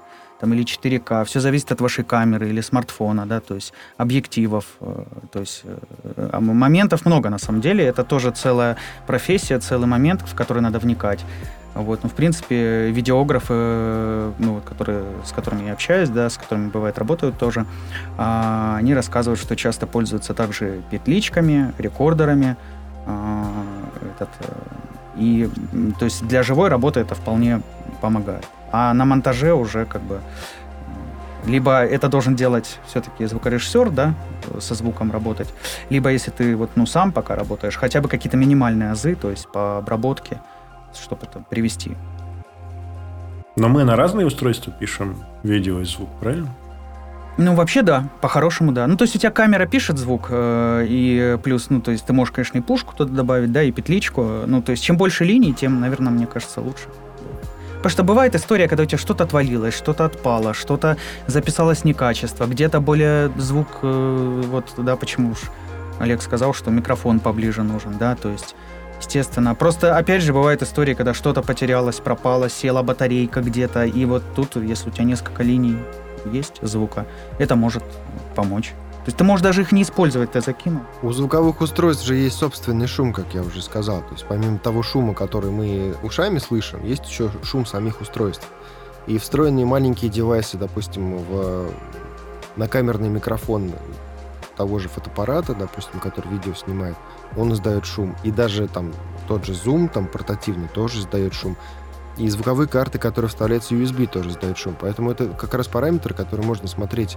[0.40, 1.24] Там, или 4К.
[1.24, 4.64] Все зависит от вашей камеры или смартфона, да, то есть объективов.
[4.80, 7.84] Э, то есть э, моментов много на самом деле.
[7.84, 11.24] Это тоже целая профессия, целый момент, в который надо вникать.
[11.74, 16.98] Вот, ну, в принципе, видеографы, ну, которые, с которыми я общаюсь, да, с которыми, бывает,
[16.98, 17.66] работают тоже,
[18.16, 22.56] а, они рассказывают, что часто пользуются также петличками, рекордерами,
[23.06, 23.46] а,
[24.16, 24.52] этот, э,
[25.18, 25.48] и,
[25.98, 27.60] то есть, для живой работы это вполне
[28.00, 28.46] помогает.
[28.72, 30.20] А на монтаже уже как бы
[31.46, 34.14] либо это должен делать все-таки звукорежиссер, да,
[34.60, 35.48] со звуком работать,
[35.88, 39.50] либо если ты вот, ну, сам пока работаешь, хотя бы какие-то минимальные азы, то есть
[39.50, 40.40] по обработке,
[40.94, 41.96] чтобы это привести.
[43.56, 46.48] Но мы на разные устройства пишем видео и звук, правильно?
[47.38, 48.86] Ну, вообще, да, по-хорошему, да.
[48.88, 52.12] Ну, то есть у тебя камера пишет звук, э, и плюс, ну, то есть ты
[52.12, 54.42] можешь, конечно, и пушку туда добавить, да, и петличку.
[54.46, 56.88] Ну, то есть чем больше линий, тем, наверное, мне кажется, лучше.
[57.78, 60.96] Потому что бывает история, когда у тебя что-то отвалилось, что-то отпало, что-то
[61.28, 65.42] записалось некачество, где-то более звук, э, вот, да, почему уж
[66.00, 68.56] Олег сказал, что микрофон поближе нужен, да, то есть
[68.98, 69.54] естественно.
[69.54, 74.56] Просто, опять же, бывают истории, когда что-то потерялось, пропало, села батарейка где-то, и вот тут,
[74.56, 75.78] если у тебя несколько линий
[76.32, 77.06] есть звука,
[77.38, 77.84] это может
[78.34, 78.72] помочь.
[79.08, 80.82] То есть ты можешь даже их не использовать, ты закинул.
[81.00, 84.02] У звуковых устройств же есть собственный шум, как я уже сказал.
[84.02, 88.46] То есть помимо того шума, который мы ушами слышим, есть еще шум самих устройств.
[89.06, 91.70] И встроенные маленькие девайсы, допустим, в
[92.56, 93.72] накамерный микрофон
[94.58, 96.96] того же фотоаппарата, допустим, который видео снимает,
[97.34, 98.14] он издает шум.
[98.24, 98.92] И даже там
[99.26, 101.56] тот же Zoom, там портативный, тоже издает шум.
[102.18, 104.76] И звуковые карты, которые вставляются USB, тоже издают шум.
[104.80, 107.16] Поэтому это как раз параметры, которые можно смотреть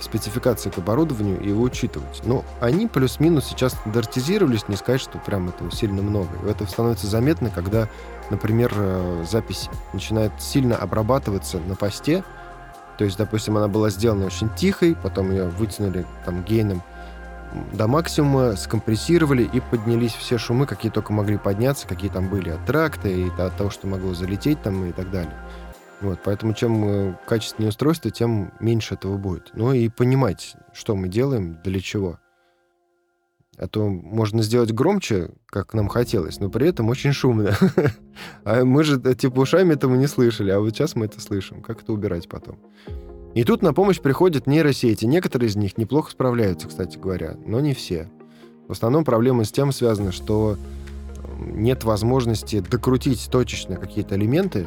[0.00, 2.22] в спецификации к оборудованию и его учитывать.
[2.24, 6.30] Но они плюс-минус сейчас стандартизировались, не сказать, что прям этого сильно много.
[6.46, 7.88] И это становится заметно, когда,
[8.30, 12.24] например, э, запись начинает сильно обрабатываться на посте.
[12.96, 16.82] То есть, допустим, она была сделана очень тихой, потом ее вытянули там гейном
[17.72, 22.64] до максимума, скомпрессировали и поднялись все шумы, какие только могли подняться, какие там были от
[22.66, 25.34] тракта и от того, что могло залететь там и так далее.
[26.00, 29.50] Вот, поэтому чем э, качественнее устройство, тем меньше этого будет.
[29.54, 32.18] Ну и понимать, что мы делаем, для чего.
[33.56, 37.56] А то можно сделать громче, как нам хотелось, но при этом очень шумно.
[38.44, 41.62] А мы же, э, типа, ушами этого не слышали, а вот сейчас мы это слышим.
[41.62, 42.58] Как это убирать потом?
[43.38, 45.04] И тут на помощь приходят нейросети.
[45.04, 48.10] Некоторые из них неплохо справляются, кстати говоря, но не все.
[48.66, 50.56] В основном проблема с тем связана, что
[51.38, 54.66] нет возможности докрутить точечно какие-то элементы.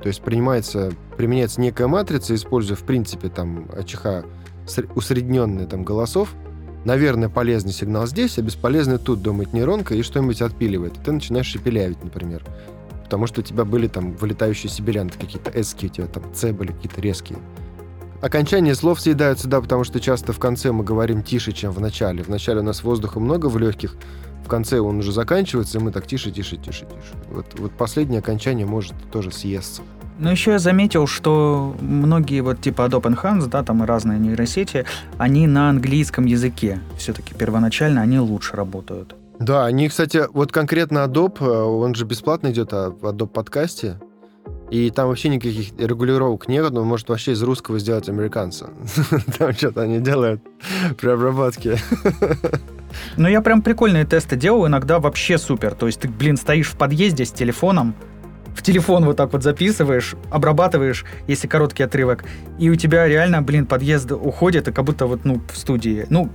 [0.00, 4.24] То есть принимается, применяется некая матрица, используя, в принципе, там, АЧХ
[4.94, 6.34] усредненные там голосов.
[6.86, 10.96] Наверное, полезный сигнал здесь, а бесполезный тут, думает нейронка, и что-нибудь отпиливает.
[10.96, 12.42] И ты начинаешь шепелявить, например.
[13.04, 16.72] Потому что у тебя были там вылетающие сибирянты, какие-то эски у тебя там, С были
[16.72, 17.38] какие-то резкие.
[18.20, 22.24] Окончания слов съедаются, да, потому что часто в конце мы говорим тише, чем в начале.
[22.24, 23.94] В начале у нас воздуха много в легких,
[24.44, 27.14] в конце он уже заканчивается, и мы так тише, тише, тише, тише.
[27.30, 29.82] Вот, вот последнее окончание может тоже съесться.
[30.18, 34.84] Ну, еще я заметил, что многие вот типа Adobe Enhance, да, там и разные нейросети,
[35.16, 36.80] они на английском языке.
[36.96, 39.14] Все-таки первоначально они лучше работают.
[39.38, 44.00] Да, они, кстати, вот конкретно Adobe, э, он же бесплатно идет а в Adobe подкасте.
[44.70, 48.70] И там вообще никаких регулировок нет, но может вообще из русского сделать американца.
[49.38, 50.42] Там что-то они делают
[51.00, 51.78] при обработке.
[53.16, 55.74] Ну, я прям прикольные тесты делал, иногда вообще супер.
[55.74, 57.94] То есть ты, блин, стоишь в подъезде с телефоном,
[58.54, 62.24] в телефон вот так вот записываешь, обрабатываешь, если короткий отрывок,
[62.58, 66.06] и у тебя реально, блин, подъезд уходит, и как будто вот, ну, в студии.
[66.10, 66.28] Ну,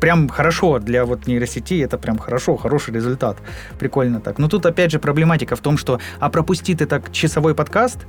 [0.00, 3.36] прям хорошо для вот нейросети, это прям хорошо, хороший результат.
[3.78, 4.38] Прикольно так.
[4.38, 8.06] Но тут опять же проблематика в том, что а пропусти ты так часовой подкаст,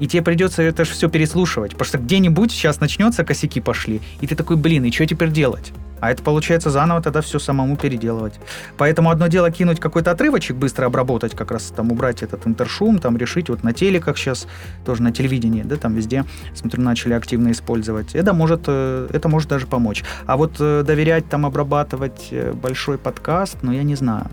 [0.00, 4.26] и тебе придется это же все переслушивать, потому что где-нибудь сейчас начнется, косяки пошли, и
[4.26, 5.72] ты такой, блин, и что теперь делать?
[6.00, 8.34] А это получается заново тогда все самому переделывать.
[8.76, 13.16] Поэтому одно дело кинуть какой-то отрывочек, быстро обработать, как раз там убрать этот интершум, там
[13.16, 14.46] решить вот на телеках сейчас,
[14.84, 16.24] тоже на телевидении, да, там везде,
[16.54, 18.14] смотрю, начали активно использовать.
[18.14, 20.04] Это может, э, это может даже помочь.
[20.26, 24.28] А вот э, доверять там обрабатывать э, большой подкаст, ну я не знаю.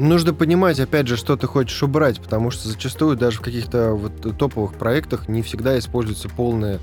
[0.00, 4.38] Нужно понимать, опять же, что ты хочешь убрать, потому что зачастую даже в каких-то вот
[4.38, 6.80] топовых проектах не всегда используется полная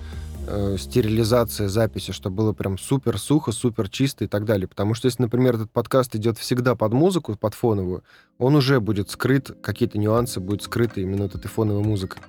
[0.48, 4.68] э, стерилизация записи, чтобы было прям супер сухо, супер чисто и так далее.
[4.68, 8.03] Потому что если, например, этот подкаст идет всегда под музыку, под фоновую,
[8.38, 12.22] он уже будет скрыт, какие-то нюансы будут скрыты именно вот этой фоновой музыкой.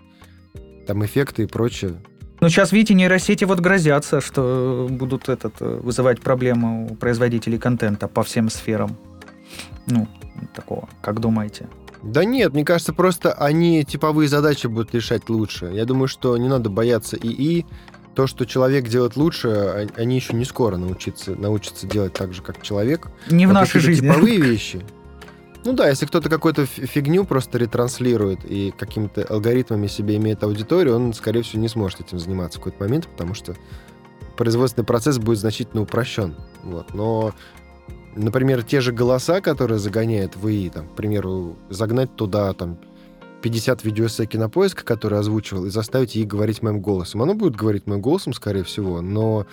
[0.86, 1.96] Там эффекты и прочее.
[2.40, 8.08] Ну, сейчас, видите, нейросети вот грозятся, что будут этот, э, вызывать проблемы у производителей контента
[8.08, 8.96] по всем сферам.
[9.88, 10.06] Ну,
[10.54, 11.68] такого, как думаете?
[12.02, 15.66] Да нет, мне кажется, просто они типовые задачи будут решать лучше.
[15.74, 17.66] Я думаю, что не надо бояться ИИ.
[18.14, 22.42] То, что человек делает лучше, а- они еще не скоро научиться, научатся делать так же,
[22.42, 23.08] как человек.
[23.30, 24.08] Не в Но нашей какие-то жизни.
[24.08, 24.84] Типовые вещи.
[25.64, 30.94] Ну да, если кто-то какую-то фи- фигню просто ретранслирует и какими-то алгоритмами себе имеет аудиторию,
[30.96, 33.54] он, скорее всего, не сможет этим заниматься в какой-то момент, потому что
[34.36, 36.36] производственный процесс будет значительно упрощен.
[36.62, 36.94] Вот.
[36.94, 37.34] Но,
[38.18, 42.78] например, те же голоса, которые загоняют в ИИ, там, к примеру, загнать туда там,
[43.42, 47.22] 50 видеоэссе кинопоиска, который озвучивал, и заставить ей говорить моим голосом.
[47.22, 49.46] Оно будет говорить моим голосом, скорее всего, но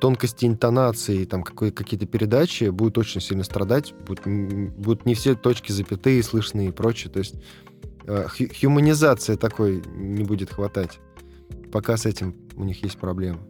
[0.00, 6.22] тонкости интонации, там какие-то передачи будут очень сильно страдать, будут, будут не все точки запятые
[6.22, 7.12] слышны и прочее.
[7.12, 7.34] То есть
[8.06, 10.98] э, хю- такой не будет хватать.
[11.72, 13.40] Пока с этим у них есть проблемы.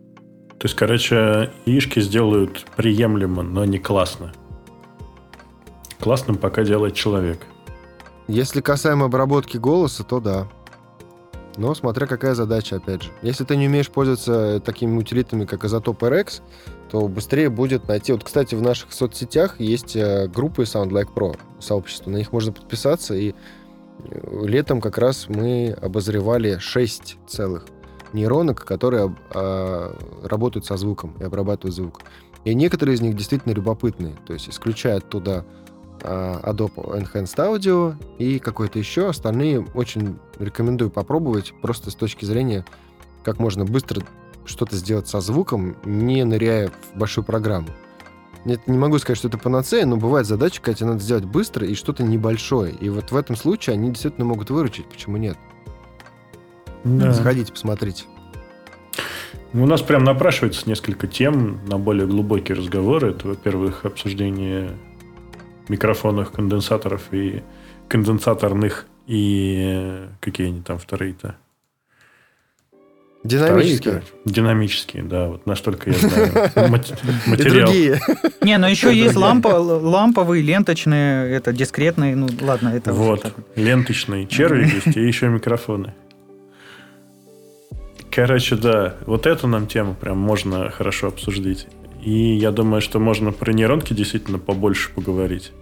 [0.61, 4.31] То есть, короче, яишки сделают приемлемо, но не классно.
[5.99, 7.41] Классным пока делает человек.
[8.29, 10.49] Если касаемо обработки голоса, то да.
[11.57, 13.11] Но смотря какая задача, опять же.
[13.23, 16.43] Если ты не умеешь пользоваться такими утилитами, как Isotope RX,
[16.91, 18.13] то быстрее будет найти...
[18.13, 22.11] Вот, кстати, в наших соцсетях есть э, группы Sound Like Pro, сообщество.
[22.11, 27.65] На них можно подписаться, и э, летом как раз мы обозревали 6 целых
[28.13, 32.01] нейронок, которые а, работают со звуком и обрабатывают звук.
[32.45, 34.17] И некоторые из них действительно любопытные.
[34.27, 35.45] То есть исключая туда
[36.03, 39.09] а, Adobe Enhanced Audio и какой-то еще.
[39.09, 42.65] Остальные очень рекомендую попробовать, просто с точки зрения,
[43.25, 44.03] как можно быстро
[44.45, 47.69] что-то сделать со звуком, не ныряя в большую программу.
[48.45, 51.67] Нет, не могу сказать, что это панацея, но бывает задача, когда тебе надо сделать быстро
[51.67, 52.75] и что-то небольшое.
[52.75, 54.87] И вот в этом случае они действительно могут выручить.
[54.87, 55.37] Почему нет?
[56.85, 57.13] Да.
[57.13, 58.05] Сходите, посмотрите.
[59.53, 63.11] У нас прям напрашивается несколько тем на более глубокие разговоры.
[63.11, 64.71] Это, во-первых, обсуждение
[65.69, 67.43] микрофонных конденсаторов и
[67.89, 71.35] конденсаторных и какие они там вторые-то?
[73.23, 74.01] Динамические.
[74.01, 74.03] Вторые.
[74.25, 75.29] Динамические, да.
[75.29, 76.33] Вот настолько я знаю.
[77.27, 77.67] Материал.
[77.67, 78.01] другие.
[78.41, 83.35] Не, но еще есть лампа, ламповые, ленточные, это дискретные, ну ладно, это вот.
[83.57, 85.93] Ленточные черви есть, и еще микрофоны.
[88.11, 91.69] Короче, да, вот эту нам тему прям можно хорошо обсудить.
[92.03, 95.53] И я думаю, что можно про нейронки действительно побольше поговорить.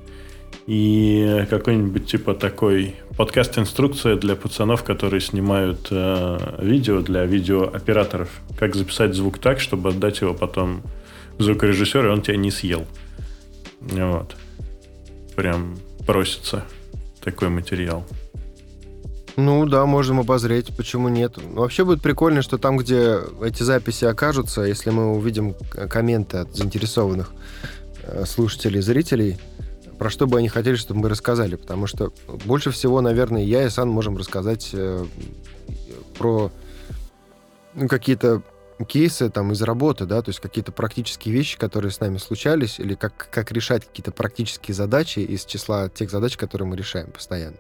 [0.67, 8.29] И какой-нибудь типа такой подкаст-инструкция для пацанов, которые снимают э, видео для видеооператоров.
[8.59, 10.83] Как записать звук так, чтобы отдать его потом
[11.39, 12.87] звукорежиссеру, и он тебя не съел.
[13.81, 14.37] Вот.
[15.37, 15.77] Прям
[16.07, 16.65] просится
[17.23, 18.07] такой материал.
[19.41, 21.37] Ну да, можем обозреть, почему нет.
[21.37, 25.55] Ну, Вообще будет прикольно, что там, где эти записи окажутся, если мы увидим
[25.89, 27.31] комменты от заинтересованных
[28.03, 29.39] э, слушателей, зрителей,
[29.97, 31.55] про что бы они хотели, чтобы мы рассказали.
[31.55, 32.13] Потому что
[32.47, 35.07] больше всего, наверное, я и Сан можем рассказать э,
[36.19, 36.51] про
[37.75, 38.43] ну, какие-то
[38.89, 42.95] кейсы там из работы, да, то есть какие-то практические вещи, которые с нами случались, или
[42.95, 47.57] как, как решать какие-то практические задачи из числа тех задач, которые мы решаем постоянно.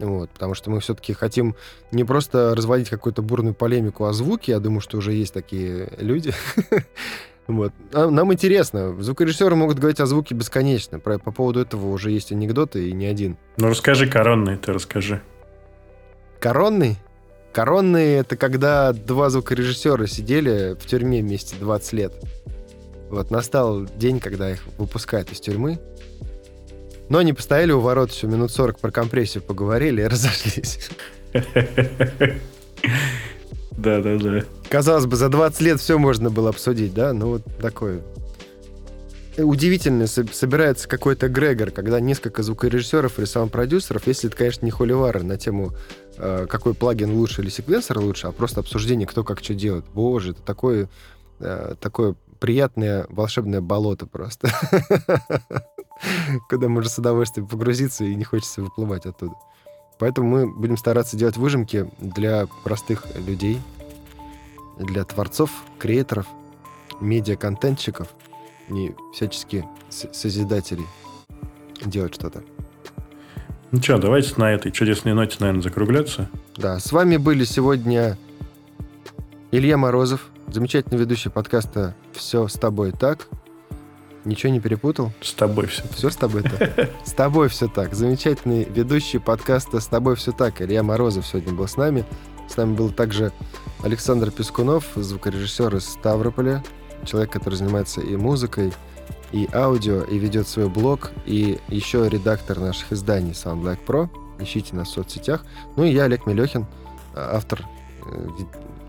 [0.00, 1.54] Вот, потому что мы все-таки хотим
[1.92, 6.32] не просто разводить какую-то бурную полемику о звуке, я думаю, что уже есть такие люди.
[7.46, 7.72] Вот.
[7.92, 8.94] А Нам интересно.
[9.02, 11.00] Звукорежиссеры могут говорить о звуке бесконечно.
[11.00, 13.36] Про- По поводу этого уже есть анекдоты, и не один.
[13.56, 15.20] Ну, расскажи коронный, ты расскажи.
[16.38, 16.96] Коронный?
[17.52, 22.12] Коронный— это когда два звукорежиссера сидели в тюрьме вместе 20 лет.
[23.10, 25.80] Вот настал день, когда их выпускают из тюрьмы.
[27.10, 30.88] Но они постояли у ворот еще минут 40 про компрессию поговорили и разошлись.
[33.72, 34.44] Да-да-да.
[34.68, 37.12] Казалось бы, за 20 лет все можно было обсудить, да?
[37.12, 38.02] Ну, вот такое.
[39.36, 45.22] Удивительно, со- собирается какой-то Грегор, когда несколько звукорежиссеров или саунд-продюсеров, если это, конечно, не холивары
[45.24, 45.72] на тему,
[46.16, 49.84] э, какой плагин лучше или секвенсор лучше, а просто обсуждение, кто как что делает.
[49.94, 50.88] Боже, это такое,
[51.40, 54.50] э, такое приятное волшебное болото просто.
[56.48, 59.34] Куда можно с удовольствием погрузиться и не хочется выплывать оттуда.
[59.98, 63.60] Поэтому мы будем стараться делать выжимки для простых людей,
[64.78, 66.26] для творцов, креаторов,
[67.00, 68.08] медиа-контентщиков
[68.70, 70.86] и всячески созидателей
[71.84, 72.42] делать что-то.
[73.72, 76.28] Ну что, давайте на этой чудесной ноте, наверное, закругляться.
[76.56, 78.18] Да, с вами были сегодня
[79.52, 83.28] Илья Морозов, замечательный ведущий подкаста «Все с тобой так».
[84.24, 85.12] Ничего не перепутал?
[85.22, 85.82] С тобой все.
[85.94, 86.90] Все с тобой так.
[87.04, 87.94] С тобой все так.
[87.94, 90.60] Замечательный ведущий подкаста «С тобой все так».
[90.60, 92.04] Илья Морозов сегодня был с нами.
[92.46, 93.32] С нами был также
[93.82, 96.62] Александр Пескунов, звукорежиссер из Ставрополя,
[97.06, 98.72] человек, который занимается и музыкой,
[99.32, 104.10] и аудио, и ведет свой блог, и еще редактор наших изданий SoundLike Pro.
[104.38, 105.44] Ищите нас в соцсетях.
[105.76, 106.66] Ну и я, Олег Мелехин,
[107.14, 107.64] автор
[108.04, 108.28] э,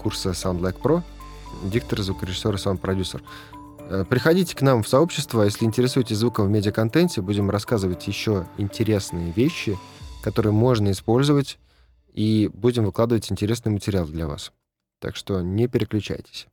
[0.01, 1.03] курса SoundLike Pro,
[1.63, 3.21] диктор, звукорежиссер и саунд-продюсер.
[3.91, 9.31] Э, приходите к нам в сообщество, если интересуетесь звуком в медиаконтенте, будем рассказывать еще интересные
[9.31, 9.77] вещи,
[10.23, 11.59] которые можно использовать,
[12.13, 14.53] и будем выкладывать интересный материал для вас.
[15.01, 16.47] Так что не переключайтесь.